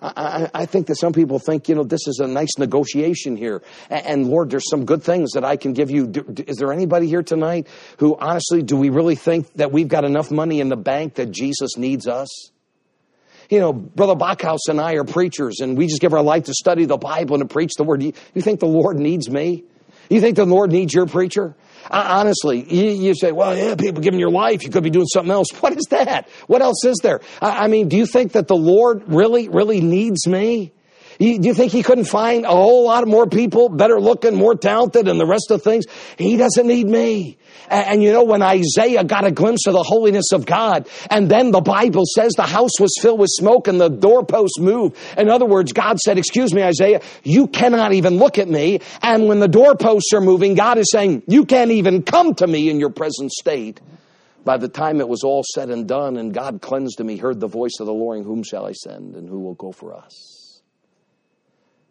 I, 0.02 0.50
I, 0.52 0.66
think 0.66 0.88
that 0.88 0.96
some 0.96 1.14
people 1.14 1.38
think, 1.38 1.70
you 1.70 1.76
know, 1.76 1.84
this 1.84 2.08
is 2.08 2.20
a 2.20 2.26
nice 2.26 2.58
negotiation 2.58 3.36
here. 3.36 3.62
And, 3.88 4.28
Lord, 4.28 4.50
there's 4.50 4.68
some 4.68 4.86
good 4.86 5.04
things 5.04 5.34
that 5.34 5.46
I 5.46 5.58
can 5.58 5.74
give 5.74 5.92
you. 5.92 6.12
Is 6.48 6.58
there 6.58 6.74
anybody 6.74 7.08
here 7.08 7.22
tonight 7.22 7.68
who 8.00 8.18
honestly, 8.18 8.64
do 8.64 8.76
we 8.76 8.90
really 8.90 9.16
think 9.16 9.54
that 9.54 9.72
we've 9.72 9.88
got 9.88 10.04
enough 10.04 10.32
money 10.32 10.60
in 10.60 10.70
the 10.70 10.76
bank 10.76 11.16
that 11.16 11.30
Jesus 11.30 11.78
needs 11.78 12.08
us? 12.08 12.50
You 13.52 13.60
know, 13.60 13.74
Brother 13.74 14.16
Bachhaus 14.16 14.70
and 14.70 14.82
I 14.82 14.94
are 14.94 15.04
preachers 15.04 15.60
and 15.60 15.78
we 15.78 15.86
just 15.86 16.02
give 16.02 16.14
our 16.14 16.24
life 16.24 16.46
to 16.46 16.54
study 16.54 16.86
the 16.86 16.98
Bible 16.98 17.36
and 17.36 17.48
to 17.48 17.54
preach 17.54 17.74
the 17.78 17.84
Word. 17.84 18.02
You, 18.02 18.14
you 18.34 18.42
think 18.42 18.60
the 18.60 18.66
Lord 18.66 18.98
needs 18.98 19.30
me? 19.30 19.66
You 20.12 20.20
think 20.20 20.36
the 20.36 20.46
Lord 20.46 20.72
needs 20.72 20.94
your 20.94 21.06
preacher? 21.06 21.56
honestly, 21.90 22.62
you, 22.62 23.16
say, 23.16 23.32
well, 23.32 23.58
yeah, 23.58 23.76
people 23.76 24.02
giving 24.02 24.20
your 24.20 24.30
life, 24.30 24.64
you 24.64 24.70
could 24.70 24.84
be 24.84 24.90
doing 24.90 25.08
something 25.08 25.32
else. 25.32 25.48
What 25.62 25.74
is 25.76 25.86
that? 25.90 26.30
What 26.48 26.62
else 26.62 26.84
is 26.86 26.98
there? 27.02 27.22
I 27.42 27.68
mean, 27.68 27.88
do 27.88 27.98
you 27.98 28.06
think 28.06 28.34
that 28.34 28.48
the 28.48 28.56
Lord 28.56 29.04
really, 29.08 29.48
really 29.48 29.82
needs 29.82 30.28
me? 30.28 30.74
Do 31.22 31.48
you 31.48 31.54
think 31.54 31.72
he 31.72 31.84
couldn't 31.84 32.06
find 32.06 32.46
a 32.46 32.50
whole 32.50 32.86
lot 32.86 33.08
more 33.08 33.28
people 33.28 33.70
better 33.70 34.00
looking, 34.02 34.34
more 34.34 34.56
talented, 34.56 35.08
and 35.08 35.20
the 35.20 35.26
rest 35.28 35.52
of 35.52 35.62
things? 35.62 35.86
He 36.18 36.36
doesn't 36.36 36.66
need 36.66 36.88
me. 36.88 37.38
And, 37.70 37.88
and, 37.88 38.04
you 38.04 38.12
know, 38.12 38.24
when 38.24 38.42
Isaiah 38.42 39.04
got 39.04 39.24
a 39.24 39.32
glimpse 39.32 39.68
of 39.68 39.74
the 39.74 39.84
holiness 39.84 40.32
of 40.34 40.48
God, 40.48 40.90
and 41.12 41.30
then 41.30 41.52
the 41.52 41.62
Bible 41.62 42.04
says 42.16 42.34
the 42.34 42.44
house 42.44 42.80
was 42.80 42.98
filled 43.00 43.20
with 43.20 43.30
smoke 43.30 43.68
and 43.68 43.80
the 43.80 43.90
doorposts 43.90 44.58
moved. 44.58 44.98
In 45.16 45.30
other 45.30 45.46
words, 45.46 45.74
God 45.74 46.00
said, 46.00 46.18
excuse 46.18 46.56
me, 46.56 46.64
Isaiah, 46.64 47.02
you 47.24 47.48
cannot 47.48 47.94
even 47.94 48.18
look 48.18 48.40
at 48.40 48.50
me. 48.50 48.80
And 49.04 49.28
when 49.28 49.40
the 49.40 49.48
doorposts 49.48 50.14
are 50.14 50.22
moving, 50.22 50.56
God 50.56 50.80
is 50.80 50.90
saying, 50.92 51.22
you 51.28 51.46
can't 51.46 51.72
even 51.72 52.02
come 52.02 52.34
to 52.36 52.48
me 52.48 52.70
in 52.70 52.80
your 52.80 52.90
present 52.90 53.32
state. 53.32 53.80
By 54.44 54.58
the 54.58 54.70
time 54.70 55.00
it 55.00 55.08
was 55.08 55.24
all 55.24 55.44
said 55.54 55.70
and 55.70 55.88
done 55.88 56.18
and 56.18 56.34
God 56.34 56.62
cleansed 56.62 57.00
him, 57.00 57.10
he 57.10 57.18
heard 57.18 57.40
the 57.40 57.48
voice 57.48 57.78
of 57.80 57.86
the 57.86 57.94
Lord, 57.94 58.24
whom 58.26 58.42
shall 58.42 58.66
I 58.66 58.72
send 58.72 59.16
and 59.16 59.30
who 59.30 59.40
will 59.40 59.54
go 59.54 59.72
for 59.72 59.94
us? 59.94 60.31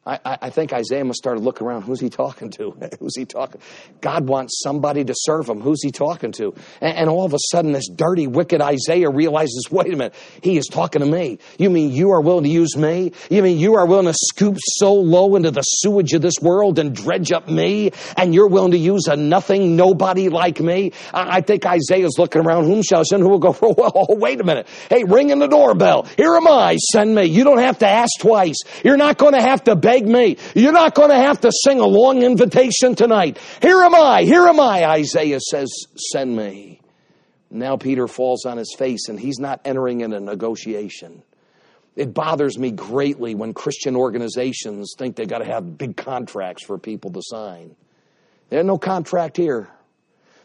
I, 0.07 0.19
I, 0.25 0.51
think 0.51 0.73
Isaiah 0.73 1.05
must 1.05 1.19
start 1.19 1.37
to 1.37 1.45
look 1.45 1.61
around. 1.61 1.83
Who's 1.83 2.01
he 2.01 2.09
talking 2.09 2.49
to? 2.53 2.71
Who's 3.01 3.15
he 3.15 3.27
talking? 3.27 3.61
To? 3.61 3.67
God 4.01 4.27
wants 4.27 4.59
somebody 4.63 5.05
to 5.05 5.13
serve 5.15 5.47
him. 5.47 5.61
Who's 5.61 5.83
he 5.83 5.93
talking 5.93 6.33
to? 6.33 6.55
And, 6.81 6.97
and, 6.97 7.11
all 7.11 7.27
of 7.27 7.35
a 7.35 7.39
sudden, 7.51 7.73
this 7.73 7.87
dirty, 7.87 8.27
wicked 8.27 8.63
Isaiah 8.63 9.11
realizes, 9.11 9.69
wait 9.71 9.89
a 9.93 9.97
minute, 9.97 10.15
he 10.43 10.57
is 10.57 10.69
talking 10.69 11.01
to 11.01 11.07
me. 11.07 11.39
You 11.59 11.69
mean 11.69 11.93
you 11.93 12.13
are 12.13 12.21
willing 12.23 12.45
to 12.45 12.51
use 12.51 12.79
me? 12.79 13.13
You 13.29 13.43
mean 13.43 13.59
you 13.59 13.75
are 13.75 13.85
willing 13.85 14.07
to 14.07 14.15
scoop 14.15 14.57
so 14.79 14.95
low 14.95 15.37
into 15.37 15.51
the 15.51 15.61
sewage 15.61 16.15
of 16.15 16.23
this 16.23 16.37
world 16.41 16.79
and 16.79 16.95
dredge 16.97 17.31
up 17.31 17.47
me? 17.47 17.91
And 18.17 18.35
you're 18.35 18.49
willing 18.49 18.73
to 18.73 18.79
use 18.79 19.07
a 19.07 19.17
nothing, 19.17 19.77
nobody 19.77 20.31
like 20.31 20.61
me? 20.61 20.93
I, 21.13 21.37
I 21.37 21.41
think 21.43 21.67
Isaiah's 21.67 22.19
looking 22.19 22.41
around. 22.41 22.65
Whom 22.65 22.83
shall 22.83 23.01
I 23.01 23.03
send? 23.03 23.23
Who 23.23 23.29
will 23.29 23.39
go? 23.39 23.55
Well, 23.61 23.93
oh, 24.09 24.17
wait 24.17 24.41
a 24.41 24.45
minute. 24.45 24.67
Hey, 24.89 25.05
ringing 25.05 25.41
the 25.41 25.47
doorbell. 25.47 26.07
Here 26.17 26.35
am 26.35 26.49
I. 26.49 26.77
Send 26.77 27.15
me. 27.15 27.25
You 27.25 27.45
don't 27.45 27.59
have 27.61 27.81
to 27.81 27.87
ask 27.87 28.13
twice. 28.19 28.57
You're 28.83 28.97
not 28.97 29.19
going 29.19 29.35
to 29.35 29.43
have 29.43 29.65
to 29.65 29.77
beg 29.77 29.90
beg 29.91 30.07
me. 30.07 30.37
You're 30.55 30.73
not 30.73 30.95
going 30.95 31.11
to 31.11 31.17
have 31.17 31.41
to 31.41 31.51
sing 31.65 31.81
a 31.81 31.87
long 31.87 32.23
invitation 32.23 32.95
tonight. 32.95 33.39
Here 33.61 33.83
am 33.83 33.95
I, 33.95 34.23
here 34.23 34.47
am 34.47 34.61
I, 34.61 34.85
Isaiah 34.85 35.41
says, 35.41 35.69
send 36.13 36.37
me. 36.37 36.81
Now 37.51 37.77
Peter 37.77 38.07
falls 38.07 38.45
on 38.47 38.57
his 38.59 38.75
face 38.79 39.09
and 39.09 39.19
he's 39.19 39.41
not 39.41 39.61
entering 39.65 40.03
in 40.03 40.13
a 40.13 40.21
negotiation. 40.21 41.23
It 41.97 42.15
bothers 42.15 42.57
me 42.57 42.71
greatly 42.71 43.35
when 43.35 43.53
Christian 43.53 43.97
organizations 43.97 44.95
think 44.97 45.17
they 45.17 45.27
got 45.27 45.39
to 45.39 45.45
have 45.45 45.77
big 45.77 45.97
contracts 45.97 46.65
for 46.65 46.79
people 46.79 47.11
to 47.13 47.21
sign. 47.23 47.75
There's 48.49 48.65
no 48.65 48.79
contract 48.79 49.37
here. 49.37 49.69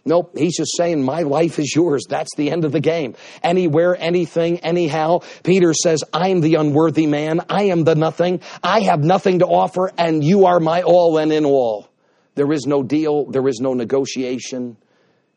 Nope, 0.08 0.38
he's 0.38 0.56
just 0.56 0.78
saying, 0.78 1.04
My 1.04 1.24
life 1.24 1.58
is 1.58 1.76
yours. 1.76 2.06
That's 2.08 2.36
the 2.36 2.52
end 2.52 2.64
of 2.64 2.72
the 2.72 2.80
game. 2.80 3.16
Anywhere, 3.42 3.98
anything, 4.00 4.60
anyhow. 4.60 5.20
Peter 5.44 5.74
says, 5.74 6.04
I 6.14 6.30
am 6.30 6.42
the 6.42 6.56
unworthy 6.56 7.08
man. 7.08 7.42
I 7.50 7.64
am 7.64 7.84
the 7.84 7.96
nothing. 7.96 8.42
I 8.64 8.82
have 8.82 9.04
nothing 9.04 9.40
to 9.40 9.48
offer, 9.48 9.92
and 9.98 10.24
you 10.24 10.46
are 10.46 10.60
my 10.60 10.84
all 10.84 11.18
and 11.18 11.32
in 11.32 11.44
all. 11.44 11.90
There 12.36 12.52
is 12.52 12.66
no 12.68 12.84
deal, 12.84 13.26
there 13.26 13.48
is 13.48 13.60
no 13.60 13.74
negotiation. 13.74 14.78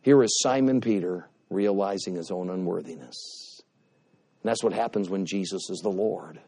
Here 0.03 0.23
is 0.23 0.39
Simon 0.43 0.81
Peter 0.81 1.29
realizing 1.49 2.15
his 2.15 2.31
own 2.31 2.51
unworthiness. 2.51 3.63
And 4.43 4.51
that's 4.51 4.63
what 4.63 4.73
happens 4.73 5.09
when 5.09 5.25
Jesus 5.25 5.71
is 5.71 5.81
the 5.83 5.89
Lord. 5.89 6.41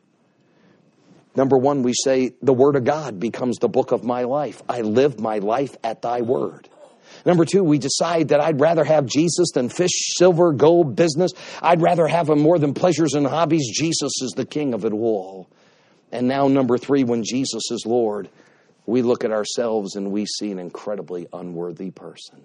Number 1.37 1.57
one, 1.57 1.83
we 1.83 1.95
say, 1.95 2.35
The 2.43 2.53
Word 2.53 2.77
of 2.77 2.85
God 2.85 3.19
becomes 3.19 3.59
the 3.59 3.69
book 3.69 3.93
of 3.93 4.05
my 4.05 4.25
life. 4.25 4.63
I 4.69 4.83
live 4.83 5.21
my 5.21 5.39
life 5.39 5.77
at 5.83 6.03
thy 6.03 6.21
word. 6.21 6.69
Number 7.27 7.45
two, 7.45 7.63
we 7.63 7.79
decide 7.79 8.29
that 8.29 8.41
I'd 8.41 8.61
rather 8.61 8.85
have 8.85 9.07
Jesus 9.07 9.51
than 9.53 9.69
fish, 9.69 10.15
silver, 10.17 10.53
gold, 10.53 10.97
business. 10.97 11.33
I'd 11.63 11.83
rather 11.83 12.07
have 12.07 12.29
him 12.29 12.41
more 12.41 12.59
than 12.59 12.75
pleasures 12.75 13.15
and 13.15 13.27
hobbies. 13.27 13.71
Jesus 13.73 14.13
is 14.23 14.33
the 14.37 14.47
king 14.47 14.75
of 14.75 14.85
it 14.85 14.93
all. 14.93 15.49
And 16.13 16.27
now, 16.27 16.49
number 16.49 16.79
three, 16.79 17.05
when 17.05 17.23
Jesus 17.23 17.71
is 17.71 17.85
Lord, 17.87 18.29
we 18.87 19.03
look 19.03 19.25
at 19.25 19.31
ourselves 19.31 19.95
and 19.95 20.11
we 20.11 20.27
see 20.27 20.51
an 20.51 20.59
incredibly 20.59 21.27
unworthy 21.33 21.91
person. 21.91 22.41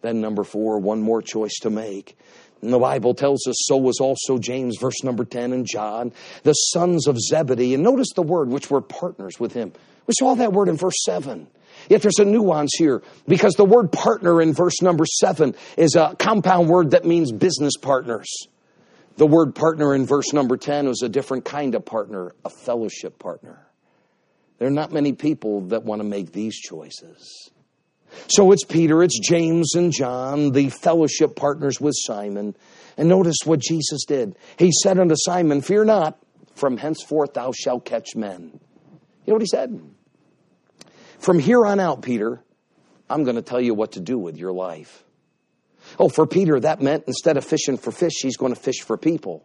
Then, 0.00 0.20
number 0.20 0.44
four, 0.44 0.78
one 0.78 1.00
more 1.00 1.22
choice 1.22 1.58
to 1.62 1.70
make. 1.70 2.16
And 2.60 2.72
the 2.72 2.78
Bible 2.78 3.14
tells 3.14 3.46
us 3.46 3.56
so 3.66 3.76
was 3.76 4.00
also 4.00 4.38
James, 4.38 4.78
verse 4.80 5.04
number 5.04 5.24
10, 5.24 5.52
and 5.52 5.66
John, 5.66 6.12
the 6.42 6.52
sons 6.52 7.06
of 7.06 7.18
Zebedee. 7.20 7.74
And 7.74 7.82
notice 7.82 8.08
the 8.14 8.22
word, 8.22 8.48
which 8.48 8.70
were 8.70 8.80
partners 8.80 9.38
with 9.38 9.52
him. 9.52 9.72
We 10.06 10.14
saw 10.18 10.34
that 10.34 10.52
word 10.52 10.68
in 10.68 10.76
verse 10.76 11.04
7. 11.04 11.46
Yet 11.88 12.02
there's 12.02 12.18
a 12.18 12.24
nuance 12.24 12.72
here 12.76 13.02
because 13.26 13.54
the 13.54 13.64
word 13.64 13.92
partner 13.92 14.40
in 14.40 14.52
verse 14.52 14.82
number 14.82 15.04
seven 15.06 15.54
is 15.76 15.94
a 15.94 16.16
compound 16.18 16.68
word 16.68 16.92
that 16.92 17.04
means 17.04 17.32
business 17.32 17.76
partners. 17.76 18.28
The 19.16 19.26
word 19.26 19.54
partner 19.54 19.94
in 19.94 20.06
verse 20.06 20.32
number 20.32 20.56
10 20.56 20.88
is 20.88 21.02
a 21.02 21.08
different 21.08 21.44
kind 21.44 21.74
of 21.74 21.84
partner, 21.84 22.32
a 22.44 22.50
fellowship 22.50 23.18
partner. 23.18 23.64
There 24.58 24.68
are 24.68 24.72
not 24.72 24.92
many 24.92 25.12
people 25.12 25.62
that 25.68 25.84
want 25.84 26.00
to 26.00 26.08
make 26.08 26.32
these 26.32 26.58
choices. 26.58 27.50
So 28.28 28.52
it's 28.52 28.64
Peter, 28.64 29.02
it's 29.02 29.18
James 29.18 29.74
and 29.74 29.92
John, 29.92 30.52
the 30.52 30.70
fellowship 30.70 31.36
partners 31.36 31.80
with 31.80 31.94
Simon. 31.96 32.56
And 32.96 33.08
notice 33.08 33.38
what 33.44 33.60
Jesus 33.60 34.04
did. 34.04 34.36
He 34.56 34.70
said 34.82 34.98
unto 34.98 35.16
Simon, 35.16 35.62
Fear 35.62 35.84
not, 35.86 36.18
from 36.54 36.76
henceforth 36.76 37.34
thou 37.34 37.52
shalt 37.52 37.84
catch 37.84 38.14
men. 38.14 38.58
You 39.26 39.32
know 39.32 39.34
what 39.34 39.42
he 39.42 39.48
said? 39.48 39.80
From 41.24 41.38
here 41.38 41.64
on 41.64 41.80
out, 41.80 42.02
Peter, 42.02 42.44
I'm 43.08 43.24
going 43.24 43.36
to 43.36 43.42
tell 43.42 43.58
you 43.58 43.72
what 43.72 43.92
to 43.92 44.00
do 44.00 44.18
with 44.18 44.36
your 44.36 44.52
life. 44.52 45.04
Oh, 45.98 46.10
for 46.10 46.26
Peter, 46.26 46.60
that 46.60 46.82
meant 46.82 47.04
instead 47.06 47.38
of 47.38 47.46
fishing 47.46 47.78
for 47.78 47.92
fish, 47.92 48.12
he's 48.20 48.36
going 48.36 48.54
to 48.54 48.60
fish 48.60 48.82
for 48.82 48.98
people. 48.98 49.42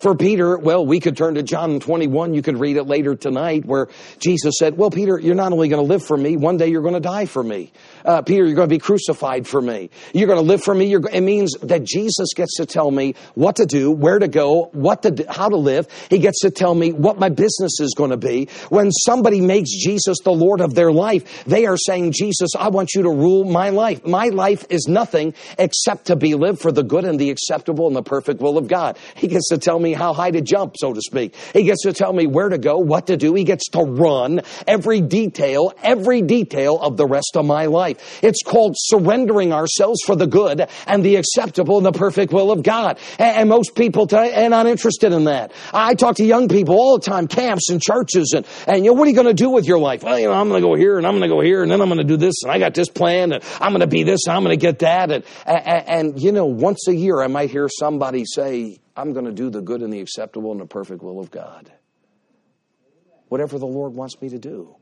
For 0.00 0.14
Peter, 0.14 0.56
well, 0.58 0.84
we 0.84 1.00
could 1.00 1.16
turn 1.16 1.34
to 1.34 1.42
John 1.42 1.80
21. 1.80 2.34
You 2.34 2.42
could 2.42 2.58
read 2.58 2.76
it 2.76 2.84
later 2.84 3.14
tonight 3.14 3.64
where 3.64 3.88
Jesus 4.18 4.54
said, 4.58 4.76
well, 4.76 4.90
Peter, 4.90 5.18
you're 5.18 5.34
not 5.34 5.52
only 5.52 5.68
going 5.68 5.82
to 5.82 5.88
live 5.88 6.04
for 6.04 6.16
me, 6.16 6.36
one 6.36 6.56
day 6.56 6.68
you're 6.68 6.82
going 6.82 6.94
to 6.94 7.00
die 7.00 7.26
for 7.26 7.42
me. 7.42 7.72
Uh, 8.04 8.22
Peter, 8.22 8.44
you're 8.44 8.54
going 8.54 8.68
to 8.68 8.74
be 8.74 8.78
crucified 8.78 9.46
for 9.46 9.60
me. 9.60 9.90
You're 10.12 10.26
going 10.26 10.38
to 10.38 10.44
live 10.44 10.62
for 10.62 10.74
me. 10.74 10.86
You're, 10.86 11.08
it 11.12 11.20
means 11.20 11.54
that 11.62 11.84
Jesus 11.84 12.34
gets 12.34 12.56
to 12.56 12.66
tell 12.66 12.90
me 12.90 13.14
what 13.34 13.56
to 13.56 13.66
do, 13.66 13.90
where 13.90 14.18
to 14.18 14.28
go, 14.28 14.70
what 14.72 15.02
to 15.02 15.26
how 15.28 15.48
to 15.48 15.56
live. 15.56 15.86
He 16.10 16.18
gets 16.18 16.40
to 16.40 16.50
tell 16.50 16.74
me 16.74 16.92
what 16.92 17.18
my 17.18 17.28
business 17.28 17.80
is 17.80 17.94
going 17.96 18.10
to 18.10 18.16
be. 18.16 18.48
When 18.68 18.90
somebody 18.90 19.40
makes 19.40 19.70
Jesus 19.70 20.18
the 20.24 20.32
Lord 20.32 20.60
of 20.60 20.74
their 20.74 20.92
life, 20.92 21.44
they 21.44 21.66
are 21.66 21.76
saying, 21.76 22.12
Jesus, 22.12 22.50
I 22.58 22.68
want 22.68 22.94
you 22.94 23.02
to 23.02 23.10
rule 23.10 23.44
my 23.44 23.70
life. 23.70 24.04
My 24.04 24.28
life 24.28 24.64
is 24.70 24.86
nothing 24.88 25.34
except 25.58 26.06
to 26.06 26.16
be 26.16 26.34
lived 26.34 26.60
for 26.60 26.72
the 26.72 26.82
good 26.82 27.04
and 27.04 27.18
the 27.18 27.30
acceptable 27.30 27.86
and 27.86 27.96
the 27.96 28.02
perfect 28.02 28.40
will 28.40 28.58
of 28.58 28.68
God. 28.68 28.98
He 29.14 29.28
gets 29.28 29.48
to 29.48 29.58
tell 29.58 29.71
me 29.78 29.92
how 29.92 30.12
high 30.12 30.30
to 30.30 30.40
jump, 30.40 30.76
so 30.78 30.92
to 30.92 31.00
speak. 31.00 31.34
He 31.52 31.64
gets 31.64 31.82
to 31.82 31.92
tell 31.92 32.12
me 32.12 32.26
where 32.26 32.48
to 32.48 32.58
go, 32.58 32.78
what 32.78 33.06
to 33.08 33.16
do. 33.16 33.34
He 33.34 33.44
gets 33.44 33.68
to 33.70 33.80
run 33.80 34.42
every 34.66 35.00
detail, 35.00 35.72
every 35.82 36.22
detail 36.22 36.78
of 36.78 36.96
the 36.96 37.06
rest 37.06 37.36
of 37.36 37.44
my 37.44 37.66
life. 37.66 38.22
It's 38.22 38.42
called 38.42 38.74
surrendering 38.78 39.52
ourselves 39.52 40.00
for 40.06 40.16
the 40.16 40.26
good 40.26 40.68
and 40.86 41.04
the 41.04 41.16
acceptable 41.16 41.78
and 41.78 41.86
the 41.86 41.92
perfect 41.92 42.32
will 42.32 42.50
of 42.50 42.62
God. 42.62 42.98
And 43.18 43.48
most 43.48 43.74
people 43.74 44.06
today 44.06 44.44
are 44.44 44.48
not 44.48 44.66
interested 44.66 45.12
in 45.12 45.24
that. 45.24 45.52
I 45.72 45.94
talk 45.94 46.16
to 46.16 46.24
young 46.24 46.48
people 46.48 46.74
all 46.74 46.98
the 46.98 47.04
time, 47.04 47.28
camps 47.28 47.70
and 47.70 47.80
churches, 47.80 48.32
and, 48.34 48.46
and 48.66 48.84
you 48.84 48.90
know, 48.90 48.94
what 48.94 49.06
are 49.06 49.10
you 49.10 49.16
going 49.16 49.26
to 49.26 49.34
do 49.34 49.50
with 49.50 49.66
your 49.66 49.78
life? 49.78 50.02
Well, 50.02 50.18
you 50.18 50.26
know, 50.26 50.32
I'm 50.32 50.48
going 50.48 50.62
to 50.62 50.66
go 50.66 50.74
here 50.74 50.98
and 50.98 51.06
I'm 51.06 51.12
going 51.12 51.28
to 51.28 51.34
go 51.34 51.40
here 51.40 51.62
and 51.62 51.70
then 51.70 51.80
I'm 51.80 51.88
going 51.88 51.98
to 51.98 52.04
do 52.04 52.16
this 52.16 52.42
and 52.42 52.52
I 52.52 52.58
got 52.58 52.74
this 52.74 52.88
plan 52.88 53.32
and 53.32 53.42
I'm 53.60 53.72
going 53.72 53.80
to 53.80 53.86
be 53.86 54.02
this 54.02 54.26
and 54.26 54.36
I'm 54.36 54.44
going 54.44 54.58
to 54.58 54.60
get 54.60 54.80
that. 54.80 55.10
And, 55.10 55.24
and, 55.46 55.88
and, 55.88 56.22
you 56.22 56.32
know, 56.32 56.46
once 56.46 56.88
a 56.88 56.94
year 56.94 57.22
I 57.22 57.26
might 57.26 57.50
hear 57.50 57.68
somebody 57.68 58.24
say, 58.24 58.78
I'm 58.96 59.12
going 59.12 59.24
to 59.24 59.32
do 59.32 59.50
the 59.50 59.62
good 59.62 59.82
and 59.82 59.92
the 59.92 60.00
acceptable 60.00 60.52
and 60.52 60.60
the 60.60 60.66
perfect 60.66 61.02
will 61.02 61.20
of 61.20 61.30
God. 61.30 61.72
Whatever 63.28 63.58
the 63.58 63.66
Lord 63.66 63.94
wants 63.94 64.20
me 64.20 64.28
to 64.28 64.38
do. 64.38 64.76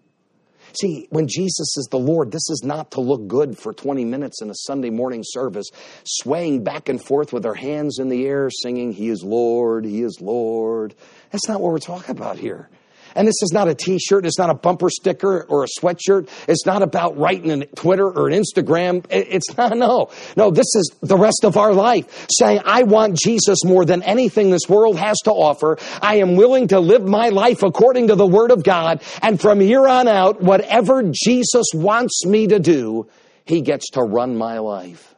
See, 0.72 1.06
when 1.10 1.26
Jesus 1.26 1.76
is 1.76 1.88
the 1.90 1.98
Lord, 1.98 2.30
this 2.30 2.48
is 2.50 2.62
not 2.64 2.92
to 2.92 3.00
look 3.00 3.26
good 3.26 3.58
for 3.58 3.72
20 3.72 4.04
minutes 4.04 4.42
in 4.42 4.50
a 4.50 4.54
Sunday 4.54 4.90
morning 4.90 5.22
service, 5.24 5.68
swaying 6.04 6.64
back 6.64 6.88
and 6.88 7.02
forth 7.02 7.32
with 7.32 7.46
our 7.46 7.54
hands 7.54 7.98
in 7.98 8.08
the 8.08 8.26
air, 8.26 8.50
singing, 8.50 8.92
He 8.92 9.08
is 9.08 9.22
Lord, 9.24 9.84
He 9.84 10.02
is 10.02 10.20
Lord. 10.20 10.94
That's 11.30 11.48
not 11.48 11.60
what 11.60 11.72
we're 11.72 11.78
talking 11.78 12.16
about 12.16 12.38
here. 12.38 12.68
And 13.14 13.26
this 13.26 13.42
is 13.42 13.50
not 13.52 13.68
a 13.68 13.74
t-shirt. 13.74 14.26
It's 14.26 14.38
not 14.38 14.50
a 14.50 14.54
bumper 14.54 14.90
sticker 14.90 15.44
or 15.48 15.64
a 15.64 15.66
sweatshirt. 15.66 16.28
It's 16.48 16.66
not 16.66 16.82
about 16.82 17.16
writing 17.18 17.50
a 17.50 17.66
Twitter 17.66 18.08
or 18.08 18.28
an 18.28 18.34
Instagram. 18.34 19.04
It's 19.10 19.56
not, 19.56 19.76
no. 19.76 20.10
No, 20.36 20.50
this 20.50 20.74
is 20.74 20.90
the 21.00 21.16
rest 21.16 21.44
of 21.44 21.56
our 21.56 21.72
life. 21.72 22.26
Saying, 22.30 22.60
I 22.64 22.84
want 22.84 23.18
Jesus 23.18 23.64
more 23.64 23.84
than 23.84 24.02
anything 24.02 24.50
this 24.50 24.68
world 24.68 24.98
has 24.98 25.18
to 25.24 25.30
offer. 25.30 25.78
I 26.00 26.16
am 26.16 26.36
willing 26.36 26.68
to 26.68 26.80
live 26.80 27.06
my 27.06 27.28
life 27.28 27.62
according 27.62 28.08
to 28.08 28.14
the 28.14 28.26
Word 28.26 28.50
of 28.50 28.62
God. 28.62 29.02
And 29.22 29.40
from 29.40 29.60
here 29.60 29.86
on 29.88 30.08
out, 30.08 30.40
whatever 30.40 31.02
Jesus 31.02 31.66
wants 31.74 32.24
me 32.26 32.46
to 32.48 32.58
do, 32.58 33.08
He 33.44 33.60
gets 33.62 33.90
to 33.90 34.02
run 34.02 34.36
my 34.36 34.58
life. 34.58 35.14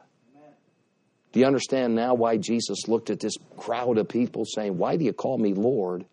Do 1.33 1.39
you 1.39 1.47
understand 1.47 1.95
now 1.95 2.13
why 2.13 2.37
Jesus 2.37 2.87
looked 2.87 3.09
at 3.09 3.19
this 3.19 3.33
crowd 3.57 3.97
of 3.97 4.07
people 4.07 4.45
saying, 4.45 4.77
Why 4.77 4.97
do 4.97 5.03
you 5.03 5.13
call 5.13 5.37
me 5.37 5.53
Lord? 5.53 6.05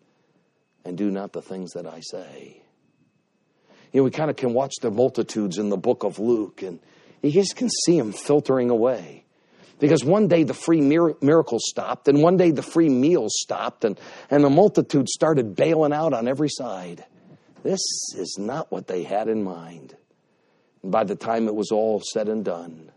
And 0.85 0.97
do 0.97 1.11
not 1.11 1.33
the 1.33 1.41
things 1.41 1.71
that 1.71 1.85
I 1.85 1.99
say. 2.01 2.61
You 3.91 3.99
know, 3.99 4.03
we 4.05 4.11
kind 4.11 4.29
of 4.29 4.35
can 4.35 4.53
watch 4.53 4.73
the 4.81 4.91
multitudes 4.91 5.57
in 5.57 5.69
the 5.69 5.77
book 5.77 6.03
of 6.03 6.19
Luke, 6.19 6.61
and 6.61 6.79
you 7.21 7.31
just 7.31 7.55
can 7.55 7.69
see 7.69 7.97
them 7.97 8.13
filtering 8.13 8.69
away. 8.69 9.25
Because 9.79 10.05
one 10.05 10.27
day 10.27 10.43
the 10.43 10.53
free 10.53 10.79
miracles 10.79 11.63
stopped, 11.67 12.07
and 12.07 12.21
one 12.21 12.37
day 12.37 12.51
the 12.51 12.61
free 12.61 12.89
meals 12.89 13.33
stopped, 13.35 13.83
and, 13.83 13.99
and 14.29 14.43
the 14.43 14.49
multitude 14.49 15.09
started 15.09 15.55
bailing 15.55 15.91
out 15.91 16.13
on 16.13 16.27
every 16.27 16.49
side. 16.49 17.03
This 17.63 17.81
is 18.15 18.37
not 18.39 18.71
what 18.71 18.87
they 18.87 19.03
had 19.03 19.27
in 19.27 19.43
mind. 19.43 19.95
And 20.83 20.91
by 20.91 21.03
the 21.03 21.15
time 21.15 21.47
it 21.47 21.55
was 21.55 21.71
all 21.71 22.01
said 22.13 22.29
and 22.29 22.45
done, 22.45 22.91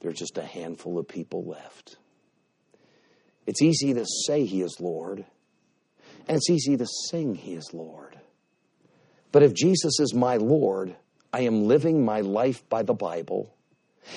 there's 0.00 0.18
just 0.18 0.38
a 0.38 0.44
handful 0.44 0.98
of 0.98 1.06
people 1.06 1.44
left. 1.44 1.96
It's 3.46 3.62
easy 3.62 3.94
to 3.94 4.04
say 4.26 4.44
He 4.44 4.62
is 4.62 4.78
Lord. 4.80 5.24
And 6.26 6.36
it's 6.36 6.50
easy 6.50 6.76
to 6.76 6.86
sing, 6.86 7.34
He 7.34 7.54
is 7.54 7.72
Lord. 7.72 8.18
But 9.32 9.42
if 9.42 9.54
Jesus 9.54 10.00
is 10.00 10.14
my 10.14 10.36
Lord, 10.36 10.96
I 11.32 11.40
am 11.42 11.66
living 11.66 12.04
my 12.04 12.20
life 12.20 12.68
by 12.68 12.82
the 12.82 12.94
Bible. 12.94 13.54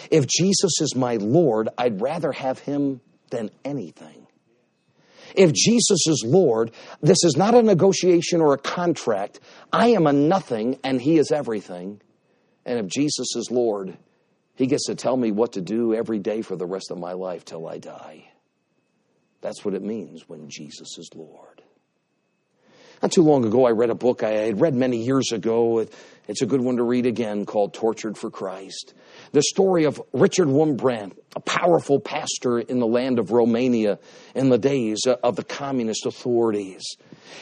If 0.10 0.28
Jesus 0.28 0.82
is 0.82 0.96
my 0.96 1.16
Lord, 1.16 1.70
I'd 1.78 2.02
rather 2.02 2.32
have 2.32 2.60
Him 2.60 3.02
than 3.30 3.52
anything. 3.66 4.28
If 5.36 5.54
Jesus 5.54 6.08
is 6.08 6.24
Lord, 6.26 6.72
this 7.02 7.24
is 7.24 7.36
not 7.38 7.54
a 7.54 7.62
negotiation 7.62 8.42
or 8.42 8.54
a 8.54 8.58
contract. 8.58 9.40
I 9.72 9.90
am 9.90 10.08
a 10.08 10.14
nothing 10.14 10.80
and 10.84 11.02
He 11.02 11.18
is 11.18 11.32
everything. 11.32 12.02
And 12.66 12.80
if 12.80 12.88
Jesus 12.88 13.36
is 13.36 13.52
Lord, 13.52 13.98
He 14.56 14.68
gets 14.68 14.86
to 14.86 14.96
tell 14.96 15.18
me 15.18 15.32
what 15.32 15.54
to 15.54 15.62
do 15.62 15.94
every 15.94 16.20
day 16.20 16.42
for 16.42 16.56
the 16.56 16.66
rest 16.66 16.92
of 16.92 16.98
my 16.98 17.14
life 17.14 17.46
till 17.46 17.68
I 17.68 17.78
die. 17.78 18.32
That's 19.42 19.64
what 19.64 19.74
it 19.74 19.84
means 19.84 20.28
when 20.28 20.50
Jesus 20.50 20.98
is 20.98 21.10
Lord. 21.16 21.59
Not 23.02 23.12
too 23.14 23.24
long 23.24 23.46
ago, 23.46 23.66
I 23.66 23.72
read 23.72 23.90
a 23.90 23.96
book 23.96 24.24
I 24.24 24.32
had 24.32 24.60
read 24.60 24.76
many 24.76 24.98
years 24.98 25.32
ago. 25.32 25.88
It's 26.30 26.44
a 26.44 26.46
good 26.46 26.62
one 26.62 26.78
to 26.78 26.84
read 26.84 27.08
again 27.08 27.48
called 27.48 27.74
Tortured 27.74 28.16
for 28.16 28.30
Christ. 28.30 28.94
The 29.32 29.42
story 29.42 29.86
of 29.86 30.00
Richard 30.14 30.48
Wurmbrand, 30.48 31.14
a 31.36 31.40
powerful 31.40 32.00
pastor 32.00 32.60
in 32.60 32.78
the 32.78 32.86
land 32.86 33.18
of 33.18 33.32
Romania 33.32 33.98
in 34.36 34.50
the 34.50 34.60
days 34.60 35.08
of 35.08 35.36
the 35.36 35.44
communist 35.44 36.06
authorities. 36.06 36.84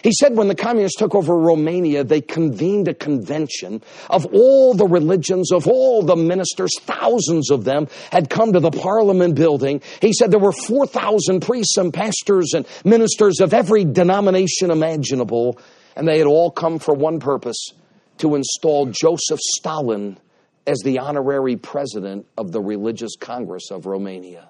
He 0.06 0.14
said 0.14 0.38
when 0.38 0.48
the 0.48 0.56
communists 0.56 0.98
took 0.98 1.16
over 1.16 1.38
Romania, 1.38 2.06
they 2.06 2.22
convened 2.22 2.88
a 2.88 2.94
convention 2.94 3.84
of 4.10 4.26
all 4.28 4.74
the 4.74 4.88
religions, 4.88 5.52
of 5.52 5.68
all 5.68 6.02
the 6.02 6.16
ministers, 6.16 6.72
thousands 6.80 7.52
of 7.52 7.66
them 7.66 7.90
had 8.10 8.30
come 8.30 8.54
to 8.54 8.62
the 8.62 8.72
parliament 8.72 9.36
building. 9.36 9.82
He 10.02 10.14
said 10.14 10.32
there 10.32 10.40
were 10.40 10.54
4,000 10.54 11.42
priests 11.42 11.76
and 11.76 11.94
pastors 11.94 12.54
and 12.54 12.66
ministers 12.86 13.42
of 13.42 13.54
every 13.54 13.84
denomination 13.84 14.72
imaginable, 14.72 15.60
and 15.98 16.08
they 16.08 16.20
had 16.20 16.28
all 16.28 16.52
come 16.52 16.80
for 16.80 16.94
one 16.94 17.20
purpose 17.20 17.74
to 18.20 18.36
install 18.36 18.88
Joseph 18.88 19.40
Stalin 19.58 20.18
as 20.66 20.80
the 20.84 21.00
honorary 21.00 21.56
president 21.56 22.26
of 22.38 22.52
the 22.52 22.62
Religious 22.62 23.16
Congress 23.16 23.72
of 23.72 23.86
Romania. 23.86 24.50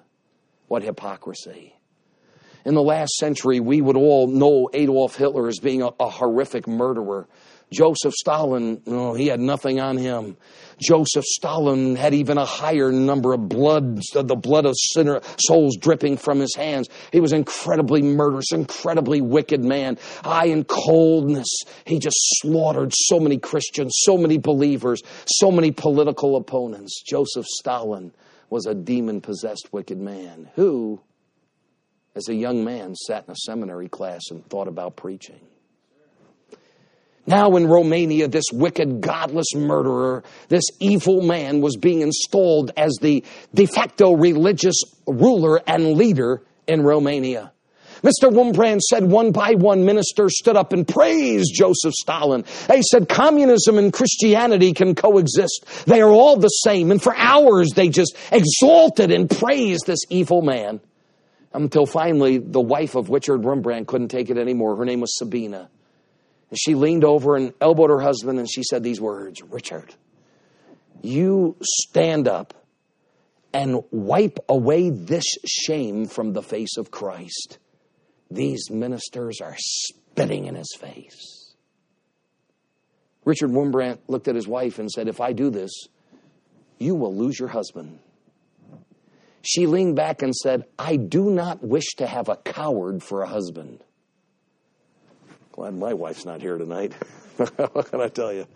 What 0.66 0.82
hypocrisy 0.82 1.78
in 2.68 2.74
the 2.74 2.82
last 2.82 3.14
century, 3.14 3.60
we 3.60 3.80
would 3.80 3.96
all 3.96 4.26
know 4.26 4.68
Adolf 4.74 5.16
Hitler 5.16 5.48
as 5.48 5.58
being 5.58 5.82
a, 5.82 5.88
a 5.98 6.10
horrific 6.10 6.68
murderer. 6.68 7.26
Joseph 7.72 8.12
Stalin, 8.12 8.82
oh, 8.86 9.14
he 9.14 9.28
had 9.28 9.40
nothing 9.40 9.80
on 9.80 9.96
him. 9.96 10.36
Joseph 10.80 11.24
Stalin 11.24 11.96
had 11.96 12.14
even 12.14 12.38
a 12.38 12.44
higher 12.44 12.92
number 12.92 13.32
of 13.32 13.48
blood, 13.48 14.00
the 14.12 14.36
blood 14.36 14.66
of 14.66 14.74
sinner 14.76 15.20
souls 15.38 15.76
dripping 15.76 16.16
from 16.16 16.40
his 16.40 16.54
hands. 16.54 16.88
He 17.12 17.20
was 17.20 17.32
incredibly 17.32 18.02
murderous, 18.02 18.52
incredibly 18.52 19.20
wicked 19.20 19.64
man. 19.64 19.98
High 20.24 20.46
in 20.46 20.64
coldness, 20.64 21.48
he 21.84 21.98
just 21.98 22.16
slaughtered 22.40 22.92
so 22.94 23.18
many 23.20 23.38
Christians, 23.38 23.92
so 24.02 24.16
many 24.16 24.38
believers, 24.38 25.02
so 25.26 25.50
many 25.50 25.70
political 25.70 26.36
opponents. 26.36 27.02
Joseph 27.06 27.46
Stalin 27.46 28.12
was 28.50 28.66
a 28.66 28.74
demon 28.74 29.20
possessed 29.20 29.68
wicked 29.72 29.98
man 29.98 30.48
who 30.54 31.00
as 32.18 32.28
a 32.28 32.34
young 32.34 32.64
man, 32.64 32.96
sat 32.96 33.24
in 33.26 33.30
a 33.30 33.36
seminary 33.36 33.88
class 33.88 34.22
and 34.30 34.44
thought 34.46 34.66
about 34.66 34.96
preaching. 34.96 35.38
Now 37.28 37.56
in 37.56 37.66
Romania, 37.66 38.26
this 38.26 38.46
wicked, 38.50 39.02
godless 39.02 39.54
murderer, 39.54 40.24
this 40.48 40.64
evil 40.80 41.20
man 41.20 41.60
was 41.60 41.76
being 41.76 42.00
installed 42.00 42.70
as 42.74 42.96
the 43.02 43.22
de 43.52 43.66
facto 43.66 44.14
religious 44.14 44.76
ruler 45.06 45.60
and 45.66 45.92
leader 45.92 46.40
in 46.66 46.80
Romania. 46.80 47.52
Mr. 48.02 48.32
Wurmbrand 48.32 48.80
said 48.80 49.04
one 49.04 49.32
by 49.32 49.52
one 49.52 49.84
ministers 49.84 50.38
stood 50.38 50.56
up 50.56 50.72
and 50.72 50.88
praised 50.88 51.50
Joseph 51.54 51.92
Stalin. 51.92 52.46
They 52.66 52.80
said 52.80 53.10
communism 53.10 53.76
and 53.76 53.92
Christianity 53.92 54.72
can 54.72 54.94
coexist. 54.94 55.66
They 55.84 56.00
are 56.00 56.10
all 56.10 56.38
the 56.38 56.48
same. 56.48 56.90
And 56.90 57.02
for 57.02 57.14
hours 57.14 57.72
they 57.74 57.90
just 57.90 58.16
exalted 58.32 59.10
and 59.10 59.28
praised 59.28 59.84
this 59.84 60.00
evil 60.08 60.40
man 60.40 60.80
until 61.52 61.84
finally 61.84 62.38
the 62.38 62.62
wife 62.62 62.94
of 62.94 63.10
Richard 63.10 63.42
Wurmbrand 63.42 63.86
couldn't 63.86 64.08
take 64.08 64.30
it 64.30 64.38
anymore. 64.38 64.76
Her 64.76 64.86
name 64.86 65.02
was 65.02 65.14
Sabina. 65.14 65.68
And 66.50 66.58
she 66.58 66.74
leaned 66.74 67.04
over 67.04 67.36
and 67.36 67.52
elbowed 67.60 67.90
her 67.90 68.00
husband 68.00 68.38
and 68.38 68.50
she 68.50 68.62
said 68.62 68.82
these 68.82 69.00
words 69.00 69.42
Richard, 69.42 69.94
you 71.02 71.56
stand 71.62 72.28
up 72.28 72.54
and 73.52 73.82
wipe 73.90 74.38
away 74.48 74.90
this 74.90 75.24
shame 75.46 76.06
from 76.06 76.32
the 76.32 76.42
face 76.42 76.76
of 76.76 76.90
Christ. 76.90 77.58
These 78.30 78.70
ministers 78.70 79.40
are 79.40 79.56
spitting 79.58 80.46
in 80.46 80.54
his 80.54 80.74
face. 80.78 81.54
Richard 83.24 83.50
Wurmbrand 83.50 83.98
looked 84.06 84.28
at 84.28 84.34
his 84.34 84.48
wife 84.48 84.78
and 84.78 84.90
said, 84.90 85.08
If 85.08 85.20
I 85.20 85.32
do 85.32 85.50
this, 85.50 85.70
you 86.78 86.94
will 86.94 87.14
lose 87.14 87.38
your 87.38 87.48
husband. 87.48 87.98
She 89.42 89.66
leaned 89.66 89.96
back 89.96 90.22
and 90.22 90.34
said, 90.34 90.64
I 90.78 90.96
do 90.96 91.30
not 91.30 91.62
wish 91.62 91.94
to 91.96 92.06
have 92.06 92.28
a 92.28 92.36
coward 92.36 93.02
for 93.02 93.22
a 93.22 93.28
husband. 93.28 93.82
Glad 95.58 95.74
my 95.74 95.92
wife's 95.92 96.24
not 96.24 96.40
here 96.40 96.56
tonight. 96.56 96.92
what 97.36 97.90
can 97.90 98.00
I 98.00 98.06
tell 98.06 98.32
you? 98.32 98.46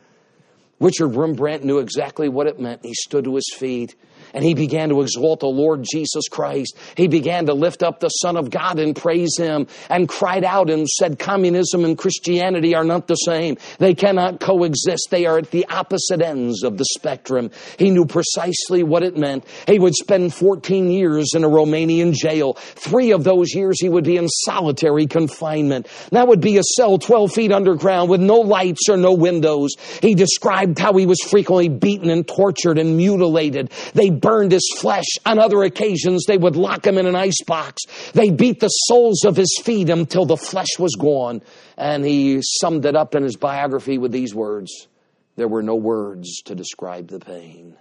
Richard 0.79 1.09
Wurmbrand 1.09 1.65
knew 1.65 1.81
exactly 1.81 2.29
what 2.29 2.47
it 2.47 2.61
meant. 2.61 2.85
He 2.85 2.95
stood 2.95 3.25
to 3.25 3.35
his 3.35 3.53
feet 3.57 3.97
and 4.35 4.45
he 4.45 4.55
began 4.55 4.89
to 4.91 5.01
exalt 5.03 5.41
the 5.41 5.47
Lord 5.47 5.85
Jesus 5.91 6.29
Christ. 6.29 6.77
He 6.97 7.09
began 7.09 7.47
to 7.47 7.55
lift 7.55 7.83
up 7.83 8.01
the 8.01 8.09
Son 8.09 8.37
of 8.37 8.51
God 8.51 8.79
and 8.79 8.95
praise 8.95 9.37
him 9.37 9.67
and 9.89 10.09
cried 10.09 10.45
out 10.45 10.71
and 10.71 10.89
said, 10.89 11.19
Communism 11.19 11.85
and 11.85 11.97
Christianity 11.97 12.75
are 12.75 12.85
not 12.85 13.07
the 13.07 13.15
same. 13.15 13.57
They 13.79 13.95
cannot 13.95 14.41
coexist. 14.41 15.09
They 15.11 15.27
are 15.27 15.39
at 15.39 15.51
the 15.51 15.67
opposite 15.69 16.23
ends 16.23 16.63
of 16.63 16.79
the 16.79 16.85
spectrum. 16.97 17.51
He 17.79 17.91
knew 17.91 18.07
precisely 18.07 18.83
what 18.83 19.03
it 19.03 19.17
meant. 19.17 19.45
He 19.67 19.79
would 19.79 19.95
spend 19.95 20.35
14 20.35 20.91
years 20.91 21.33
in 21.35 21.45
a 21.45 21.49
Romanian 21.49 22.13
jail. 22.13 22.55
Three 22.55 23.13
of 23.13 23.25
those 23.25 23.55
years 23.55 23.81
he 23.81 23.89
would 23.89 24.05
be 24.05 24.17
in 24.17 24.29
solitary 24.29 25.07
confinement. 25.07 25.87
That 26.11 26.29
would 26.29 26.41
be 26.41 26.59
a 26.59 26.63
cell 26.63 26.99
12 26.99 27.33
feet 27.33 27.53
underground 27.53 28.11
with 28.11 28.21
no 28.21 28.37
lights 28.37 28.89
or 28.89 28.97
no 28.97 29.13
windows. 29.13 29.73
He 30.01 30.15
described 30.15 30.79
how 30.79 30.95
he 30.95 31.07
was 31.07 31.21
frequently 31.21 31.69
beaten 31.69 32.11
and 32.11 32.27
tortured 32.27 32.79
and 32.79 32.97
mutilated. 32.97 33.71
They 33.95 34.11
burned 34.23 34.53
his 34.53 34.73
flesh. 34.79 35.05
On 35.27 35.39
other 35.39 35.63
occasions, 35.63 36.25
they 36.27 36.39
would 36.39 36.57
lock 36.57 36.87
him 36.87 36.97
in 36.97 37.07
an 37.07 37.17
ice 37.17 37.43
box. 37.47 37.83
They 38.15 38.31
beat 38.31 38.61
the 38.61 38.69
soles 38.69 39.25
of 39.25 39.37
his 39.37 39.61
feet 39.63 39.91
until 39.91 40.25
the 40.25 40.37
flesh 40.37 40.79
was 40.79 40.97
gone. 40.99 41.43
And 41.77 42.05
he 42.05 42.41
summed 42.43 42.87
it 42.87 42.97
up 42.97 43.15
in 43.15 43.23
his 43.23 43.37
biography 43.37 43.99
with 43.99 44.13
these 44.13 44.35
words 44.35 44.89
There 45.37 45.49
were 45.49 45.63
no 45.63 45.75
words 45.75 46.41
to 46.47 46.55
describe 46.55 47.09
the 47.09 47.21
pain. 47.21 47.77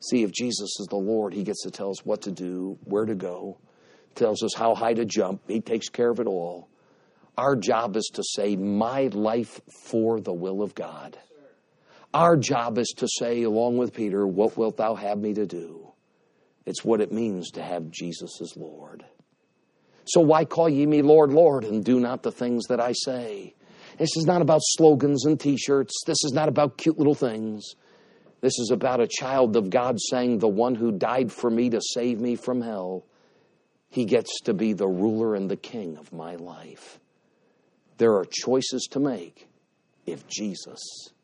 See, 0.00 0.22
if 0.22 0.32
Jesus 0.32 0.80
is 0.80 0.86
the 0.88 0.96
Lord, 0.96 1.34
he 1.34 1.42
gets 1.42 1.62
to 1.64 1.70
tell 1.70 1.90
us 1.90 2.06
what 2.06 2.22
to 2.22 2.30
do, 2.30 2.78
where 2.84 3.04
to 3.04 3.14
go, 3.14 3.58
tells 4.14 4.42
us 4.42 4.54
how 4.54 4.74
high 4.74 4.94
to 4.94 5.04
jump. 5.04 5.42
He 5.46 5.60
takes 5.60 5.90
care 5.90 6.10
of 6.10 6.20
it 6.20 6.26
all. 6.26 6.68
Our 7.36 7.56
job 7.56 7.96
is 7.96 8.10
to 8.14 8.22
say, 8.22 8.56
My 8.56 9.08
life 9.12 9.60
for 9.88 10.20
the 10.20 10.32
will 10.32 10.62
of 10.62 10.74
God. 10.74 11.18
Our 12.12 12.36
job 12.36 12.78
is 12.78 12.92
to 12.96 13.08
say, 13.08 13.42
along 13.42 13.78
with 13.78 13.94
Peter, 13.94 14.26
What 14.26 14.56
wilt 14.56 14.76
thou 14.76 14.94
have 14.94 15.18
me 15.18 15.34
to 15.34 15.46
do? 15.46 15.92
It's 16.66 16.84
what 16.84 17.00
it 17.00 17.12
means 17.12 17.50
to 17.52 17.62
have 17.62 17.90
Jesus 17.90 18.40
as 18.40 18.56
Lord. 18.56 19.04
So 20.06 20.20
why 20.20 20.44
call 20.44 20.68
ye 20.68 20.86
me 20.86 21.02
Lord, 21.02 21.30
Lord, 21.30 21.64
and 21.64 21.84
do 21.84 22.00
not 22.00 22.22
the 22.22 22.32
things 22.32 22.66
that 22.66 22.80
I 22.80 22.92
say? 22.92 23.54
This 23.98 24.16
is 24.16 24.24
not 24.24 24.42
about 24.42 24.60
slogans 24.62 25.24
and 25.24 25.38
t 25.38 25.56
shirts. 25.56 25.94
This 26.06 26.18
is 26.24 26.32
not 26.32 26.48
about 26.48 26.78
cute 26.78 26.98
little 26.98 27.14
things. 27.14 27.74
This 28.40 28.58
is 28.58 28.70
about 28.72 29.00
a 29.00 29.06
child 29.06 29.56
of 29.56 29.70
God 29.70 29.98
saying, 30.00 30.38
The 30.38 30.48
one 30.48 30.74
who 30.74 30.90
died 30.90 31.30
for 31.30 31.50
me 31.50 31.70
to 31.70 31.80
save 31.94 32.18
me 32.18 32.34
from 32.34 32.62
hell, 32.62 33.04
he 33.88 34.04
gets 34.04 34.40
to 34.42 34.54
be 34.54 34.72
the 34.72 34.88
ruler 34.88 35.34
and 35.34 35.50
the 35.50 35.56
king 35.56 35.96
of 35.96 36.12
my 36.12 36.36
life. 36.36 36.98
There 37.98 38.14
are 38.14 38.24
choices 38.24 38.88
to 38.92 39.00
make 39.00 39.48
if 40.06 40.26
Jesus 40.26 41.10